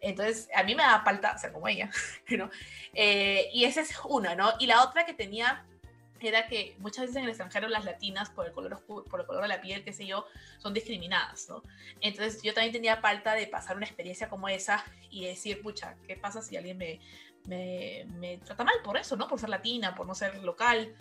Entonces, 0.01 0.49
a 0.55 0.63
mí 0.63 0.75
me 0.75 0.83
da 0.83 1.03
falta 1.03 1.37
ser 1.39 1.53
como 1.53 1.69
ella, 1.69 1.91
¿no? 2.31 2.51
Eh, 2.95 3.49
y 3.53 3.65
esa 3.65 3.81
es 3.81 3.93
una, 4.05 4.35
¿no? 4.35 4.53
Y 4.59 4.67
la 4.67 4.83
otra 4.83 5.05
que 5.05 5.15
tenía 5.15 5.65
era 6.21 6.47
que 6.47 6.77
muchas 6.79 7.03
veces 7.03 7.17
en 7.17 7.25
el 7.25 7.29
extranjero 7.31 7.69
las 7.69 7.85
latinas, 7.85 8.31
por 8.31 8.47
el 8.47 8.53
color, 8.53 8.85
por 8.87 9.21
el 9.21 9.27
color 9.27 9.43
de 9.43 9.49
la 9.49 9.61
piel, 9.61 9.85
qué 9.85 9.93
sé 9.93 10.07
yo, 10.07 10.27
son 10.59 10.75
discriminadas, 10.75 11.49
¿no? 11.49 11.63
Entonces 12.01 12.43
yo 12.43 12.55
también 12.55 12.73
tenía 12.73 12.97
falta 12.97 13.35
de 13.35 13.47
pasar 13.47 13.77
una 13.77 13.87
experiencia 13.87 14.29
como 14.29 14.49
esa 14.49 14.85
y 15.11 15.27
decir, 15.27 15.63
pucha, 15.63 15.97
¿qué 16.07 16.17
pasa 16.17 16.43
si 16.43 16.57
alguien 16.57 16.79
me, 16.79 17.01
me, 17.47 18.07
me 18.15 18.39
trata 18.39 18.65
mal 18.65 18.77
por 18.85 18.97
eso, 18.97 19.17
¿no? 19.17 19.29
Por 19.29 19.39
ser 19.39 19.49
latina, 19.49 19.95
por 19.95 20.07
no 20.07 20.15
ser 20.15 20.43
local. 20.43 20.95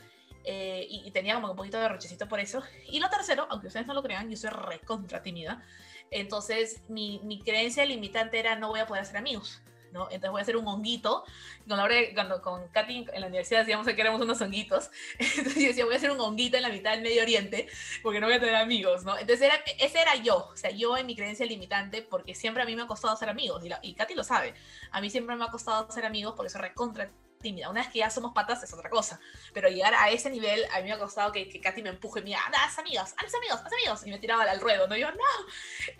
Eh, 0.48 0.86
y, 0.88 1.10
tenía 1.10 1.34
como 1.34 1.50
un 1.50 1.58
poquito 1.58 1.80
de 1.80 1.90
rochecito 1.90 2.28
por 2.28 2.40
eso. 2.40 2.62
Y 2.88 3.00
lo 3.00 3.10
tercero, 3.10 3.48
aunque 3.50 3.68
ustedes 3.68 3.88
no 3.88 3.96
lo 3.96 4.04
crean, 4.04 4.30
yo 4.30 4.38
soy 4.38 4.52
recontra 4.52 5.24
tímida. 5.24 5.64
Entonces 6.12 6.84
mi, 6.88 7.20
mi 7.24 7.42
creencia 7.42 7.84
limitante 7.84 8.40
era 8.40 8.56
no 8.56 8.70
voy 8.70 8.80
a 8.80 8.86
poder 8.86 9.02
hacer 9.02 9.18
amigos. 9.18 9.62
Entonces 9.90 10.30
voy 10.30 10.40
a 10.40 10.42
hacer 10.42 10.58
un 10.58 10.68
honguito. 10.68 11.24
Con 11.68 11.78
Laura, 11.78 11.96
cuando 12.14 12.42
con 12.42 12.68
Katy 12.70 13.08
en 13.14 13.22
la 13.22 13.28
universidad 13.28 13.62
decíamos 13.62 13.88
que 13.88 14.00
éramos 14.00 14.22
unos 14.22 14.40
honguitos, 14.42 14.92
entonces 15.20 15.56
yo 15.56 15.68
decía, 15.70 15.86
voy 15.86 15.96
a 15.96 15.98
hacer 15.98 16.12
un 16.12 16.20
honguito 16.20 16.58
en 16.58 16.64
la 16.64 16.70
mitad 16.70 16.92
del 16.92 17.02
Medio 17.02 17.24
Oriente, 17.24 17.68
porque 18.04 18.20
no 18.20 18.28
voy 18.28 18.36
a 18.36 18.40
tener 18.40 18.56
amigos, 18.56 19.04
¿no? 19.04 19.18
Entonces 19.18 19.42
era, 19.42 19.56
ese 19.80 20.02
era 20.02 20.16
yo, 20.16 20.50
o 20.54 20.58
sea, 20.58 20.72
yo 20.72 20.96
en 20.98 21.06
mi 21.06 21.16
creencia 21.16 21.46
limitante, 21.46 22.02
porque 22.02 22.36
siempre 22.36 22.64
a 22.64 22.66
mí 22.66 22.76
me 22.76 22.84
ha 22.84 22.88
costado 22.88 23.14
hacer 23.14 23.30
amigos, 23.30 23.64
y, 23.66 23.72
y 23.82 23.94
Katy 23.94 24.14
lo 24.14 24.24
sabe, 24.24 24.54
a 24.92 25.02
mí 25.02 25.10
siempre 25.10 25.36
me 25.36 25.46
ha 25.46 25.50
costado 25.50 25.88
hacer 25.88 26.06
amigos 26.06 26.34
porque 26.36 26.50
soy 26.50 26.62
recontra 26.62 27.10
tímida. 27.46 27.70
Una 27.70 27.82
vez 27.82 27.92
que 27.92 28.00
ya 28.00 28.10
somos 28.10 28.34
patas 28.34 28.64
es 28.64 28.74
otra 28.74 28.90
cosa. 28.90 29.20
Pero 29.54 29.70
llegar 29.70 29.94
a 29.94 30.10
ese 30.10 30.32
nivel, 30.32 30.62
a 30.74 30.80
mí 30.80 30.86
me 30.86 30.94
ha 30.94 30.98
costado 30.98 31.32
que, 31.32 31.48
que 31.48 31.62
Katy 31.62 31.84
me 31.84 31.90
empuje 31.90 32.20
y 32.20 32.24
me 32.24 32.30
diga, 32.30 32.40
haz 32.64 32.80
amigos, 32.80 33.14
haz 33.18 33.36
amigos, 33.36 33.62
haz 33.64 33.72
amigos. 33.72 34.08
Y 34.08 34.10
me 34.10 34.18
tiraba 34.18 34.44
al 34.44 34.60
ruedo, 34.60 34.88
¿no? 34.88 34.98
yo, 34.98 35.12
no. 35.12 35.18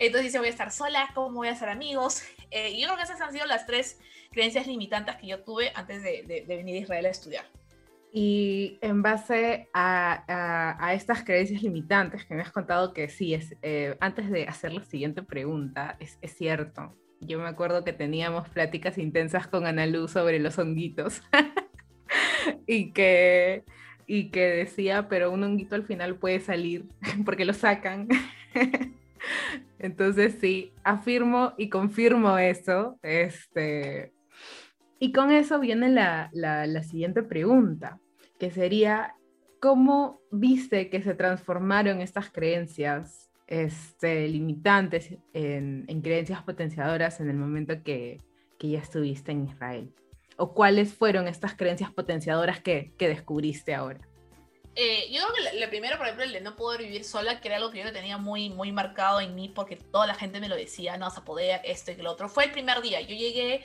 Entonces 0.00 0.24
dice, 0.24 0.38
voy 0.38 0.48
a 0.48 0.50
estar 0.50 0.72
sola, 0.72 1.08
¿cómo 1.14 1.36
voy 1.36 1.48
a 1.48 1.52
hacer 1.52 1.68
amigos? 1.68 2.22
Eh, 2.50 2.70
y 2.70 2.80
yo 2.80 2.88
creo 2.88 2.96
que 2.96 3.04
esas 3.04 3.20
han 3.20 3.32
sido 3.32 3.46
las 3.46 3.64
tres 3.64 4.00
creencias 4.32 4.66
limitantes 4.66 5.16
que 5.16 5.28
yo 5.28 5.44
tuve 5.44 5.70
antes 5.74 6.02
de, 6.02 6.24
de, 6.26 6.56
venir 6.56 6.76
a 6.76 6.80
Israel 6.80 7.06
a 7.06 7.10
estudiar. 7.10 7.46
Y 8.12 8.78
en 8.80 9.02
base 9.02 9.68
a, 9.72 10.76
a, 10.80 10.94
estas 10.94 11.22
creencias 11.22 11.62
limitantes 11.62 12.24
que 12.24 12.34
me 12.34 12.42
has 12.42 12.50
contado 12.50 12.92
que 12.92 13.08
sí, 13.08 13.34
es, 13.34 13.54
eh, 13.62 13.96
antes 14.00 14.30
de 14.30 14.48
hacer 14.48 14.72
la 14.72 14.84
siguiente 14.84 15.22
pregunta, 15.22 15.96
es, 16.00 16.18
es 16.22 16.36
cierto, 16.36 16.96
yo 17.20 17.38
me 17.38 17.48
acuerdo 17.48 17.84
que 17.84 17.92
teníamos 17.92 18.48
pláticas 18.48 18.98
intensas 18.98 19.46
con 19.46 19.66
Ana 19.66 19.86
Luz 19.86 20.12
sobre 20.12 20.38
los 20.38 20.58
honguitos. 20.58 21.22
y, 22.66 22.92
que, 22.92 23.64
y 24.06 24.30
que 24.30 24.46
decía, 24.46 25.08
pero 25.08 25.30
un 25.30 25.44
honguito 25.44 25.74
al 25.74 25.84
final 25.84 26.16
puede 26.16 26.40
salir 26.40 26.86
porque 27.24 27.44
lo 27.44 27.52
sacan. 27.52 28.08
Entonces 29.78 30.36
sí, 30.40 30.72
afirmo 30.84 31.54
y 31.56 31.68
confirmo 31.68 32.38
eso. 32.38 32.98
Este, 33.02 34.12
y 34.98 35.12
con 35.12 35.30
eso 35.32 35.60
viene 35.60 35.88
la, 35.88 36.30
la, 36.32 36.66
la 36.66 36.82
siguiente 36.82 37.22
pregunta, 37.22 38.00
que 38.38 38.50
sería, 38.50 39.14
¿cómo 39.60 40.20
viste 40.30 40.88
que 40.90 41.02
se 41.02 41.14
transformaron 41.14 42.00
estas 42.00 42.30
creencias 42.30 43.25
este, 43.46 44.28
limitantes 44.28 45.16
en, 45.32 45.86
creencias 46.02 46.42
potenciadoras 46.42 47.20
en 47.20 47.30
el 47.30 47.36
momento 47.36 47.82
que, 47.82 48.20
que, 48.58 48.70
ya 48.70 48.78
estuviste 48.78 49.32
en 49.32 49.46
Israel? 49.46 49.94
¿O 50.36 50.52
cuáles 50.52 50.92
fueron 50.92 51.28
estas 51.28 51.54
creencias 51.54 51.92
potenciadoras 51.92 52.60
que, 52.60 52.92
que 52.98 53.08
descubriste 53.08 53.74
ahora? 53.74 54.06
Eh, 54.78 55.10
yo 55.10 55.22
creo 55.22 55.50
que 55.50 55.58
lo 55.58 55.68
primero, 55.70 55.96
por 55.96 56.04
ejemplo, 56.04 56.24
el 56.26 56.34
de 56.34 56.42
no 56.42 56.54
poder 56.54 56.82
vivir 56.82 57.02
sola, 57.02 57.40
que 57.40 57.48
era 57.48 57.56
algo 57.56 57.70
que 57.70 57.82
yo 57.82 57.90
tenía 57.94 58.18
muy, 58.18 58.50
muy 58.50 58.72
marcado 58.72 59.22
en 59.22 59.34
mí 59.34 59.48
porque 59.48 59.76
toda 59.76 60.06
la 60.06 60.14
gente 60.14 60.38
me 60.38 60.50
lo 60.50 60.56
decía, 60.56 60.98
no 60.98 61.06
vas 61.06 61.16
a 61.16 61.24
poder, 61.24 61.62
esto 61.64 61.92
y 61.92 61.96
lo 61.96 62.12
otro. 62.12 62.28
Fue 62.28 62.44
el 62.44 62.52
primer 62.52 62.82
día. 62.82 63.00
Yo 63.00 63.16
llegué 63.16 63.64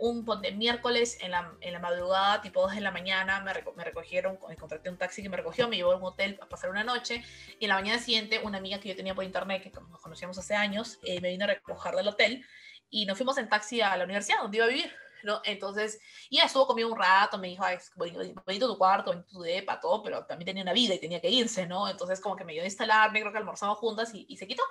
un 0.00 0.24
de 0.40 0.52
miércoles 0.52 1.18
en 1.20 1.30
la, 1.30 1.52
en 1.60 1.72
la 1.72 1.78
madrugada, 1.78 2.40
tipo 2.40 2.62
2 2.62 2.74
de 2.74 2.80
la 2.80 2.90
mañana, 2.90 3.40
me, 3.40 3.52
me 3.76 3.84
recogieron, 3.84 4.36
contraté 4.36 4.88
un 4.88 4.96
taxi 4.96 5.22
que 5.22 5.28
me 5.28 5.36
recogió, 5.36 5.68
me 5.68 5.76
llevó 5.76 5.92
a 5.92 5.96
un 5.96 6.04
hotel 6.04 6.38
a 6.40 6.48
pasar 6.48 6.70
una 6.70 6.82
noche, 6.82 7.22
y 7.58 7.64
en 7.64 7.68
la 7.68 7.74
mañana 7.76 7.98
siguiente 7.98 8.40
una 8.42 8.58
amiga 8.58 8.80
que 8.80 8.88
yo 8.88 8.96
tenía 8.96 9.14
por 9.14 9.24
internet, 9.24 9.62
que 9.62 9.70
nos 9.70 10.00
conocíamos 10.00 10.38
hace 10.38 10.54
años, 10.54 10.98
eh, 11.02 11.20
me 11.20 11.28
vino 11.28 11.44
a 11.44 11.48
recoger 11.48 11.94
del 11.94 12.08
hotel, 12.08 12.44
y 12.88 13.04
nos 13.06 13.18
fuimos 13.18 13.36
en 13.38 13.48
taxi 13.48 13.80
a 13.82 13.96
la 13.96 14.04
universidad, 14.04 14.40
donde 14.40 14.56
iba 14.56 14.66
a 14.66 14.68
vivir. 14.68 14.92
¿no? 15.22 15.42
Entonces, 15.44 16.00
y 16.30 16.38
ya 16.38 16.44
estuvo 16.44 16.66
conmigo 16.66 16.90
un 16.90 16.98
rato, 16.98 17.36
me 17.36 17.48
dijo, 17.48 17.62
bonito, 17.94 18.20
bonito 18.46 18.68
tu 18.68 18.78
cuarto, 18.78 19.10
bonito 19.10 19.28
tu 19.30 19.42
depa, 19.42 19.78
todo, 19.78 20.02
pero 20.02 20.24
también 20.24 20.46
tenía 20.46 20.62
una 20.62 20.72
vida 20.72 20.94
y 20.94 20.98
tenía 20.98 21.20
que 21.20 21.28
irse, 21.28 21.66
¿no? 21.66 21.90
Entonces, 21.90 22.20
como 22.20 22.36
que 22.36 22.44
me 22.44 22.54
dio 22.54 22.62
a 22.62 22.64
instalarme, 22.64 23.20
creo 23.20 23.30
que 23.30 23.36
almorzamos 23.36 23.76
juntas 23.76 24.14
y, 24.14 24.24
y 24.30 24.38
se 24.38 24.46
quitó, 24.46 24.62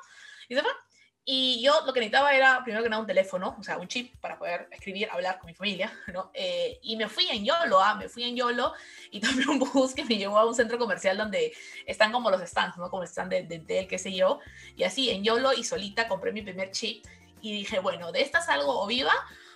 y 0.48 0.56
se 0.56 0.62
fue. 0.64 0.72
Y 1.32 1.62
yo 1.62 1.82
lo 1.86 1.94
que 1.94 2.00
necesitaba 2.00 2.34
era, 2.34 2.64
primero 2.64 2.84
que 2.84 2.90
nada, 2.90 3.02
un 3.02 3.06
teléfono, 3.06 3.56
o 3.60 3.62
sea, 3.62 3.78
un 3.78 3.88
chip 3.88 4.16
para 4.20 4.40
poder 4.40 4.68
escribir, 4.72 5.08
hablar 5.12 5.38
con 5.38 5.46
mi 5.46 5.54
familia, 5.54 5.94
¿no? 6.12 6.32
Eh, 6.34 6.80
y 6.82 6.98
me 6.98 7.08
fui 7.08 7.28
en 7.30 7.46
YOLO, 7.46 7.80
¿ah? 7.80 7.94
Me 7.94 8.10
fui 8.10 8.24
en 8.24 8.36
YOLO 8.36 8.74
y 9.12 9.20
tomé 9.22 9.46
un 9.46 9.60
bus 9.60 9.94
que 9.94 10.04
me 10.06 10.18
llevó 10.18 10.40
a 10.40 10.48
un 10.48 10.56
centro 10.56 10.80
comercial 10.80 11.18
donde 11.18 11.54
están 11.86 12.12
como 12.12 12.32
los 12.32 12.42
stands, 12.42 12.80
¿no? 12.80 12.90
Como 12.90 13.04
el 13.04 13.08
stand 13.08 13.30
de 13.30 13.44
Dentel, 13.44 13.88
qué 13.88 14.00
sé 14.00 14.12
yo. 14.12 14.40
Y 14.76 14.82
así, 14.86 15.12
en 15.12 15.24
YOLO 15.24 15.54
y 15.54 15.64
solita 15.64 16.08
compré 16.08 16.32
mi 16.32 16.42
primer 16.42 16.72
chip 16.72 17.06
y 17.42 17.52
dije, 17.52 17.78
bueno, 17.78 18.12
de 18.12 18.22
estas 18.22 18.50
algo 18.50 18.82
o 18.82 18.88
viva 18.88 19.14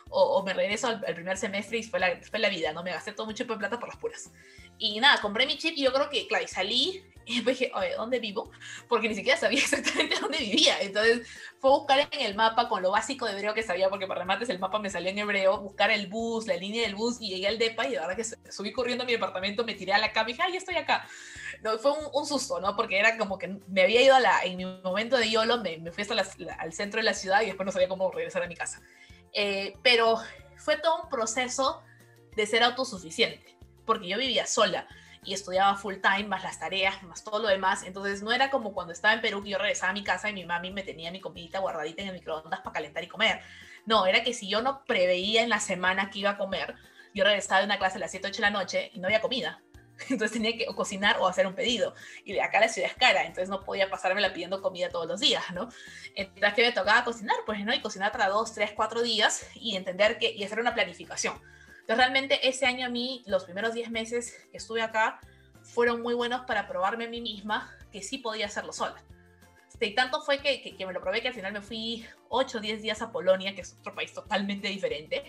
o, 0.09 0.43
me 0.43 0.53
regreso 0.53 0.87
al, 0.87 1.01
primer 1.01 1.37
semestre 1.37 1.77
y 1.79 1.83
fue 1.83 1.99
la, 1.99 2.19
fue 2.29 2.39
la 2.39 2.49
vida, 2.49 2.71
¿no? 2.73 2.83
Me 2.83 2.91
gasté 2.91 3.11
todo 3.13 3.25
mucho 3.25 3.45
de 3.45 3.55
plata 3.55 3.79
por 3.79 3.89
las 3.89 3.97
puras. 3.97 4.31
Y 4.77 4.99
nada, 4.99 5.21
compré 5.21 5.45
mi 5.45 5.57
chip 5.57 5.73
y 5.77 5.83
yo 5.83 5.93
creo 5.93 6.09
que, 6.09 6.27
claro, 6.27 6.43
y 6.43 6.47
salí 6.47 7.03
y 7.25 7.35
después 7.35 7.57
dije, 7.57 7.71
oye, 7.73 7.95
¿dónde 7.95 8.19
vivo? 8.19 8.51
Porque 8.87 9.07
ni 9.07 9.15
siquiera 9.15 9.39
sabía 9.39 9.59
exactamente 9.63 10.19
dónde 10.19 10.37
vivía. 10.39 10.79
Entonces 10.81 11.27
fue 11.59 11.71
buscar 11.71 12.07
en 12.11 12.21
el 12.21 12.35
mapa 12.35 12.67
con 12.67 12.81
lo 12.81 12.91
básico 12.91 13.25
de 13.25 13.33
hebreo 13.33 13.53
que 13.53 13.63
sabía, 13.63 13.89
porque 13.89 14.07
para 14.07 14.21
remates 14.21 14.49
el 14.49 14.59
mapa 14.59 14.79
me 14.79 14.89
salió 14.89 15.09
en 15.09 15.19
hebreo, 15.19 15.59
buscar 15.59 15.91
el 15.91 16.07
bus, 16.07 16.47
la 16.47 16.55
línea 16.55 16.83
del 16.83 16.95
bus 16.95 17.17
y 17.19 17.29
llegué 17.29 17.47
al 17.47 17.57
DEPA 17.57 17.87
y 17.87 17.91
de 17.91 17.99
verdad 17.99 18.15
que 18.15 18.51
subí 18.51 18.71
corriendo 18.71 19.03
a 19.03 19.07
mi 19.07 19.13
departamento, 19.13 19.63
me 19.63 19.73
tiré 19.73 19.93
a 19.93 19.97
la 19.97 20.11
cama 20.11 20.29
y 20.29 20.33
dije, 20.33 20.43
ay, 20.45 20.57
estoy 20.57 20.75
acá. 20.75 21.07
No, 21.61 21.77
fue 21.77 21.93
un, 22.13 22.25
susto, 22.25 22.59
¿no? 22.59 22.75
Porque 22.75 22.99
era 22.99 23.17
como 23.17 23.37
que 23.37 23.47
me 23.67 23.83
había 23.83 24.01
ido 24.01 24.15
a 24.15 24.19
la, 24.19 24.43
en 24.43 24.57
mi 24.57 24.65
momento 24.65 25.17
de 25.17 25.29
YOLO, 25.29 25.61
me, 25.61 25.77
me 25.77 25.91
fui 25.91 26.01
hasta 26.01 26.15
al 26.59 26.73
centro 26.73 26.99
de 26.99 27.05
la 27.05 27.13
ciudad 27.13 27.41
y 27.41 27.45
después 27.45 27.65
no 27.65 27.71
sabía 27.71 27.87
cómo 27.87 28.11
regresar 28.11 28.43
a 28.43 28.47
mi 28.47 28.55
casa. 28.55 28.81
Eh, 29.33 29.75
pero 29.81 30.17
fue 30.57 30.77
todo 30.77 31.03
un 31.03 31.09
proceso 31.09 31.81
de 32.35 32.45
ser 32.45 32.63
autosuficiente, 32.63 33.57
porque 33.85 34.07
yo 34.07 34.17
vivía 34.17 34.45
sola 34.45 34.87
y 35.25 35.33
estudiaba 35.33 35.75
full 35.75 35.95
time, 35.95 36.25
más 36.25 36.43
las 36.43 36.59
tareas, 36.59 37.01
más 37.03 37.23
todo 37.23 37.39
lo 37.39 37.47
demás. 37.47 37.83
Entonces 37.83 38.21
no 38.21 38.31
era 38.31 38.49
como 38.49 38.73
cuando 38.73 38.93
estaba 38.93 39.13
en 39.13 39.21
Perú 39.21 39.43
que 39.43 39.49
yo 39.49 39.57
regresaba 39.57 39.91
a 39.91 39.93
mi 39.93 40.03
casa 40.03 40.29
y 40.29 40.33
mi 40.33 40.45
mami 40.45 40.71
me 40.71 40.83
tenía 40.83 41.11
mi 41.11 41.21
comidita 41.21 41.59
guardadita 41.59 42.01
en 42.01 42.09
el 42.09 42.13
microondas 42.15 42.61
para 42.61 42.73
calentar 42.73 43.03
y 43.03 43.07
comer. 43.07 43.41
No, 43.85 44.05
era 44.05 44.23
que 44.23 44.33
si 44.33 44.47
yo 44.47 44.61
no 44.61 44.83
preveía 44.85 45.43
en 45.43 45.49
la 45.49 45.59
semana 45.59 46.09
que 46.09 46.19
iba 46.19 46.31
a 46.31 46.37
comer, 46.37 46.75
yo 47.13 47.23
regresaba 47.23 47.59
de 47.59 47.65
una 47.65 47.77
clase 47.77 47.97
a 47.97 47.99
las 47.99 48.11
7, 48.11 48.27
8 48.27 48.35
de 48.35 48.41
la 48.41 48.49
noche 48.49 48.91
y 48.93 48.99
no 48.99 49.07
había 49.07 49.21
comida. 49.21 49.61
Entonces 50.09 50.31
tenía 50.31 50.57
que 50.57 50.65
cocinar 50.67 51.17
o 51.19 51.27
hacer 51.27 51.47
un 51.47 51.53
pedido. 51.53 51.93
Y 52.25 52.33
de 52.33 52.41
acá 52.41 52.59
la 52.59 52.69
ciudad 52.69 52.89
es 52.89 52.97
cara, 52.97 53.21
entonces 53.21 53.49
no 53.49 53.63
podía 53.63 53.89
pasármela 53.89 54.33
pidiendo 54.33 54.61
comida 54.61 54.89
todos 54.89 55.07
los 55.07 55.19
días, 55.19 55.43
¿no? 55.53 55.69
Entonces, 56.15 56.53
que 56.53 56.63
me 56.63 56.71
tocaba 56.71 57.03
cocinar? 57.03 57.35
Pues, 57.45 57.63
¿no? 57.65 57.73
Y 57.73 57.81
cocinar 57.81 58.11
para 58.11 58.29
dos, 58.29 58.53
tres, 58.53 58.71
cuatro 58.75 59.01
días 59.01 59.47
y 59.55 59.75
entender 59.75 60.17
que, 60.17 60.31
y 60.31 60.43
hacer 60.43 60.59
una 60.59 60.73
planificación. 60.73 61.35
Entonces, 61.81 61.97
realmente 61.97 62.47
ese 62.47 62.65
año 62.65 62.85
a 62.85 62.89
mí, 62.89 63.23
los 63.25 63.43
primeros 63.45 63.73
10 63.73 63.91
meses 63.91 64.35
que 64.51 64.57
estuve 64.57 64.81
acá, 64.81 65.19
fueron 65.61 66.01
muy 66.01 66.13
buenos 66.13 66.41
para 66.45 66.67
probarme 66.67 67.05
a 67.05 67.09
mí 67.09 67.21
misma 67.21 67.75
que 67.91 68.01
sí 68.01 68.17
podía 68.17 68.45
hacerlo 68.45 68.73
sola. 68.73 69.01
Y 69.79 69.95
tanto 69.95 70.21
fue 70.21 70.39
que, 70.39 70.61
que, 70.61 70.77
que, 70.77 70.85
me 70.85 70.93
lo 70.93 71.01
probé 71.01 71.21
que 71.21 71.27
al 71.27 71.33
final 71.33 71.51
me 71.51 71.61
fui 71.61 72.05
8 72.29 72.57
o 72.57 72.61
10 72.61 72.81
días 72.81 73.01
a 73.01 73.11
Polonia, 73.11 73.53
que 73.53 73.61
es 73.61 73.75
otro 73.79 73.93
país 73.93 74.13
totalmente 74.13 74.69
diferente, 74.69 75.23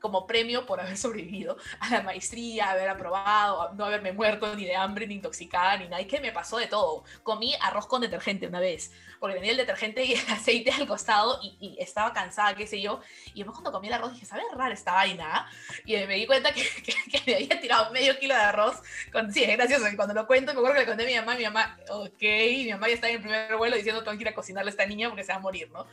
como 0.00 0.26
premio 0.26 0.66
por 0.66 0.80
haber 0.80 0.96
sobrevivido 0.98 1.56
a 1.78 1.90
la 1.90 2.02
maestría, 2.02 2.70
haber 2.70 2.88
aprobado, 2.88 3.72
no 3.74 3.84
haberme 3.84 4.12
muerto 4.12 4.54
ni 4.56 4.64
de 4.64 4.76
hambre, 4.76 5.06
ni 5.06 5.14
intoxicada, 5.14 5.76
ni 5.76 5.84
nada. 5.84 6.02
Y 6.02 6.06
que 6.06 6.20
me 6.20 6.32
pasó 6.32 6.58
de 6.58 6.66
todo. 6.66 7.04
Comí 7.22 7.54
arroz 7.60 7.86
con 7.86 8.00
detergente 8.00 8.46
una 8.46 8.60
vez, 8.60 8.90
porque 9.20 9.36
tenía 9.36 9.52
el 9.52 9.56
detergente 9.56 10.04
y 10.04 10.14
el 10.14 10.20
aceite 10.30 10.72
al 10.72 10.86
costado 10.86 11.38
y, 11.42 11.76
estaba 11.78 12.12
cansada, 12.12 12.54
qué 12.54 12.66
sé 12.66 12.80
yo. 12.80 13.00
Y 13.34 13.38
después 13.38 13.54
cuando 13.54 13.72
comí 13.72 13.88
el 13.88 13.94
arroz 13.94 14.12
dije, 14.12 14.26
¿sabe 14.26 14.42
rara 14.54 14.74
esta 14.74 14.92
vaina? 14.92 15.48
Y 15.84 15.96
me 16.06 16.14
di 16.14 16.26
cuenta 16.26 16.52
que, 16.52 16.62
que, 16.84 17.22
me 17.26 17.34
había 17.36 17.60
tirado 17.60 17.90
medio 17.92 18.18
kilo 18.18 18.34
de 18.34 18.40
arroz. 18.40 18.82
Con, 19.12 19.32
sí, 19.32 19.44
es 19.44 19.56
gracioso. 19.56 19.88
Y 19.88 19.96
cuando 19.96 20.14
lo 20.14 20.26
cuento, 20.26 20.52
me 20.52 20.58
acuerdo 20.58 20.74
que 20.74 20.80
le 20.80 20.86
conté 20.86 21.04
a 21.04 21.06
mi 21.06 21.14
mamá, 21.16 21.34
mi 21.36 21.44
mamá, 21.44 21.78
ok, 21.90 22.22
mi 22.22 22.72
mamá 22.72 22.88
ya 22.88 22.94
está 22.94 23.08
en 23.08 23.16
el 23.16 23.20
primer 23.20 23.56
vuelo 23.56 23.76
diciendo, 23.76 24.02
tengo 24.02 24.16
que 24.16 24.22
ir 24.22 24.28
a 24.28 24.34
cocinarle 24.34 24.70
a 24.70 24.72
esta 24.72 24.86
niña 24.86 25.08
porque 25.08 25.24
se 25.24 25.32
va 25.32 25.38
a 25.38 25.40
morir, 25.40 25.70
¿no? 25.70 25.86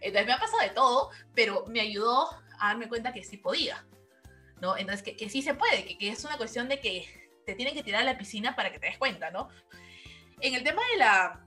Entonces 0.00 0.26
me 0.26 0.32
ha 0.32 0.38
pasado 0.38 0.62
de 0.62 0.70
todo, 0.70 1.10
pero 1.34 1.64
me 1.68 1.80
ayudó 1.80 2.28
a 2.60 2.68
darme 2.68 2.88
cuenta 2.88 3.12
que 3.12 3.24
sí 3.24 3.36
podía, 3.36 3.86
¿no? 4.60 4.76
Entonces, 4.76 5.02
que, 5.02 5.16
que 5.16 5.28
sí 5.28 5.42
se 5.42 5.54
puede, 5.54 5.84
que, 5.84 5.98
que, 5.98 6.08
es 6.08 6.24
una 6.24 6.36
cuestión 6.36 6.68
de 6.68 6.80
que 6.80 7.06
te 7.44 7.54
tienen 7.54 7.74
que 7.74 7.82
tirar 7.82 8.02
a 8.02 8.04
la 8.04 8.18
piscina 8.18 8.56
para 8.56 8.72
que 8.72 8.78
te 8.78 8.86
des 8.86 8.98
cuenta, 8.98 9.30
¿no? 9.30 9.48
En 10.40 10.54
el 10.54 10.62
tema 10.62 10.82
de 10.92 10.98
la, 10.98 11.46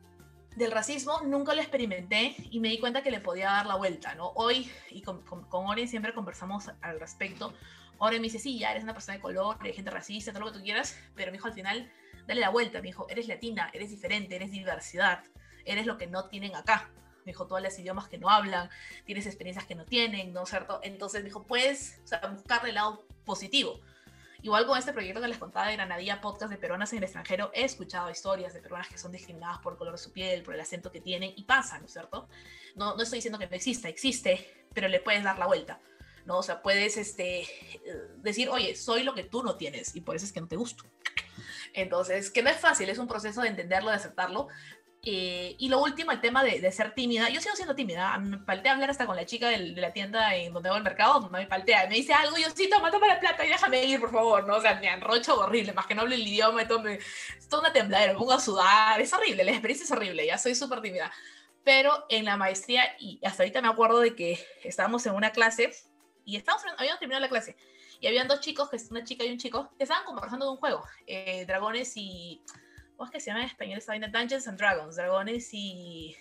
del 0.56 0.72
racismo 0.72 1.22
nunca 1.22 1.54
lo 1.54 1.62
experimenté 1.62 2.36
y 2.52 2.60
me 2.60 2.70
di 2.70 2.80
cuenta 2.80 3.04
que 3.04 3.12
le 3.12 3.20
podía 3.20 3.48
dar 3.48 3.66
la 3.66 3.76
vuelta, 3.76 4.16
¿no? 4.16 4.30
Hoy, 4.36 4.72
y 4.90 5.02
con, 5.02 5.22
con, 5.24 5.44
con 5.46 5.68
Oren 5.68 5.88
siempre 5.88 6.14
conversamos 6.14 6.70
al 6.82 7.00
respecto, 7.00 7.54
Oren 8.00 8.22
me 8.22 8.28
dice, 8.28 8.40
sí, 8.40 8.58
ya 8.58 8.72
eres 8.72 8.84
una 8.84 8.94
persona 8.94 9.16
de 9.16 9.22
color, 9.22 9.58
hay 9.62 9.74
gente 9.74 9.92
racista, 9.92 10.32
todo 10.32 10.46
lo 10.46 10.52
que 10.52 10.60
tú 10.60 10.64
quieras, 10.64 10.98
pero 11.16 11.32
me 11.32 11.38
dijo 11.38 11.48
al 11.48 11.54
final, 11.54 11.92
dale 12.26 12.42
la 12.42 12.50
vuelta, 12.50 12.80
me 12.80 12.88
dijo, 12.88 13.08
eres 13.10 13.28
latina, 13.28 13.70
eres 13.74 13.90
diferente, 13.90 14.36
eres 14.36 14.52
diversidad, 14.52 15.24
eres 15.66 15.86
lo 15.86 15.98
que 15.98 16.08
no 16.08 16.30
tienen 16.30 16.56
acá, 16.56 16.90
me 17.26 17.32
dijo, 17.32 17.48
todos 17.48 17.62
los 17.62 17.78
idiomas 17.78 18.08
que 18.08 18.18
no 18.18 18.30
hablan, 18.30 18.70
tienes 19.06 19.26
experiencias 19.26 19.66
que 19.66 19.76
no 19.76 19.86
tienen, 19.86 20.34
¿no 20.34 20.44
es 20.44 20.50
cierto? 20.50 20.80
Entonces 20.84 21.24
dijo, 21.24 21.44
puedes 21.44 22.00
o 22.04 22.08
sea, 22.08 22.20
buscarle 22.20 22.70
el 22.70 22.76
lado 22.76 23.06
positivo. 23.26 23.80
Igual 24.42 24.66
con 24.66 24.78
este 24.78 24.94
proyecto 24.94 25.20
que 25.20 25.28
les 25.28 25.38
contaba 25.38 25.68
de 25.68 25.74
Granadilla 25.74 26.22
Podcast 26.22 26.50
de 26.50 26.58
peruanas 26.58 26.94
en 26.94 27.00
el 27.00 27.04
extranjero, 27.04 27.52
he 27.54 27.66
escuchado 27.66 28.10
historias 28.10 28.54
de 28.54 28.62
peruanas 28.62 28.88
que 28.88 28.98
son 28.98 29.12
discriminadas 29.12 29.60
por 29.60 29.74
el 29.74 29.78
color 29.78 29.96
de 29.96 29.98
su 29.98 30.14
piel, 30.14 30.44
por 30.44 30.54
el 30.54 30.62
acento 30.62 30.92
que 30.92 31.02
tienen, 31.02 31.34
y 31.36 31.44
pasa, 31.44 31.78
¿no 31.80 31.88
es 31.88 31.92
cierto? 31.92 32.30
No, 32.76 32.96
no 32.96 33.04
estoy 33.04 33.18
diciendo 33.18 33.38
que 33.38 33.48
no 33.48 33.56
exista, 33.56 33.90
existe, 33.90 34.66
pero 34.74 34.88
le 34.88 35.02
puedes 35.02 35.26
dar 35.26 35.38
la 35.38 35.46
vuelta, 35.46 35.82
¿no? 36.26 36.38
O 36.38 36.44
sea, 36.44 36.62
puedes 36.62 36.96
este, 36.96 37.46
decir, 38.18 38.48
oye, 38.48 38.78
soy 38.78 39.04
lo 39.04 39.14
que 39.14 39.24
tú 39.24 39.44
no 39.44 39.58
tienes, 39.58 39.94
y 39.98 40.02
por 40.02 40.16
eso 40.16 40.26
es 40.26 40.32
que 40.32 40.40
no 40.40 40.48
te 40.48 40.56
gusto. 40.56 40.86
Entonces, 41.74 42.32
que 42.32 42.42
no 42.42 42.50
es 42.50 42.58
fácil, 42.58 42.90
es 42.90 42.98
un 42.98 43.08
proceso 43.08 43.42
de 43.42 43.50
entenderlo, 43.50 43.90
de 43.90 43.98
aceptarlo, 43.98 44.48
eh, 45.04 45.56
y 45.58 45.70
lo 45.70 45.82
último, 45.82 46.12
el 46.12 46.20
tema 46.20 46.44
de, 46.44 46.60
de, 46.60 46.72
ser 46.72 46.94
tímida. 46.94 47.30
Yo 47.30 47.40
sigo 47.40 47.56
siendo 47.56 47.76
tímida. 47.76 48.18
Me 48.18 48.38
falté 48.40 48.70
a 48.70 48.74
hablar 48.74 48.90
hasta 48.90 49.06
con 49.06 49.16
la 49.16 49.26
chica 49.26 49.48
del, 49.50 49.74
de 49.74 49.82
la 49.82 49.94
tienda 49.94 50.36
en 50.36 50.52
donde 50.54 50.70
hago 50.70 50.78
el 50.78 50.84
mercado. 50.84 51.30
Me 51.30 51.48
faltea. 51.48 51.88
Me 51.88 51.96
dice 51.96 52.14
algo. 52.14 52.38
Yo, 52.38 52.48
sí, 52.54 52.70
toma, 52.70 52.92
toma 52.92 53.08
la 53.08 53.20
plata 53.20 53.46
y 53.46 53.50
déjame 53.50 53.86
ir, 53.86 54.00
por 54.00 54.12
favor. 54.12 54.46
¿no? 54.46 54.58
O 54.58 54.62
sea, 54.62 54.76
me 54.76 54.88
enrocho 54.88 55.40
horrible. 55.40 55.74
Más 55.74 55.88
que 55.88 55.96
no 55.96 56.02
hablo 56.02 56.16
el 56.16 56.28
idioma. 56.28 56.68
Todo 56.68 56.82
me, 56.82 56.96
es 56.96 57.48
toda 57.50 57.62
una 57.62 57.74
tembladera. 57.74 58.14
Me 58.14 58.20
pongo 58.20 58.34
a 58.34 58.40
sudar. 58.40 59.00
Es 59.00 59.14
horrible. 59.14 59.44
La 59.46 59.52
experiencia 59.52 59.86
es 59.86 59.92
horrible. 59.92 60.26
Ya 60.26 60.38
soy 60.38 60.54
súper 60.54 60.82
tímida. 60.82 61.12
Pero 61.64 62.06
en 62.10 62.26
la 62.26 62.36
maestría, 62.36 62.84
y 63.00 63.20
hasta 63.24 63.44
ahorita 63.44 63.62
me 63.62 63.68
acuerdo 63.68 64.00
de 64.00 64.16
que 64.16 64.44
estábamos 64.64 65.06
en 65.06 65.14
una 65.14 65.32
clase 65.32 65.72
y 66.26 66.36
estábamos, 66.36 66.66
habíamos 66.78 67.00
terminado 67.00 67.22
la 67.22 67.30
clase. 67.30 67.56
Y 68.02 68.08
habían 68.08 68.28
dos 68.28 68.40
chicos, 68.40 68.70
que 68.70 68.78
es 68.78 68.90
una 68.92 69.04
chica 69.04 69.24
y 69.24 69.32
un 69.32 69.38
chico, 69.38 69.72
que 69.78 69.84
estaban 69.84 70.06
conversando 70.06 70.46
de 70.46 70.52
un 70.52 70.58
juego. 70.58 70.84
Eh, 71.06 71.46
dragones 71.46 71.94
y 71.96 72.42
¿Cómo 73.00 73.08
es 73.08 73.14
que 73.14 73.22
se 73.22 73.28
llama 73.28 73.44
en 73.44 73.48
español 73.48 73.78
esa 73.78 73.94
vaina? 73.94 74.10
Dungeons 74.10 74.46
and 74.50 74.60
Dragons, 74.60 74.98
dragones 74.98 75.54
y... 75.54 76.18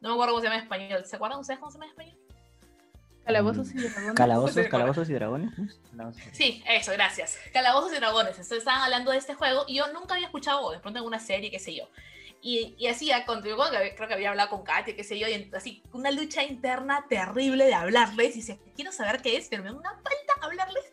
No 0.00 0.10
me 0.10 0.14
acuerdo 0.14 0.34
cómo 0.34 0.40
se 0.40 0.44
llama 0.44 0.58
en 0.58 0.62
español. 0.62 1.04
¿Se 1.04 1.16
acuerdan 1.16 1.40
ustedes 1.40 1.58
cómo 1.58 1.72
se 1.72 1.78
llama 1.78 1.86
en 1.86 1.90
español? 1.90 2.18
Calabozos 3.24 3.70
y 3.72 3.78
dragones. 3.78 4.14
Calabozos, 4.14 4.66
calabozos 4.68 5.10
y 5.10 5.14
dragones. 5.14 5.50
Sí, 6.30 6.62
eso, 6.68 6.92
gracias. 6.92 7.36
Calabozos 7.52 7.92
y 7.92 7.96
dragones. 7.96 8.34
Entonces 8.34 8.58
estaban 8.58 8.82
hablando 8.82 9.10
de 9.10 9.18
este 9.18 9.34
juego 9.34 9.64
y 9.66 9.78
yo 9.78 9.92
nunca 9.92 10.14
había 10.14 10.26
escuchado, 10.26 10.70
de 10.70 10.78
pronto 10.78 11.00
en 11.00 11.06
una 11.06 11.18
serie, 11.18 11.50
qué 11.50 11.58
sé 11.58 11.74
yo. 11.74 11.88
Y, 12.40 12.76
y 12.78 12.86
así 12.86 13.10
contigo, 13.26 13.64
creo 13.96 14.06
que 14.06 14.14
había 14.14 14.30
hablado 14.30 14.50
con 14.50 14.62
Katia, 14.62 14.94
qué 14.94 15.02
sé 15.02 15.18
yo, 15.18 15.26
y 15.26 15.50
así 15.56 15.82
una 15.92 16.12
lucha 16.12 16.44
interna 16.44 17.04
terrible 17.08 17.64
de 17.64 17.74
hablarles. 17.74 18.36
Y 18.36 18.38
dice, 18.38 18.60
quiero 18.76 18.92
saber 18.92 19.20
qué 19.22 19.38
es, 19.38 19.48
pero 19.48 19.64
me 19.64 19.70
da 19.70 19.76
una 19.76 19.90
falta 19.90 20.34
hablarles. 20.40 20.84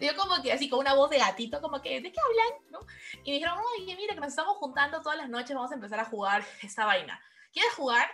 Yo 0.00 0.16
como 0.16 0.42
que 0.42 0.52
así 0.52 0.68
con 0.68 0.80
una 0.80 0.94
voz 0.94 1.10
de 1.10 1.18
gatito, 1.18 1.60
como 1.60 1.80
que, 1.80 2.00
¿de 2.00 2.12
qué 2.12 2.20
hablan? 2.20 2.70
¿No? 2.70 2.80
Y 3.24 3.30
me 3.30 3.34
dijeron, 3.34 3.58
oye, 3.78 3.96
mira, 3.96 4.14
que 4.14 4.20
nos 4.20 4.30
estamos 4.30 4.56
juntando 4.56 5.00
todas 5.02 5.18
las 5.18 5.28
noches, 5.28 5.54
vamos 5.54 5.70
a 5.70 5.74
empezar 5.74 6.00
a 6.00 6.04
jugar 6.04 6.44
esta 6.62 6.84
vaina. 6.84 7.20
¿Quieres 7.52 7.72
jugar? 7.74 8.10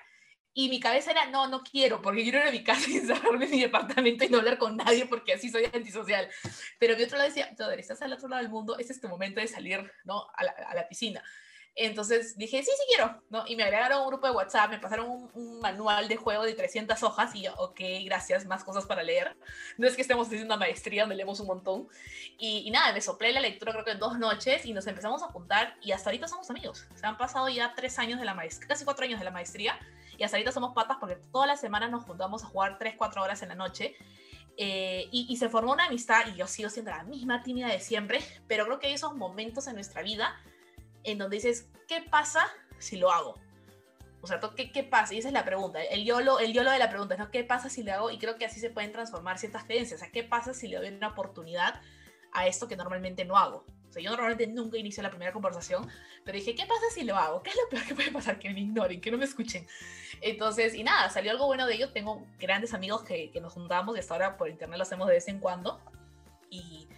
Y 0.53 0.68
mi 0.68 0.81
cabeza 0.81 1.12
era, 1.12 1.26
no, 1.26 1.47
no 1.47 1.62
quiero, 1.62 2.03
porque 2.03 2.22
quiero 2.22 2.41
ir 2.41 2.49
a 2.49 2.51
mi 2.51 2.64
casa 2.64 2.83
y 2.91 2.97
encerrarme 2.97 3.45
en 3.45 3.51
mi 3.51 3.61
departamento 3.61 4.24
y 4.24 4.28
no 4.28 4.39
hablar 4.39 4.59
con 4.59 4.76
nadie 4.76 5.07
porque 5.07 5.35
así 5.35 5.49
soy 5.49 5.64
antisocial. 5.72 6.28
Pero 6.78 6.97
mi 6.97 7.05
otro 7.05 7.18
lado 7.18 7.28
decía, 7.28 7.51
Joder, 7.57 7.78
estás 7.78 8.03
al 8.03 8.12
otro 8.12 8.28
lado 8.28 8.43
del 8.43 8.51
mundo, 8.51 8.76
este 8.78 8.93
es 8.93 9.01
tu 9.01 9.09
momento 9.09 9.41
de 9.41 9.49
salir, 9.49 9.91
¿no? 10.05 10.26
A 10.35 10.45
la, 10.45 10.51
a 10.51 10.74
la 10.74 10.89
piscina. 10.89 11.22
Entonces 11.76 12.36
dije, 12.36 12.62
sí, 12.62 12.70
sí 12.70 12.82
quiero, 12.88 13.22
¿no? 13.30 13.44
Y 13.46 13.56
me 13.56 13.62
agregaron 13.62 14.02
un 14.02 14.08
grupo 14.08 14.26
de 14.26 14.32
WhatsApp, 14.32 14.70
me 14.70 14.78
pasaron 14.78 15.08
un, 15.08 15.30
un, 15.34 15.60
manual 15.60 16.08
de 16.08 16.16
juego 16.16 16.42
de 16.42 16.54
300 16.54 17.02
hojas 17.02 17.34
y 17.34 17.42
yo, 17.42 17.54
ok, 17.56 17.80
gracias, 18.04 18.44
más 18.44 18.64
cosas 18.64 18.86
para 18.86 19.02
leer. 19.02 19.36
No 19.78 19.86
es 19.86 19.94
que 19.94 20.02
estemos 20.02 20.26
haciendo 20.26 20.46
una 20.46 20.56
maestría 20.56 21.02
donde 21.02 21.16
leemos 21.16 21.38
un 21.40 21.46
montón. 21.46 21.88
Y, 22.38 22.64
y, 22.66 22.70
nada, 22.70 22.92
me 22.92 23.00
soplé 23.00 23.32
la 23.32 23.40
lectura 23.40 23.72
creo 23.72 23.84
que 23.84 23.94
dos 23.94 24.18
noches 24.18 24.66
y 24.66 24.72
nos 24.72 24.86
empezamos 24.86 25.22
a 25.22 25.26
juntar 25.26 25.76
y 25.80 25.92
hasta 25.92 26.10
ahorita 26.10 26.28
somos 26.28 26.50
amigos. 26.50 26.86
Se 26.94 27.06
han 27.06 27.16
pasado 27.16 27.48
ya 27.48 27.72
tres 27.74 27.98
años 27.98 28.18
de 28.18 28.24
la 28.24 28.34
maestría, 28.34 28.68
casi 28.68 28.84
cuatro 28.84 29.04
años 29.04 29.18
de 29.18 29.24
la 29.24 29.30
maestría 29.30 29.78
y 30.18 30.24
hasta 30.24 30.36
ahorita 30.36 30.52
somos 30.52 30.74
patas 30.74 30.98
porque 31.00 31.16
todas 31.32 31.46
las 31.46 31.60
semanas 31.60 31.90
nos 31.90 32.04
juntamos 32.04 32.42
a 32.44 32.46
jugar 32.46 32.78
tres, 32.78 32.94
cuatro 32.98 33.22
horas 33.22 33.40
en 33.42 33.48
la 33.48 33.54
noche. 33.54 33.96
Eh, 34.56 35.08
y, 35.10 35.26
y, 35.30 35.36
se 35.38 35.48
formó 35.48 35.72
una 35.72 35.86
amistad 35.86 36.26
y 36.26 36.36
yo 36.36 36.46
sigo 36.46 36.68
siendo 36.68 36.90
la 36.90 37.04
misma 37.04 37.42
tímida 37.42 37.68
de 37.68 37.80
siempre, 37.80 38.20
pero 38.46 38.66
creo 38.66 38.78
que 38.78 38.88
hay 38.88 38.92
esos 38.92 39.14
momentos 39.14 39.66
en 39.66 39.74
nuestra 39.74 40.02
vida 40.02 40.38
en 41.05 41.18
donde 41.18 41.36
dices, 41.36 41.68
¿qué 41.88 42.01
pasa 42.01 42.46
si 42.78 42.96
lo 42.96 43.11
hago? 43.11 43.34
O 44.22 44.26
sea, 44.26 44.38
¿qué, 44.55 44.70
¿qué, 44.70 44.84
pasa? 44.84 45.14
Y 45.14 45.18
esa 45.18 45.28
es 45.28 45.34
la 45.34 45.44
pregunta. 45.44 45.82
El 45.82 46.05
YOLO, 46.05 46.40
el 46.40 46.53
YOLO 46.53 46.70
de 46.70 46.78
la 46.78 46.90
pregunta 46.90 47.14
es, 47.14 47.20
¿no? 47.20 47.30
¿Qué 47.30 47.42
pasa 47.42 47.70
si 47.70 47.82
le 47.82 47.92
hago? 47.92 48.11
Y 48.11 48.18
creo 48.18 48.36
que 48.36 48.44
así 48.44 48.61
se 48.61 48.68
pueden 48.68 48.92
transformar 48.92 49.38
ciertas 49.38 49.64
creencias. 49.64 50.01
O 50.01 50.05
sea, 50.05 50.12
¿qué 50.12 50.22
pasa 50.22 50.53
si 50.53 50.68
le 50.68 50.76
doy 50.76 50.88
una 50.88 51.09
oportunidad 51.09 51.80
a 52.32 52.46
esto 52.46 52.68
que 52.68 52.76
normalmente 52.76 53.24
no 53.24 53.38
hago? 53.38 53.64
O 53.88 53.92
sea, 53.92 54.03
yo 54.03 54.11
normalmente 54.11 54.46
nunca 54.46 54.76
inicio 54.76 55.03
la 55.03 55.11
primera 55.11 55.32
conversación, 55.32 55.88
pero 56.24 56.38
dije, 56.38 56.55
¿qué 56.55 56.64
pasa 56.64 56.84
si 56.94 57.03
lo 57.03 57.16
hago? 57.16 57.42
¿Qué 57.42 57.51
es 57.51 57.57
lo 57.57 57.68
peor 57.70 57.84
que 57.84 57.94
puede 57.94 58.12
pasar? 58.12 58.38
Que 58.38 58.51
me 58.51 58.61
ignoren, 58.61 59.01
que 59.01 59.11
no 59.11 59.18
me 59.18 59.24
escuchen. 59.24 59.66
Entonces, 60.20 60.74
y 60.74 60.84
nada, 60.84 61.09
salió 61.11 61.32
algo 61.32 61.46
bueno 61.46 61.66
de 61.66 61.74
ello. 61.74 61.90
Tengo 61.90 62.24
grandes 62.38 62.74
amigos 62.74 63.03
que, 63.03 63.30
que 63.30 63.40
nos 63.40 63.55
juntamos 63.55 63.96
y 63.96 64.01
hasta 64.01 64.14
ahora 64.14 64.36
por 64.36 64.48
internet 64.48 64.76
lo 64.76 64.82
hacemos 64.82 65.09
de 65.09 65.14
vez 65.14 65.28
en 65.28 65.40
cuando. 65.40 65.80
Y, 66.51 66.88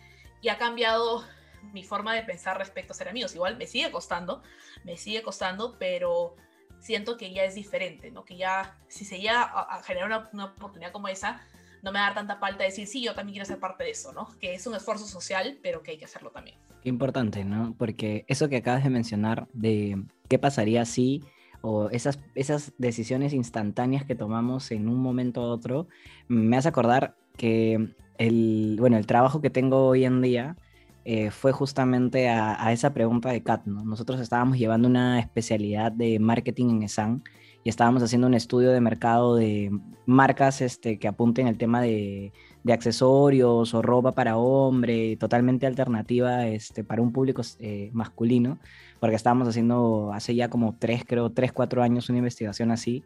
y 0.43 0.49
ha 0.49 0.59
cambiado 0.59 1.25
mi 1.73 1.85
forma 1.85 2.15
de 2.15 2.23
pensar 2.23 2.59
respecto 2.59 2.93
a 2.93 2.97
ser 2.97 3.09
amigos. 3.09 3.35
Igual 3.35 3.57
me 3.57 3.67
sigue 3.67 3.91
costando, 3.91 4.43
me 4.85 4.97
sigue 4.97 5.23
costando, 5.23 5.77
pero 5.79 6.37
siento 6.81 7.17
que 7.17 7.33
ya 7.33 7.45
es 7.45 7.55
diferente, 7.55 8.11
¿no? 8.11 8.25
Que 8.25 8.37
ya, 8.37 8.77
si 8.89 9.05
se 9.05 9.19
llega 9.19 9.43
a, 9.43 9.83
generar 9.83 10.09
una, 10.09 10.31
una, 10.33 10.45
oportunidad 10.47 10.93
como 10.93 11.09
esa, 11.09 11.41
no 11.83 11.93
me 11.93 11.99
da 11.99 12.15
tanta 12.15 12.37
falta 12.37 12.59
de 12.59 12.71
decir, 12.71 12.87
sí, 12.87 13.03
yo 13.03 13.15
también 13.15 13.35
quiero 13.35 13.47
ser 13.47 13.59
parte 13.59 13.85
de 13.85 13.91
eso, 13.91 14.13
¿no? 14.13 14.29
Que 14.41 14.55
es 14.55 14.67
un 14.67 14.75
esfuerzo 14.75 15.07
social, 15.07 15.59
pero 15.63 15.83
que 15.83 15.93
hay 15.93 15.99
que 15.99 16.05
hacerlo 16.05 16.31
también. 16.31 16.57
Qué 16.83 16.89
importante, 16.89 17.45
¿no? 17.45 17.75
Porque 17.79 18.25
eso 18.29 18.49
que 18.49 18.57
acabas 18.57 18.85
de 18.85 18.91
mencionar 18.91 19.47
de 19.53 20.03
qué 20.29 20.39
pasaría 20.39 20.85
si 20.85 21.23
o 21.61 21.89
esas, 21.91 22.19
esas 22.35 22.73
decisiones 22.79 23.33
instantáneas 23.33 24.05
que 24.05 24.17
tomamos 24.17 24.71
en 24.73 24.89
un 24.89 24.99
momento 24.99 25.43
u 25.43 25.45
otro, 25.45 25.87
me 26.27 26.57
hace 26.57 26.69
acordar 26.69 27.15
que 27.37 27.95
el, 28.19 28.77
bueno, 28.79 28.97
el 28.97 29.07
trabajo 29.07 29.41
que 29.41 29.51
tengo 29.51 29.87
hoy 29.87 30.05
en 30.05 30.21
día 30.21 30.57
eh, 31.05 31.31
fue 31.31 31.53
justamente 31.53 32.29
a, 32.29 32.73
esa 32.73 32.95
pregunta 32.95 33.31
de 33.31 33.43
Kat, 33.43 33.67
¿no? 33.67 33.85
Nosotros 33.85 34.21
estábamos 34.21 34.59
llevando 34.59 34.89
una 34.89 35.19
especialidad 35.19 35.93
de 35.93 36.19
marketing 36.19 36.71
en 36.71 36.83
ESAN 36.85 37.23
y 37.65 37.69
estábamos 37.69 38.03
haciendo 38.03 38.27
un 38.27 38.35
estudio 38.35 38.71
de 38.71 38.81
mercado 38.81 39.37
de 39.37 39.71
marcas 40.07 40.61
este, 40.61 40.99
que 40.99 41.09
apunten 41.09 41.47
el 41.47 41.59
tema 41.59 41.81
de, 41.81 42.33
de 42.65 42.73
accesorios 42.73 43.75
o 43.75 43.83
ropa 43.83 44.13
para 44.13 44.37
hombre, 44.37 45.17
totalmente 45.17 45.67
alternativa 45.67 46.47
este, 46.47 46.85
para 46.85 47.03
un 47.03 47.13
público 47.13 47.43
eh, 47.59 47.91
masculino, 47.93 48.59
porque 49.01 49.17
estábamos 49.17 49.49
haciendo 49.49 50.13
hace 50.13 50.35
ya 50.35 50.49
como 50.49 50.77
tres, 50.79 51.05
creo, 51.07 51.31
tres, 51.31 51.53
cuatro 51.53 51.83
años 51.83 52.09
una 52.09 52.19
investigación 52.19 52.71
así. 52.71 53.05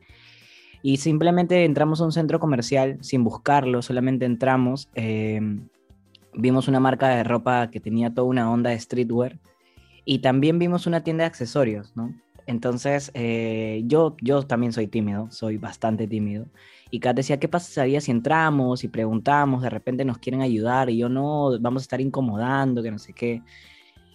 Y 0.82 0.99
simplemente 0.99 1.64
entramos 1.64 2.01
a 2.01 2.05
un 2.05 2.12
centro 2.12 2.38
comercial 2.38 2.99
sin 3.01 3.24
buscarlo, 3.24 3.82
solamente 3.82 4.26
entramos, 4.26 4.88
eh, 4.94 5.40
vimos 6.37 6.68
una 6.68 6.80
marca 6.80 7.09
de 7.09 7.24
ropa 7.24 7.70
que 7.70 7.80
tenía 7.80 8.12
toda 8.14 8.28
una 8.28 8.51
onda 8.51 8.70
de 8.70 8.78
streetwear 8.78 9.39
y 10.05 10.20
también 10.20 10.59
vimos 10.59 10.87
una 10.87 11.03
tienda 11.03 11.24
de 11.24 11.28
accesorios, 11.28 11.97
¿no? 11.97 12.14
Entonces, 12.47 13.11
eh, 13.14 13.82
yo, 13.87 14.16
yo 14.22 14.45
también 14.45 14.72
soy 14.72 14.87
tímido, 14.87 15.28
soy 15.32 15.57
bastante 15.57 16.07
tímido. 16.07 16.47
Y 16.91 17.01
Kat 17.01 17.16
decía, 17.16 17.41
¿qué 17.41 17.49
pasaría 17.49 18.01
si 18.01 18.12
entramos 18.12 18.84
y 18.84 18.89
preguntamos, 18.89 19.62
de 19.62 19.70
repente 19.70 20.05
nos 20.05 20.18
quieren 20.18 20.43
ayudar 20.43 20.89
y 20.89 20.99
yo 20.99 21.09
no, 21.09 21.59
vamos 21.61 21.82
a 21.82 21.84
estar 21.84 22.01
incomodando, 22.01 22.84
que 22.84 22.93
no 22.93 23.01
sé 23.01 23.12
qué. 23.12 23.43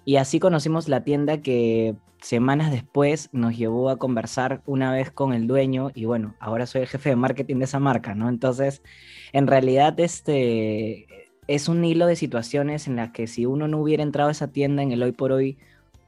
Y 0.06 0.16
así 0.16 0.40
conocimos 0.40 0.88
la 0.88 1.04
tienda 1.04 1.42
que 1.42 1.96
semanas 2.22 2.72
después 2.72 3.30
nos 3.34 3.58
llevó 3.58 3.90
a 3.90 3.98
conversar 3.98 4.62
una 4.66 4.94
vez 4.94 5.12
con 5.12 5.34
el 5.34 5.48
dueño 5.48 5.92
y 5.94 6.06
bueno, 6.06 6.36
ahora 6.40 6.68
soy 6.68 6.82
el 6.82 6.88
jefe 6.88 7.10
de 7.10 7.16
marketing 7.16 7.58
de 7.58 7.66
esa 7.66 7.80
marca, 7.80 8.16
¿no? 8.16 8.30
Entonces, 8.30 8.82
en 9.34 9.48
realidad 9.48 10.00
este 10.00 11.08
es 11.48 11.68
un 11.68 11.84
hilo 11.84 12.08
de 12.08 12.16
situaciones 12.16 12.88
en 12.88 12.96
las 12.96 13.12
que 13.12 13.28
si 13.28 13.46
uno 13.46 13.68
no 13.68 13.80
hubiera 13.80 14.04
entrado 14.04 14.30
a 14.30 14.32
esa 14.32 14.48
tienda 14.48 14.84
en 14.84 14.92
el 14.92 15.04
hoy 15.04 15.12
por 15.12 15.32
hoy, 15.32 15.58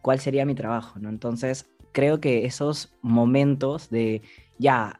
¿cuál 0.01 0.19
sería 0.19 0.45
mi 0.45 0.55
trabajo, 0.55 0.99
¿no? 0.99 1.09
Entonces, 1.09 1.65
creo 1.91 2.19
que 2.19 2.45
esos 2.45 2.93
momentos 3.01 3.89
de 3.89 4.21
ya, 4.57 4.99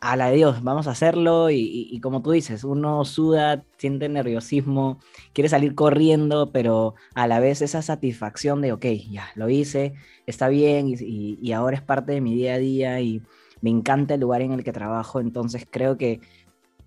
a 0.00 0.16
la 0.16 0.30
de 0.30 0.36
Dios, 0.36 0.62
vamos 0.62 0.86
a 0.86 0.92
hacerlo 0.92 1.50
y, 1.50 1.98
como 2.02 2.22
tú 2.22 2.32
dices, 2.32 2.62
uno 2.64 3.04
suda, 3.04 3.64
siente 3.78 4.08
nerviosismo, 4.08 4.98
quiere 5.32 5.48
salir 5.48 5.74
corriendo, 5.74 6.50
pero 6.52 6.94
a 7.14 7.26
la 7.26 7.40
vez 7.40 7.62
esa 7.62 7.82
satisfacción 7.82 8.60
de, 8.60 8.72
ok, 8.72 8.84
ya, 9.10 9.28
lo 9.34 9.48
hice, 9.48 9.94
está 10.26 10.48
bien 10.48 10.88
y, 10.88 11.38
y 11.40 11.52
ahora 11.52 11.76
es 11.76 11.82
parte 11.82 12.12
de 12.12 12.20
mi 12.20 12.34
día 12.34 12.54
a 12.54 12.58
día 12.58 13.00
y 13.00 13.22
me 13.60 13.70
encanta 13.70 14.14
el 14.14 14.20
lugar 14.20 14.42
en 14.42 14.52
el 14.52 14.62
que 14.62 14.72
trabajo, 14.72 15.20
entonces 15.20 15.66
creo 15.68 15.96
que 15.96 16.20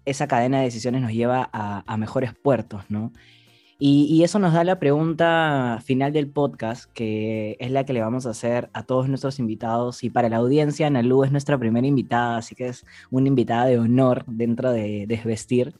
esa 0.05 0.27
cadena 0.27 0.59
de 0.59 0.65
decisiones 0.65 1.01
nos 1.01 1.11
lleva 1.11 1.49
a, 1.53 1.97
mejores 1.97 2.33
puertos, 2.33 2.83
¿no? 2.89 3.11
Y, 3.83 4.23
eso 4.23 4.37
nos 4.37 4.53
da 4.53 4.63
la 4.63 4.77
pregunta 4.77 5.79
final 5.83 6.13
del 6.13 6.29
podcast, 6.29 6.85
que 6.93 7.57
es 7.59 7.71
la 7.71 7.83
que 7.83 7.93
le 7.93 8.01
vamos 8.01 8.27
a 8.27 8.29
hacer 8.29 8.69
a 8.73 8.83
todos 8.83 9.09
nuestros 9.09 9.39
invitados. 9.39 10.03
Y 10.03 10.11
para 10.11 10.29
la 10.29 10.37
audiencia, 10.37 10.85
Analu 10.85 11.23
es 11.23 11.31
nuestra 11.31 11.57
primera 11.57 11.87
invitada, 11.87 12.37
así 12.37 12.53
que 12.53 12.67
es 12.67 12.85
una 13.09 13.27
invitada 13.27 13.65
de 13.65 13.79
honor 13.79 14.23
dentro 14.27 14.71
de 14.71 15.05
Desvestir. 15.07 15.73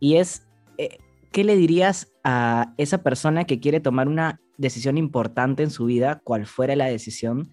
Y 0.00 0.16
es, 0.16 0.48
eh, 0.76 0.98
¿qué 1.30 1.44
le 1.44 1.54
dirías 1.54 2.12
a 2.24 2.74
esa 2.78 3.04
persona 3.04 3.44
que 3.44 3.60
quiere 3.60 3.78
tomar 3.78 4.08
una 4.08 4.40
decisión 4.58 4.98
importante 4.98 5.62
en 5.62 5.70
su 5.70 5.84
vida, 5.84 6.20
cual 6.24 6.46
fuera 6.46 6.74
la 6.74 6.86
decisión, 6.86 7.52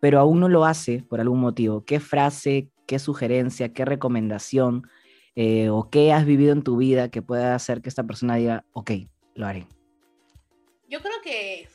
pero 0.00 0.18
aún 0.20 0.40
no 0.40 0.50
lo 0.50 0.66
hace 0.66 1.02
por 1.02 1.18
algún 1.18 1.40
motivo? 1.40 1.86
¿Qué 1.86 1.98
frase, 1.98 2.68
qué 2.86 2.98
sugerencia, 2.98 3.72
qué 3.72 3.86
recomendación 3.86 4.82
eh, 5.36 5.68
o 5.70 5.90
qué 5.90 6.12
has 6.12 6.26
vivido 6.26 6.52
en 6.52 6.62
tu 6.62 6.76
vida 6.76 7.10
que 7.10 7.22
pueda 7.22 7.54
hacer 7.54 7.82
que 7.82 7.88
esta 7.88 8.04
persona 8.04 8.36
diga, 8.36 8.64
ok, 8.72 8.92
lo 9.34 9.46
haré. 9.46 9.66
Yo 10.88 11.00
creo 11.00 11.20
que, 11.22 11.68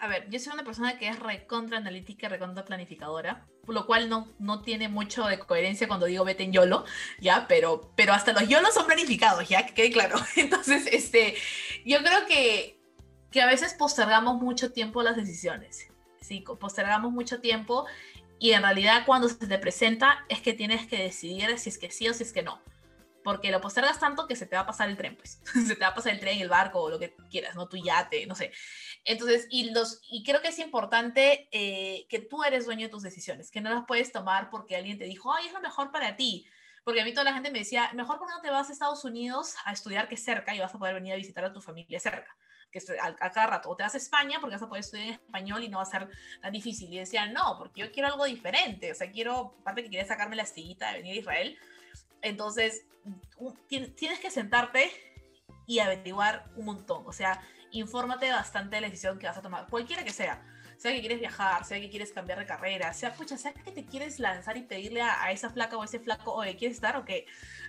a 0.00 0.06
ver, 0.06 0.28
yo 0.30 0.38
soy 0.38 0.52
una 0.52 0.64
persona 0.64 0.96
que 0.96 1.08
es 1.08 1.18
recontra 1.18 1.78
analítica 1.78 2.28
recontra 2.28 2.64
planificadora, 2.64 3.46
lo 3.66 3.86
cual 3.86 4.08
no, 4.08 4.28
no 4.38 4.62
tiene 4.62 4.88
mucho 4.88 5.26
de 5.26 5.38
coherencia 5.40 5.88
cuando 5.88 6.06
digo 6.06 6.24
vete 6.24 6.44
en 6.44 6.52
YOLO, 6.52 6.84
¿ya? 7.20 7.46
Pero, 7.48 7.92
pero 7.96 8.12
hasta 8.12 8.32
los 8.32 8.48
YOLO 8.48 8.70
son 8.70 8.86
planificados, 8.86 9.48
¿ya? 9.48 9.66
Que 9.66 9.74
quede 9.74 9.90
claro. 9.90 10.16
Entonces, 10.36 10.86
este, 10.92 11.34
yo 11.84 11.98
creo 11.98 12.26
que, 12.26 12.80
que 13.32 13.42
a 13.42 13.46
veces 13.46 13.74
postergamos 13.74 14.40
mucho 14.40 14.72
tiempo 14.72 15.02
las 15.02 15.16
decisiones, 15.16 15.88
¿sí? 16.20 16.44
Postergamos 16.60 17.10
mucho 17.10 17.40
tiempo 17.40 17.86
y 18.38 18.52
en 18.52 18.62
realidad 18.62 19.02
cuando 19.04 19.28
se 19.28 19.46
te 19.46 19.58
presenta 19.58 20.24
es 20.28 20.40
que 20.40 20.54
tienes 20.54 20.86
que 20.86 21.02
decidir 21.02 21.58
si 21.58 21.70
es 21.70 21.76
que 21.76 21.90
sí 21.90 22.08
o 22.08 22.14
si 22.14 22.22
es 22.22 22.32
que 22.32 22.42
no 22.42 22.62
porque 23.30 23.52
lo 23.52 23.60
postergas 23.60 24.00
tanto 24.00 24.26
que 24.26 24.34
se 24.34 24.44
te 24.44 24.56
va 24.56 24.62
a 24.62 24.66
pasar 24.66 24.88
el 24.88 24.96
tren, 24.96 25.14
pues. 25.14 25.40
se 25.68 25.76
te 25.76 25.80
va 25.80 25.88
a 25.88 25.94
pasar 25.94 26.12
el 26.14 26.18
tren, 26.18 26.40
el 26.40 26.48
barco, 26.48 26.80
o 26.80 26.90
lo 26.90 26.98
que 26.98 27.14
quieras, 27.30 27.54
¿no? 27.54 27.68
Tu 27.68 27.76
yate, 27.76 28.26
no 28.26 28.34
sé. 28.34 28.50
Entonces, 29.04 29.46
y, 29.50 29.70
los, 29.70 30.00
y 30.10 30.24
creo 30.24 30.42
que 30.42 30.48
es 30.48 30.58
importante 30.58 31.48
eh, 31.52 32.08
que 32.08 32.18
tú 32.18 32.42
eres 32.42 32.66
dueño 32.66 32.86
de 32.86 32.90
tus 32.90 33.04
decisiones, 33.04 33.52
que 33.52 33.60
no 33.60 33.70
las 33.70 33.84
puedes 33.86 34.10
tomar 34.10 34.50
porque 34.50 34.74
alguien 34.74 34.98
te 34.98 35.04
dijo, 35.04 35.32
ay, 35.32 35.46
es 35.46 35.52
lo 35.52 35.60
mejor 35.60 35.92
para 35.92 36.16
ti. 36.16 36.44
Porque 36.82 37.02
a 37.02 37.04
mí 37.04 37.12
toda 37.12 37.24
la 37.24 37.34
gente 37.34 37.52
me 37.52 37.60
decía, 37.60 37.88
mejor 37.94 38.18
porque 38.18 38.34
no 38.34 38.40
te 38.40 38.50
vas 38.50 38.68
a 38.68 38.72
Estados 38.72 39.04
Unidos 39.04 39.54
a 39.64 39.72
estudiar 39.72 40.08
que 40.08 40.16
cerca 40.16 40.52
y 40.52 40.58
vas 40.58 40.74
a 40.74 40.78
poder 40.78 40.94
venir 40.94 41.12
a 41.12 41.16
visitar 41.16 41.44
a 41.44 41.52
tu 41.52 41.60
familia 41.60 42.00
cerca 42.00 42.36
que 42.70 42.80
a, 43.00 43.30
cada 43.30 43.46
rato, 43.46 43.70
o 43.70 43.76
te 43.76 43.82
vas 43.82 43.94
a 43.94 43.98
España 43.98 44.38
porque 44.40 44.54
vas 44.54 44.62
a 44.62 44.68
poder 44.68 44.80
estudiar 44.80 45.08
en 45.08 45.14
español 45.14 45.62
y 45.62 45.68
no 45.68 45.78
va 45.78 45.82
a 45.82 45.86
ser 45.86 46.08
tan 46.40 46.52
difícil. 46.52 46.92
Y 46.92 46.98
decía, 46.98 47.26
no, 47.26 47.56
porque 47.58 47.80
yo 47.80 47.92
quiero 47.92 48.08
algo 48.08 48.24
diferente, 48.24 48.92
o 48.92 48.94
sea, 48.94 49.10
quiero, 49.10 49.56
aparte 49.60 49.82
que 49.82 49.90
quería 49.90 50.06
sacarme 50.06 50.36
la 50.36 50.42
estillita 50.42 50.92
de 50.92 50.98
venir 50.98 51.14
a 51.14 51.18
Israel, 51.18 51.58
entonces 52.22 52.84
tienes 53.68 54.20
que 54.20 54.30
sentarte 54.30 54.90
y 55.66 55.78
averiguar 55.78 56.50
un 56.56 56.66
montón. 56.66 57.04
O 57.06 57.12
sea, 57.12 57.40
infórmate 57.70 58.30
bastante 58.30 58.76
de 58.76 58.82
la 58.82 58.88
decisión 58.88 59.18
que 59.18 59.26
vas 59.26 59.36
a 59.36 59.42
tomar, 59.42 59.68
cualquiera 59.68 60.04
que 60.04 60.12
sea. 60.12 60.42
Sea 60.76 60.92
que 60.92 61.00
quieres 61.00 61.20
viajar, 61.20 61.64
sea 61.64 61.78
que 61.78 61.90
quieres 61.90 62.10
cambiar 62.10 62.38
de 62.38 62.46
carrera, 62.46 62.92
sea, 62.94 63.12
pucha, 63.12 63.36
sea 63.36 63.52
que 63.52 63.70
te 63.70 63.84
quieres 63.84 64.18
lanzar 64.18 64.56
y 64.56 64.62
pedirle 64.62 65.02
a, 65.02 65.30
esa 65.30 65.50
flaca 65.50 65.76
o 65.76 65.82
a 65.82 65.84
ese 65.84 66.00
flaco, 66.00 66.32
oye, 66.32 66.56
¿quieres 66.56 66.76
estar 66.76 66.96
o 66.96 67.04
qué? 67.04 67.26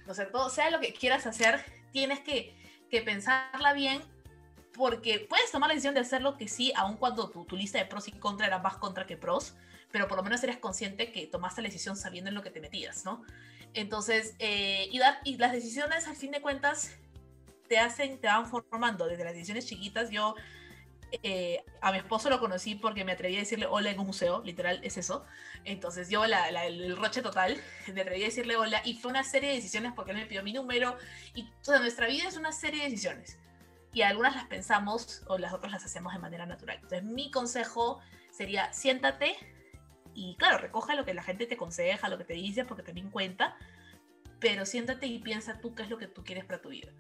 No 0.08 0.14
sé, 0.14 0.26
todo, 0.28 0.50
sea 0.50 0.72
lo 0.72 0.80
que 0.80 0.94
quieras 0.94 1.28
hacer, 1.28 1.64
tienes 1.92 2.22
que, 2.22 2.56
que 2.90 3.02
pensarla 3.02 3.74
bien 3.74 4.02
porque 4.74 5.28
puedes 5.30 5.52
tomar 5.52 5.68
la 5.68 5.74
decisión 5.74 5.94
de 5.94 6.00
hacerlo 6.00 6.38
que 6.38 6.48
sí, 6.48 6.72
aun 6.76 6.96
cuando 6.96 7.30
tu, 7.30 7.44
tu, 7.44 7.58
lista 7.58 7.78
de 7.80 7.86
pros 7.86 8.08
y 8.08 8.14
contra 8.14 8.48
era 8.48 8.60
más 8.60 8.78
contra 8.78 9.06
que 9.06 9.18
pros, 9.18 9.56
pero 9.92 10.08
por 10.08 10.16
lo 10.18 10.24
menos 10.24 10.42
eres 10.44 10.58
consciente 10.58 11.12
que 11.12 11.28
tomaste 11.28 11.62
la 11.62 11.68
decisión 11.68 11.98
sabiendo 11.98 12.30
en 12.30 12.36
lo 12.36 12.42
que 12.42 12.50
te 12.50 12.62
metías, 12.62 13.04
¿no? 13.04 13.26
Entonces, 13.74 14.36
eh, 14.40 14.88
y, 14.92 15.00
y 15.24 15.38
las 15.38 15.52
decisiones, 15.52 16.08
al 16.08 16.16
fin 16.16 16.32
de 16.32 16.42
cuentas, 16.42 16.98
te 17.68 17.80
hacen, 17.80 18.20
te 18.20 18.28
van 18.28 18.48
formando. 18.48 19.08
Desde 19.08 19.24
las 19.24 19.34
decisiones 19.34 19.66
chiquitas, 19.66 20.10
yo 20.10 20.36
eh, 21.24 21.64
a 21.82 21.92
mi 21.92 21.98
esposo 21.98 22.30
lo 22.30 22.40
conocí 22.40 22.76
porque 22.76 23.04
me 23.04 23.12
atreví 23.12 23.36
a 23.36 23.40
decirle 23.40 23.66
hola 23.66 23.92
en 23.92 24.00
un 24.00 24.08
museo, 24.08 24.42
literal, 24.44 24.80
es 24.84 24.98
eso. 24.98 25.26
Entonces, 25.66 26.10
yo, 26.10 26.26
la, 26.26 26.48
el, 26.66 26.96
roche 26.96 27.22
total, 27.22 27.62
me 27.94 28.02
atreví 28.02 28.24
a 28.24 28.26
decirle 28.26 28.56
hola 28.56 28.82
y 28.86 28.96
fue 28.96 29.12
una 29.12 29.24
serie 29.24 29.50
de 29.50 29.56
decisiones 29.56 29.92
porque 29.94 30.12
él 30.12 30.18
me 30.18 30.26
pidió 30.26 30.44
mi 30.44 30.54
número. 30.54 30.98
Y 31.36 31.50
toda 31.64 31.80
nuestra 31.80 32.08
vida 32.08 32.28
es 32.28 32.38
una 32.38 32.52
serie 32.52 32.84
de 32.84 32.90
decisiones. 32.90 33.38
Y 33.94 34.04
algunas 34.04 34.36
las 34.36 34.46
pensamos 34.46 35.24
o 35.28 35.38
las 35.38 35.54
otras 35.54 35.74
las 35.74 35.84
hacemos 35.84 36.14
de 36.14 36.20
manera 36.20 36.46
natural. 36.46 36.78
Entonces, 36.82 37.04
mi 37.04 37.30
consejo 37.30 38.00
sería 38.32 38.72
siéntate, 38.72 39.36
y 40.14 40.36
claro, 40.36 40.58
recoge 40.58 40.96
lo 40.96 41.06
que 41.06 41.14
la 41.14 41.24
gente 41.24 41.46
te 41.46 41.56
aconseja, 41.56 42.10
lo 42.10 42.18
que 42.18 42.26
te 42.26 42.34
dice, 42.34 42.66
porque 42.66 42.84
también 42.84 43.10
cuenta, 43.10 43.56
pero 44.40 44.66
siéntate 44.66 45.08
y 45.08 45.20
piensa 45.20 45.60
tú 45.60 45.76
qué 45.76 45.84
es 45.84 45.90
lo 45.90 45.98
que 45.98 46.08
tú 46.08 46.24
quieres 46.24 46.46
para 46.46 46.62
tu 46.62 46.70
vida. 46.70 46.92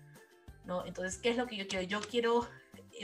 ¿no? 0.66 0.86
Entonces, 0.86 1.20
¿qué 1.20 1.30
es 1.30 1.38
lo 1.38 1.47
que 1.47 1.57
yo 1.57 1.68
quiero? 1.68 1.84
Yo 1.86 2.01
quiero 2.01 2.47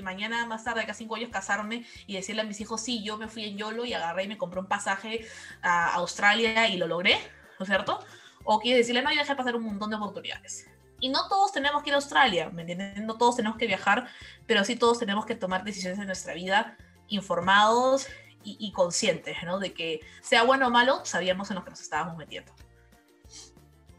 mañana 0.02 0.46
más 0.46 0.64
tarde, 0.64 0.82
acá 0.82 0.94
cinco 0.94 1.16
años, 1.16 1.30
casarme 1.32 1.86
y 2.06 2.16
decirle 2.16 2.42
a 2.42 2.46
mis 2.46 2.60
hijos, 2.62 2.82
sí, 2.82 3.04
yo 3.04 3.18
me 3.18 3.28
fui 3.28 3.46
en 3.46 3.58
YOLO 3.58 3.86
y 3.86 3.94
agarré 3.94 4.24
y 4.24 4.28
me 4.28 4.38
compré 4.38 4.60
un 4.60 4.68
pasaje 4.68 5.26
a 5.62 5.94
Australia 5.96 6.68
y 6.68 6.78
lo 6.78 6.88
logré, 6.88 7.18
¿no 7.60 7.64
es 7.64 7.70
cierto? 7.70 8.00
O 8.44 8.60
quieres 8.60 8.86
decirle, 8.86 9.02
no, 9.02 9.12
yo 9.12 9.20
dejé 9.20 9.36
pasar 9.36 9.56
un 9.56 9.64
montón 9.64 9.90
de 9.90 9.96
oportunidades. 9.96 10.68
Y 11.00 11.10
no 11.10 11.28
todos 11.28 11.52
tenemos 11.52 11.84
que 11.84 11.90
ir 11.90 11.94
a 11.94 11.98
Australia, 11.98 12.50
¿me 12.50 12.62
entienden? 12.62 13.06
No 13.06 13.18
todos 13.18 13.36
tenemos 13.36 13.58
que 13.58 13.68
viajar, 13.68 14.08
pero 14.46 14.64
sí 14.64 14.76
todos 14.76 15.00
tenemos 15.00 15.26
que 15.26 15.36
tomar 15.36 15.64
decisiones 15.64 16.00
en 16.00 16.08
nuestra 16.08 16.34
vida 16.34 16.78
informados 17.08 18.08
y, 18.44 18.72
conscientes, 18.72 19.36
¿no? 19.46 19.60
De 19.60 19.74
que 19.74 20.00
sea 20.22 20.44
bueno 20.44 20.68
o 20.68 20.70
malo, 20.70 21.04
sabíamos 21.04 21.50
en 21.52 21.56
lo 21.56 21.64
que 21.64 21.72
nos 21.72 21.82
estábamos 21.82 22.18
metiendo. 22.18 22.54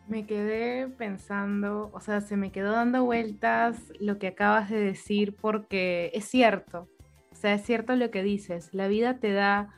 Me 0.07 0.26
quedé 0.26 0.89
pensando, 0.89 1.91
o 1.93 2.01
sea, 2.01 2.22
se 2.22 2.36
me 2.36 2.51
quedó 2.51 2.72
dando 2.72 3.05
vueltas 3.05 3.76
lo 4.01 4.18
que 4.18 4.28
acabas 4.28 4.70
de 4.70 4.80
decir 4.80 5.36
porque 5.36 6.11
es 6.14 6.24
cierto, 6.24 6.89
o 7.30 7.34
sea, 7.34 7.55
es 7.55 7.64
cierto 7.64 7.95
lo 7.95 8.11
que 8.11 8.22
dices, 8.22 8.70
la 8.72 8.89
vida 8.89 9.18
te 9.18 9.32
da, 9.32 9.68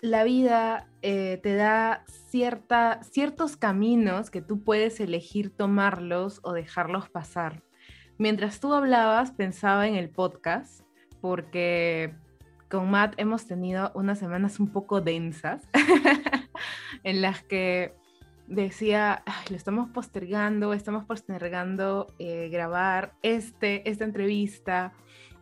la 0.00 0.24
vida 0.24 0.88
eh, 1.02 1.38
te 1.42 1.54
da 1.54 2.02
cierta, 2.30 3.02
ciertos 3.02 3.58
caminos 3.58 4.30
que 4.30 4.40
tú 4.40 4.64
puedes 4.64 4.98
elegir 5.00 5.54
tomarlos 5.54 6.40
o 6.42 6.54
dejarlos 6.54 7.10
pasar. 7.10 7.62
Mientras 8.18 8.58
tú 8.60 8.72
hablabas, 8.72 9.32
pensaba 9.32 9.86
en 9.86 9.94
el 9.94 10.08
podcast, 10.08 10.80
porque 11.20 12.14
con 12.70 12.90
Matt 12.90 13.14
hemos 13.16 13.46
tenido 13.46 13.92
unas 13.94 14.18
semanas 14.18 14.60
un 14.60 14.68
poco 14.68 15.00
densas 15.00 15.62
en 17.04 17.22
las 17.22 17.42
que 17.42 17.94
decía, 18.46 19.22
lo 19.50 19.56
estamos 19.56 19.90
postergando, 19.90 20.72
estamos 20.72 21.04
postergando 21.04 22.06
eh, 22.18 22.48
grabar 22.50 23.12
este, 23.22 23.88
esta 23.88 24.04
entrevista, 24.04 24.92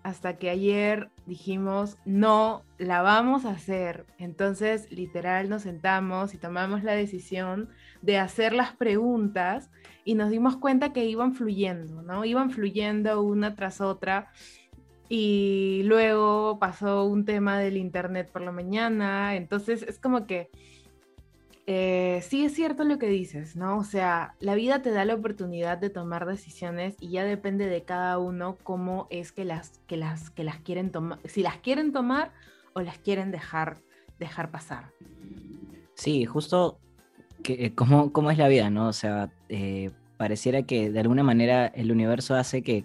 hasta 0.05 0.37
que 0.37 0.51
ayer 0.51 1.11
dijimos, 1.25 1.97
no, 2.05 2.63
la 2.77 3.01
vamos 3.01 3.47
a 3.47 3.53
hacer. 3.53 4.05
Entonces, 4.19 4.91
literal, 4.93 5.49
nos 5.49 5.63
sentamos 5.63 6.35
y 6.35 6.39
tomamos 6.39 6.85
la 6.85 6.93
decisión 6.93 7.71
de 8.03 8.19
hacer 8.19 8.53
las 8.53 8.77
preguntas 8.77 9.71
y 10.05 10.15
nos 10.15 10.29
dimos 10.29 10.59
cuenta 10.59 10.93
que 10.93 11.07
iban 11.07 11.35
fluyendo, 11.35 12.03
¿no? 12.03 12.27
Iban 12.27 12.51
fluyendo 12.51 13.23
una 13.23 13.55
tras 13.55 13.81
otra 13.81 14.31
y 15.09 15.83
luego 15.85 16.59
pasó 16.59 17.05
un 17.05 17.25
tema 17.25 17.59
del 17.59 17.77
internet 17.77 18.31
por 18.33 18.43
la 18.43 18.53
mañana, 18.53 19.37
entonces 19.37 19.83
es 19.83 19.99
como 19.99 20.27
que 20.27 20.51
eh, 21.67 22.21
sí 22.23 22.45
es 22.45 22.55
cierto 22.55 22.85
lo 22.85 22.99
que 22.99 23.09
dices, 23.09 23.57
¿no? 23.57 23.79
O 23.79 23.85
sea, 23.85 24.35
la 24.39 24.55
vida 24.55 24.83
te 24.83 24.91
da 24.91 25.05
la 25.07 25.15
oportunidad 25.15 25.79
de 25.79 25.89
tomar 25.89 26.27
decisiones 26.27 26.95
y 27.01 27.11
ya 27.11 27.25
depende 27.25 27.67
de 27.67 27.83
cada 27.83 28.19
uno 28.19 28.59
cómo 28.63 29.07
es 29.11 29.33
que 29.33 29.47
las, 29.47 29.81
que 29.87 29.97
las, 29.97 30.31
que 30.31 30.45
las 30.45 30.59
quieren 30.59 30.91
tomar, 30.91 31.19
si 31.25 31.43
las 31.43 31.57
quieren 31.59 31.93
tomar 31.93 32.33
o 32.75 32.83
las 32.83 32.99
quieren 32.99 33.31
dejar, 33.31 33.79
dejar 34.19 34.51
pasar. 34.51 34.91
Sí, 35.95 36.27
justo 36.27 36.79
cómo, 37.75 38.13
cómo 38.13 38.31
es 38.31 38.37
la 38.37 38.49
vida, 38.49 38.69
¿no? 38.69 38.89
O 38.89 38.93
sea, 38.93 39.31
eh, 39.49 39.91
pareciera 40.19 40.63
que 40.65 40.91
de 40.91 41.01
alguna 41.01 41.23
manera 41.23 41.67
el 41.67 41.91
universo 41.91 42.35
hace 42.35 42.63
que 42.63 42.85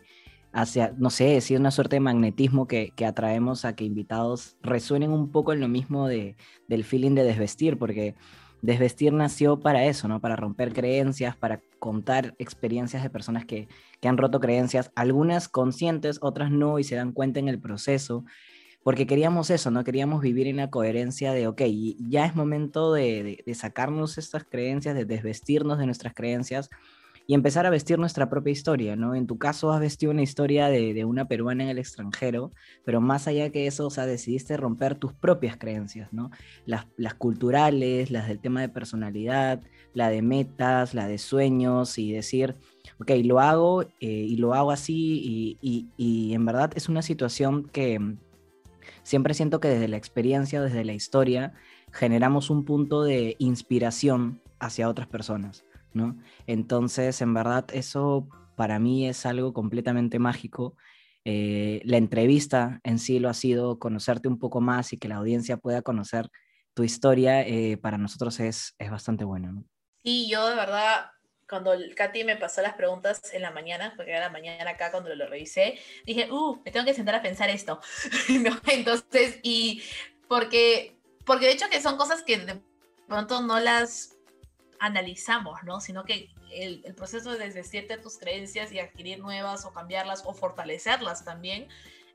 hacia, 0.52 0.94
no 0.98 1.10
sé, 1.10 1.40
si 1.42 1.56
una 1.56 1.72
suerte 1.72 1.98
de 1.98 2.00
magnetismo 2.02 2.68
que, 2.68 2.92
que, 2.96 3.06
atraemos 3.06 3.66
a 3.66 3.76
que 3.76 3.84
invitados 3.84 4.58
resuenen 4.62 5.12
un 5.12 5.32
poco 5.32 5.54
en 5.54 5.60
lo 5.60 5.68
mismo 5.68 6.08
de, 6.08 6.36
del 6.68 6.84
feeling 6.84 7.16
de 7.16 7.24
desvestir, 7.24 7.78
porque 7.78 8.16
desvestir 8.62 9.14
nació 9.14 9.60
para 9.60 9.86
eso, 9.86 10.08
¿no? 10.08 10.20
Para 10.20 10.36
romper 10.36 10.74
creencias, 10.74 11.36
para 11.36 11.62
contar 11.80 12.36
experiencias 12.40 13.04
de 13.04 13.10
personas 13.10 13.46
que, 13.46 13.68
que 14.02 14.08
han 14.08 14.18
roto 14.18 14.40
creencias, 14.40 14.92
algunas 14.96 15.48
conscientes, 15.48 16.20
otras 16.22 16.52
no, 16.52 16.80
y 16.80 16.84
se 16.84 16.96
dan 16.96 17.12
cuenta 17.12 17.40
en 17.40 17.48
el 17.48 17.60
proceso, 17.60 18.26
porque 18.84 19.06
queríamos 19.06 19.50
eso, 19.50 19.72
¿no? 19.72 19.84
Queríamos 19.84 20.22
vivir 20.22 20.48
en 20.48 20.58
la 20.58 20.70
coherencia 20.70 21.32
de, 21.32 21.48
ok, 21.48 21.62
ya 22.00 22.26
es 22.26 22.36
momento 22.36 22.94
de, 22.94 23.44
de 23.46 23.56
sacarnos 23.56 24.18
estas 24.18 24.46
creencias, 24.46 24.96
de 24.96 25.06
desvestirnos 25.06 25.78
de 25.78 25.86
nuestras 25.86 26.14
creencias 26.14 26.70
y 27.30 27.36
empezar 27.36 27.68
a 27.68 27.70
vestir 27.70 28.00
nuestra 28.00 28.28
propia 28.28 28.50
historia, 28.50 28.96
¿no? 28.96 29.14
En 29.14 29.28
tu 29.28 29.38
caso 29.38 29.72
has 29.72 29.80
vestido 29.80 30.12
una 30.12 30.24
historia 30.24 30.68
de, 30.68 31.06
una 31.06 31.26
peruana 31.26 31.62
en 31.62 31.70
el 31.70 31.78
extranjero, 31.78 32.52
pero 32.84 33.02
más 33.02 33.28
allá 33.28 33.52
que 33.52 33.68
eso, 33.68 33.86
o 33.86 33.90
sea, 33.92 34.08
decidiste 34.08 34.58
romper 34.58 34.96
tus 34.96 35.14
propias 35.14 35.56
creencias, 35.56 36.12
¿no? 36.12 36.32
Las, 36.66 36.88
culturales, 37.20 38.10
las 38.10 38.28
del 38.28 38.40
tema 38.40 38.62
de 38.62 38.70
personalidad, 38.70 39.62
la 39.94 40.10
de 40.10 40.24
metas, 40.24 40.96
la 40.96 41.08
de 41.08 41.20
sueños 41.20 42.00
y 42.00 42.12
decir, 42.12 42.56
ok, 43.00 43.12
lo 43.24 43.40
hago 43.40 43.84
eh, 43.84 44.08
y 44.08 44.38
lo 44.38 44.56
hago 44.56 44.72
así 44.72 45.22
y, 45.24 45.58
y, 45.62 45.88
y 45.98 46.34
en 46.34 46.48
verdad 46.48 46.72
es 46.74 46.90
una 46.90 47.04
situación 47.04 47.66
que 47.66 48.00
mm, 48.00 48.18
siempre 49.04 49.36
siento 49.36 49.60
que 49.60 49.68
desde 49.68 49.88
la 49.88 49.98
experiencia, 49.98 50.64
desde 50.64 50.84
la 50.84 50.94
historia, 50.94 51.54
generamos 51.92 52.50
un 52.50 52.66
punto 52.66 53.04
de 53.04 53.36
inspiración 53.38 54.42
hacia 54.60 54.90
otras 54.90 55.08
personas. 55.08 55.64
¿No? 55.94 56.18
Entonces, 56.48 57.22
en 57.22 57.34
verdad, 57.34 57.66
eso 57.74 58.28
para 58.56 58.80
mí 58.80 59.08
es 59.08 59.26
algo 59.26 59.54
completamente 59.54 60.20
mágico. 60.20 60.76
Eh, 61.26 61.82
la 61.86 61.98
entrevista 61.98 62.80
en 62.84 63.00
sí 63.00 63.20
lo 63.20 63.30
ha 63.30 63.34
sido 63.34 63.80
conocerte 63.80 64.28
un 64.28 64.40
poco 64.40 64.62
más 64.62 64.94
y 64.94 64.98
que 64.98 65.08
la 65.08 65.16
audiencia 65.18 65.58
pueda 65.58 65.82
conocer 65.82 66.30
tu 66.74 66.84
historia, 66.84 67.42
eh, 67.42 67.78
para 67.78 67.98
nosotros 67.98 68.40
es, 68.40 68.76
es 68.78 68.90
bastante 68.90 69.26
bueno. 69.26 69.52
¿no? 69.52 69.66
Y 70.04 70.30
yo 70.30 70.48
de 70.48 70.56
verdad, 70.56 71.12
cuando 71.48 71.74
Katy 71.96 72.24
me 72.24 72.38
pasó 72.38 72.62
las 72.62 72.76
preguntas 72.76 73.22
en 73.34 73.42
la 73.42 73.52
mañana, 73.52 73.94
porque 73.96 74.12
era 74.12 74.22
la 74.22 74.30
mañana 74.30 74.72
acá 74.72 74.92
cuando 74.92 75.14
lo 75.14 75.28
revisé, 75.28 75.80
dije, 76.06 76.32
uh, 76.32 76.62
me 76.64 76.72
tengo 76.72 76.86
que 76.86 76.94
sentar 76.94 77.16
a 77.16 77.22
pensar 77.22 77.50
esto. 77.50 77.82
Entonces, 78.68 79.40
y 79.42 79.82
porque, 80.28 80.96
porque 81.26 81.48
de 81.48 81.54
hecho 81.54 81.70
que 81.70 81.82
son 81.82 81.98
cosas 81.98 82.24
que 82.24 82.38
de 82.38 82.62
pronto 83.08 83.42
no 83.42 83.60
las 83.60 84.16
analizamos, 84.80 85.64
¿no? 85.64 85.82
Sino 85.82 86.04
que 86.04 86.30
el, 86.52 86.84
el, 86.86 86.96
proceso 86.96 87.32
de 87.32 87.38
desvestirte 87.38 87.98
tus 87.98 88.18
creencias 88.18 88.72
y 88.72 88.80
adquirir 88.80 89.20
nuevas 89.20 89.66
o 89.66 89.74
cambiarlas 89.74 90.24
o 90.26 90.34
fortalecerlas 90.34 91.24
también 91.24 91.68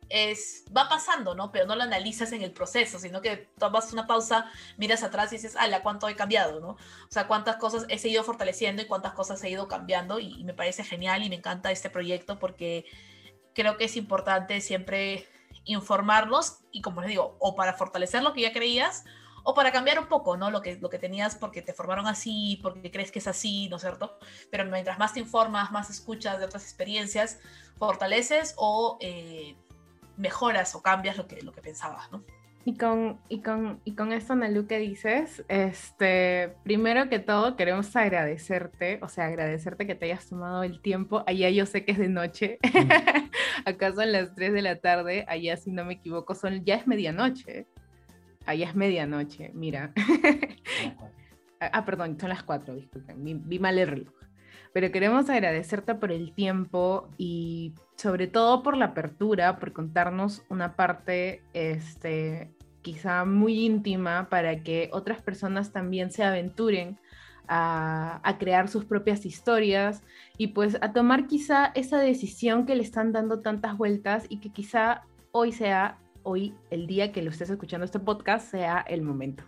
es 0.08 0.64
va 0.76 0.88
pasando, 0.88 1.34
¿no? 1.34 1.50
Pero 1.52 1.66
no 1.66 1.76
lo 1.76 1.82
analizas 1.82 2.32
en 2.32 2.42
el 2.42 2.52
proceso, 2.52 2.98
sino 2.98 3.20
que 3.20 3.48
tomas 3.58 3.92
una 3.92 4.06
pausa, 4.06 4.50
miras 4.76 5.02
atrás 5.02 5.32
y 5.32 5.36
dices, 5.36 5.56
ala, 5.56 5.82
¿cuánto 5.82 6.08
he 6.08 6.16
cambiado, 6.16 6.60
no? 6.60 6.70
O 6.70 6.78
sea, 7.08 7.26
cuántas 7.26 7.56
cosas 7.56 7.86
he 7.88 7.98
seguido 7.98 8.24
fortaleciendo 8.24 8.82
y 8.82 8.86
cuántas 8.86 9.12
cosas 9.12 9.42
he 9.44 9.50
ido 9.50 9.68
cambiando 9.68 10.18
y, 10.18 10.40
y 10.40 10.44
me 10.44 10.54
parece 10.54 10.84
genial 10.84 11.22
y 11.22 11.28
me 11.28 11.36
encanta 11.36 11.70
este 11.70 11.90
proyecto 11.90 12.38
porque 12.38 12.84
creo 13.54 13.76
que 13.76 13.84
es 13.84 13.96
importante 13.96 14.60
siempre 14.60 15.28
informarnos 15.64 16.58
y 16.70 16.82
como 16.82 17.00
les 17.00 17.10
digo, 17.10 17.36
o 17.38 17.54
para 17.54 17.74
fortalecer 17.74 18.22
lo 18.22 18.32
que 18.32 18.42
ya 18.42 18.52
creías 18.52 19.04
o 19.44 19.54
para 19.54 19.70
cambiar 19.70 19.98
un 19.98 20.06
poco, 20.06 20.36
¿no? 20.36 20.50
Lo 20.50 20.62
que, 20.62 20.76
lo 20.76 20.90
que 20.90 20.98
tenías 20.98 21.36
porque 21.36 21.62
te 21.62 21.72
formaron 21.72 22.06
así, 22.06 22.58
porque 22.62 22.90
crees 22.90 23.12
que 23.12 23.20
es 23.20 23.28
así, 23.28 23.68
¿no 23.68 23.76
es 23.76 23.82
cierto? 23.82 24.18
Pero 24.50 24.64
mientras 24.64 24.98
más 24.98 25.12
te 25.12 25.20
informas, 25.20 25.70
más 25.70 25.90
escuchas 25.90 26.38
de 26.38 26.46
otras 26.46 26.64
experiencias, 26.64 27.38
fortaleces 27.76 28.54
o 28.56 28.96
eh, 29.00 29.54
mejoras 30.16 30.74
o 30.74 30.82
cambias 30.82 31.18
lo 31.18 31.26
que, 31.26 31.42
lo 31.42 31.52
que 31.52 31.60
pensabas, 31.60 32.10
¿no? 32.10 32.24
Y 32.66 32.78
con, 32.78 33.20
y 33.28 33.42
con, 33.42 33.82
y 33.84 33.94
con 33.94 34.14
esto, 34.14 34.34
Nalu, 34.34 34.66
que 34.66 34.78
dices, 34.78 35.44
este, 35.48 36.54
primero 36.62 37.10
que 37.10 37.18
todo 37.18 37.56
queremos 37.56 37.94
agradecerte, 37.94 38.98
o 39.02 39.08
sea, 39.08 39.26
agradecerte 39.26 39.86
que 39.86 39.94
te 39.94 40.06
hayas 40.06 40.26
tomado 40.30 40.62
el 40.62 40.80
tiempo. 40.80 41.22
Allá 41.26 41.50
yo 41.50 41.66
sé 41.66 41.84
que 41.84 41.92
es 41.92 41.98
de 41.98 42.08
noche, 42.08 42.58
mm. 42.62 42.88
acá 43.68 43.92
son 43.92 44.10
las 44.12 44.34
3 44.34 44.54
de 44.54 44.62
la 44.62 44.80
tarde, 44.80 45.26
allá 45.28 45.58
si 45.58 45.72
no 45.72 45.84
me 45.84 45.94
equivoco, 45.94 46.34
son, 46.34 46.64
ya 46.64 46.76
es 46.76 46.86
medianoche 46.86 47.66
allá 48.46 48.68
es 48.68 48.74
medianoche, 48.74 49.50
mira. 49.54 49.92
ah, 51.60 51.84
perdón, 51.84 52.18
son 52.18 52.28
las 52.28 52.42
cuatro, 52.42 52.74
disculpen, 52.74 53.24
vi, 53.24 53.34
vi, 53.34 53.58
mal 53.58 53.78
el 53.78 53.88
reloj. 53.88 54.14
Pero 54.72 54.90
queremos 54.90 55.30
agradecerte 55.30 55.94
por 55.94 56.10
el 56.10 56.32
tiempo 56.34 57.08
y 57.16 57.74
sobre 57.96 58.26
todo 58.26 58.62
por 58.62 58.76
la 58.76 58.86
apertura, 58.86 59.58
por 59.58 59.72
contarnos 59.72 60.44
una 60.48 60.74
parte, 60.74 61.42
este, 61.52 62.50
quizá 62.82 63.24
muy 63.24 63.64
íntima 63.64 64.28
para 64.28 64.62
que 64.62 64.90
otras 64.92 65.22
personas 65.22 65.72
también 65.72 66.10
se 66.10 66.24
aventuren 66.24 66.98
a, 67.46 68.20
a, 68.24 68.38
crear 68.38 68.68
sus 68.68 68.84
propias 68.84 69.26
historias 69.26 70.02
y 70.38 70.48
pues 70.48 70.78
a 70.80 70.92
tomar 70.92 71.26
quizá 71.26 71.66
esa 71.74 71.98
decisión 71.98 72.64
que 72.64 72.74
le 72.74 72.82
están 72.82 73.12
dando 73.12 73.40
tantas 73.40 73.76
vueltas 73.76 74.24
y 74.28 74.40
que 74.40 74.50
quizá 74.50 75.02
hoy 75.30 75.52
sea 75.52 75.98
hoy, 76.24 76.54
el 76.70 76.86
día 76.86 77.12
que 77.12 77.22
lo 77.22 77.30
estés 77.30 77.50
escuchando 77.50 77.84
este 77.84 78.00
podcast, 78.00 78.50
sea 78.50 78.80
el 78.80 79.02
momento. 79.02 79.44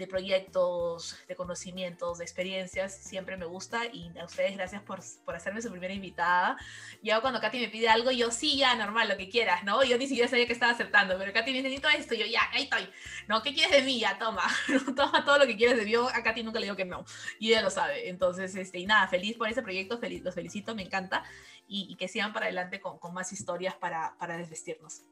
de 0.00 0.06
proyectos, 0.06 1.16
de 1.28 1.36
conocimientos, 1.36 2.18
de 2.18 2.24
experiencias, 2.24 2.96
siempre 2.96 3.36
me 3.36 3.44
gusta. 3.44 3.84
Y 3.92 4.10
a 4.18 4.24
ustedes 4.24 4.56
gracias 4.56 4.82
por, 4.82 5.00
por 5.24 5.36
hacerme 5.36 5.60
su 5.60 5.70
primera 5.70 5.92
invitada. 5.92 6.56
Yo 7.02 7.20
cuando 7.20 7.38
Katy 7.38 7.60
me 7.60 7.68
pide 7.68 7.88
algo, 7.88 8.10
yo 8.10 8.30
sí, 8.30 8.56
ya, 8.56 8.74
normal, 8.74 9.10
lo 9.10 9.18
que 9.18 9.28
quieras, 9.28 9.62
¿no? 9.62 9.84
Yo 9.84 9.98
ni 9.98 10.06
siquiera 10.06 10.28
sabía 10.28 10.46
que 10.46 10.54
estaba 10.54 10.72
aceptando, 10.72 11.18
pero 11.18 11.32
Katy 11.32 11.52
me 11.52 11.62
necesito 11.62 11.88
esto, 11.90 12.14
yo 12.14 12.24
ya, 12.24 12.40
ahí 12.52 12.64
estoy, 12.64 12.88
¿no? 13.28 13.42
¿Qué 13.42 13.52
quieres 13.52 13.72
de 13.72 13.82
mí? 13.82 14.00
Ya, 14.00 14.18
toma, 14.18 14.44
toma 14.96 15.24
todo 15.24 15.38
lo 15.38 15.46
que 15.46 15.56
quieres 15.56 15.76
de 15.76 15.84
mí, 15.84 15.94
a 15.94 16.22
Katy 16.22 16.42
nunca 16.42 16.58
le 16.60 16.66
digo 16.66 16.76
que 16.76 16.86
no, 16.86 17.04
y 17.38 17.48
ella 17.48 17.60
lo 17.60 17.70
sabe, 17.70 18.08
entonces, 18.08 18.54
este, 18.54 18.78
y 18.78 18.86
nada, 18.86 19.06
feliz 19.06 19.36
por 19.36 19.48
ese 19.48 19.62
proyecto, 19.62 19.98
feliz, 19.98 20.22
los 20.22 20.34
felicito, 20.34 20.74
me 20.74 20.82
encanta, 20.82 21.24
y, 21.70 21.86
y 21.88 21.96
que 21.96 22.08
sigan 22.08 22.32
para 22.32 22.46
adelante 22.46 22.80
con, 22.80 22.98
con 22.98 23.14
más 23.14 23.32
historias 23.32 23.74
para, 23.76 24.16
para 24.18 24.36
desvestirnos. 24.36 25.04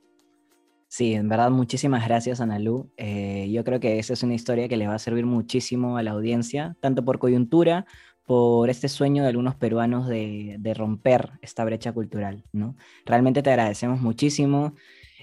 Sí, 0.88 1.14
en 1.14 1.28
verdad, 1.28 1.50
muchísimas 1.50 2.06
gracias, 2.06 2.40
Analu. 2.40 2.90
Eh, 2.96 3.48
yo 3.52 3.62
creo 3.62 3.78
que 3.78 3.98
esa 3.98 4.14
es 4.14 4.22
una 4.22 4.34
historia 4.34 4.68
que 4.68 4.76
le 4.76 4.88
va 4.88 4.94
a 4.94 4.98
servir 4.98 5.26
muchísimo 5.26 5.98
a 5.98 6.02
la 6.02 6.12
audiencia, 6.12 6.76
tanto 6.80 7.04
por 7.04 7.18
coyuntura, 7.18 7.86
por 8.26 8.70
este 8.70 8.88
sueño 8.88 9.22
de 9.22 9.28
algunos 9.28 9.54
peruanos 9.54 10.08
de, 10.08 10.56
de 10.58 10.74
romper 10.74 11.32
esta 11.42 11.64
brecha 11.64 11.92
cultural, 11.92 12.44
¿no? 12.52 12.74
Realmente 13.06 13.42
te 13.42 13.50
agradecemos 13.50 14.00
muchísimo 14.00 14.74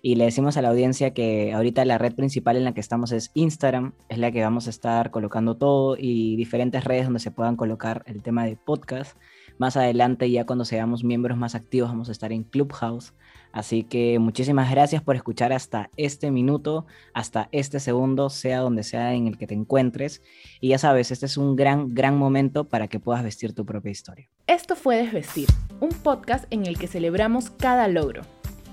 y 0.01 0.15
le 0.15 0.25
decimos 0.25 0.55
a 0.55 0.61
la 0.61 0.69
audiencia 0.69 1.15
que 1.15 1.51
ahorita 1.51 1.83
la 1.83 1.97
red 1.97 2.13
principal 2.13 2.57
en 2.57 2.63
la 2.63 2.75
que 2.75 2.79
estamos 2.79 3.11
es 3.11 3.31
Instagram, 3.33 3.93
es 4.07 4.19
la 4.19 4.31
que 4.31 4.43
vamos 4.43 4.67
a 4.67 4.69
estar 4.69 5.09
colocando 5.09 5.57
todo 5.57 5.97
y 5.97 6.35
diferentes 6.35 6.83
redes 6.83 7.05
donde 7.05 7.19
se 7.19 7.31
puedan 7.31 7.55
colocar 7.55 8.03
el 8.05 8.21
tema 8.21 8.45
de 8.45 8.55
podcast. 8.55 9.17
Más 9.57 9.77
adelante, 9.77 10.29
ya 10.29 10.45
cuando 10.45 10.65
seamos 10.65 11.03
miembros 11.03 11.37
más 11.37 11.55
activos, 11.55 11.89
vamos 11.89 12.09
a 12.09 12.11
estar 12.11 12.31
en 12.33 12.43
Clubhouse. 12.43 13.13
Así 13.53 13.83
que 13.83 14.19
muchísimas 14.19 14.69
gracias 14.69 15.01
por 15.01 15.15
escuchar 15.15 15.53
hasta 15.53 15.89
este 15.95 16.29
minuto, 16.29 16.85
hasta 17.13 17.47
este 17.53 17.79
segundo, 17.79 18.29
sea 18.29 18.59
donde 18.59 18.83
sea 18.83 19.13
en 19.13 19.27
el 19.27 19.37
que 19.37 19.47
te 19.47 19.53
encuentres. 19.53 20.21
Y 20.59 20.69
ya 20.69 20.77
sabes, 20.77 21.09
este 21.11 21.25
es 21.25 21.37
un 21.37 21.55
gran, 21.55 21.95
gran 21.95 22.17
momento 22.17 22.67
para 22.67 22.89
que 22.89 22.99
puedas 22.99 23.23
vestir 23.23 23.53
tu 23.53 23.65
propia 23.65 23.91
historia. 23.91 24.29
Esto 24.47 24.75
fue 24.75 24.97
Desvestir, 24.97 25.47
un 25.79 25.89
podcast 25.89 26.45
en 26.49 26.65
el 26.65 26.77
que 26.77 26.87
celebramos 26.87 27.49
cada 27.49 27.87
logro. 27.87 28.23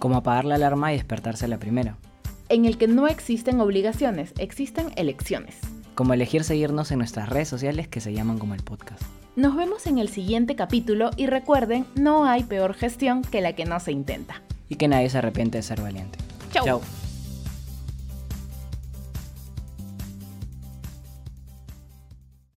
Como 0.00 0.16
apagar 0.16 0.44
la 0.44 0.56
alarma 0.56 0.92
y 0.92 0.96
despertarse 0.96 1.44
a 1.44 1.48
la 1.48 1.58
primera. 1.58 1.96
En 2.48 2.64
el 2.64 2.76
que 2.76 2.88
no 2.88 3.06
existen 3.06 3.60
obligaciones, 3.60 4.34
existen 4.36 4.88
elecciones. 4.96 5.58
Como 5.94 6.12
elegir 6.12 6.42
seguirnos 6.42 6.90
en 6.90 6.98
nuestras 6.98 7.28
redes 7.28 7.46
sociales 7.46 7.86
que 7.86 8.00
se 8.00 8.12
llaman 8.12 8.38
como 8.38 8.54
el 8.54 8.64
podcast. 8.64 9.21
Nos 9.34 9.56
vemos 9.56 9.86
en 9.86 9.98
el 9.98 10.10
siguiente 10.10 10.56
capítulo 10.56 11.10
y 11.16 11.26
recuerden, 11.26 11.86
no 11.94 12.26
hay 12.26 12.42
peor 12.42 12.74
gestión 12.74 13.22
que 13.22 13.40
la 13.40 13.54
que 13.54 13.64
no 13.64 13.80
se 13.80 13.90
intenta 13.90 14.42
y 14.68 14.76
que 14.76 14.88
nadie 14.88 15.08
se 15.08 15.18
arrepiente 15.18 15.56
de 15.56 15.62
ser 15.62 15.80
valiente. 15.80 16.18
Chao. 16.52 16.82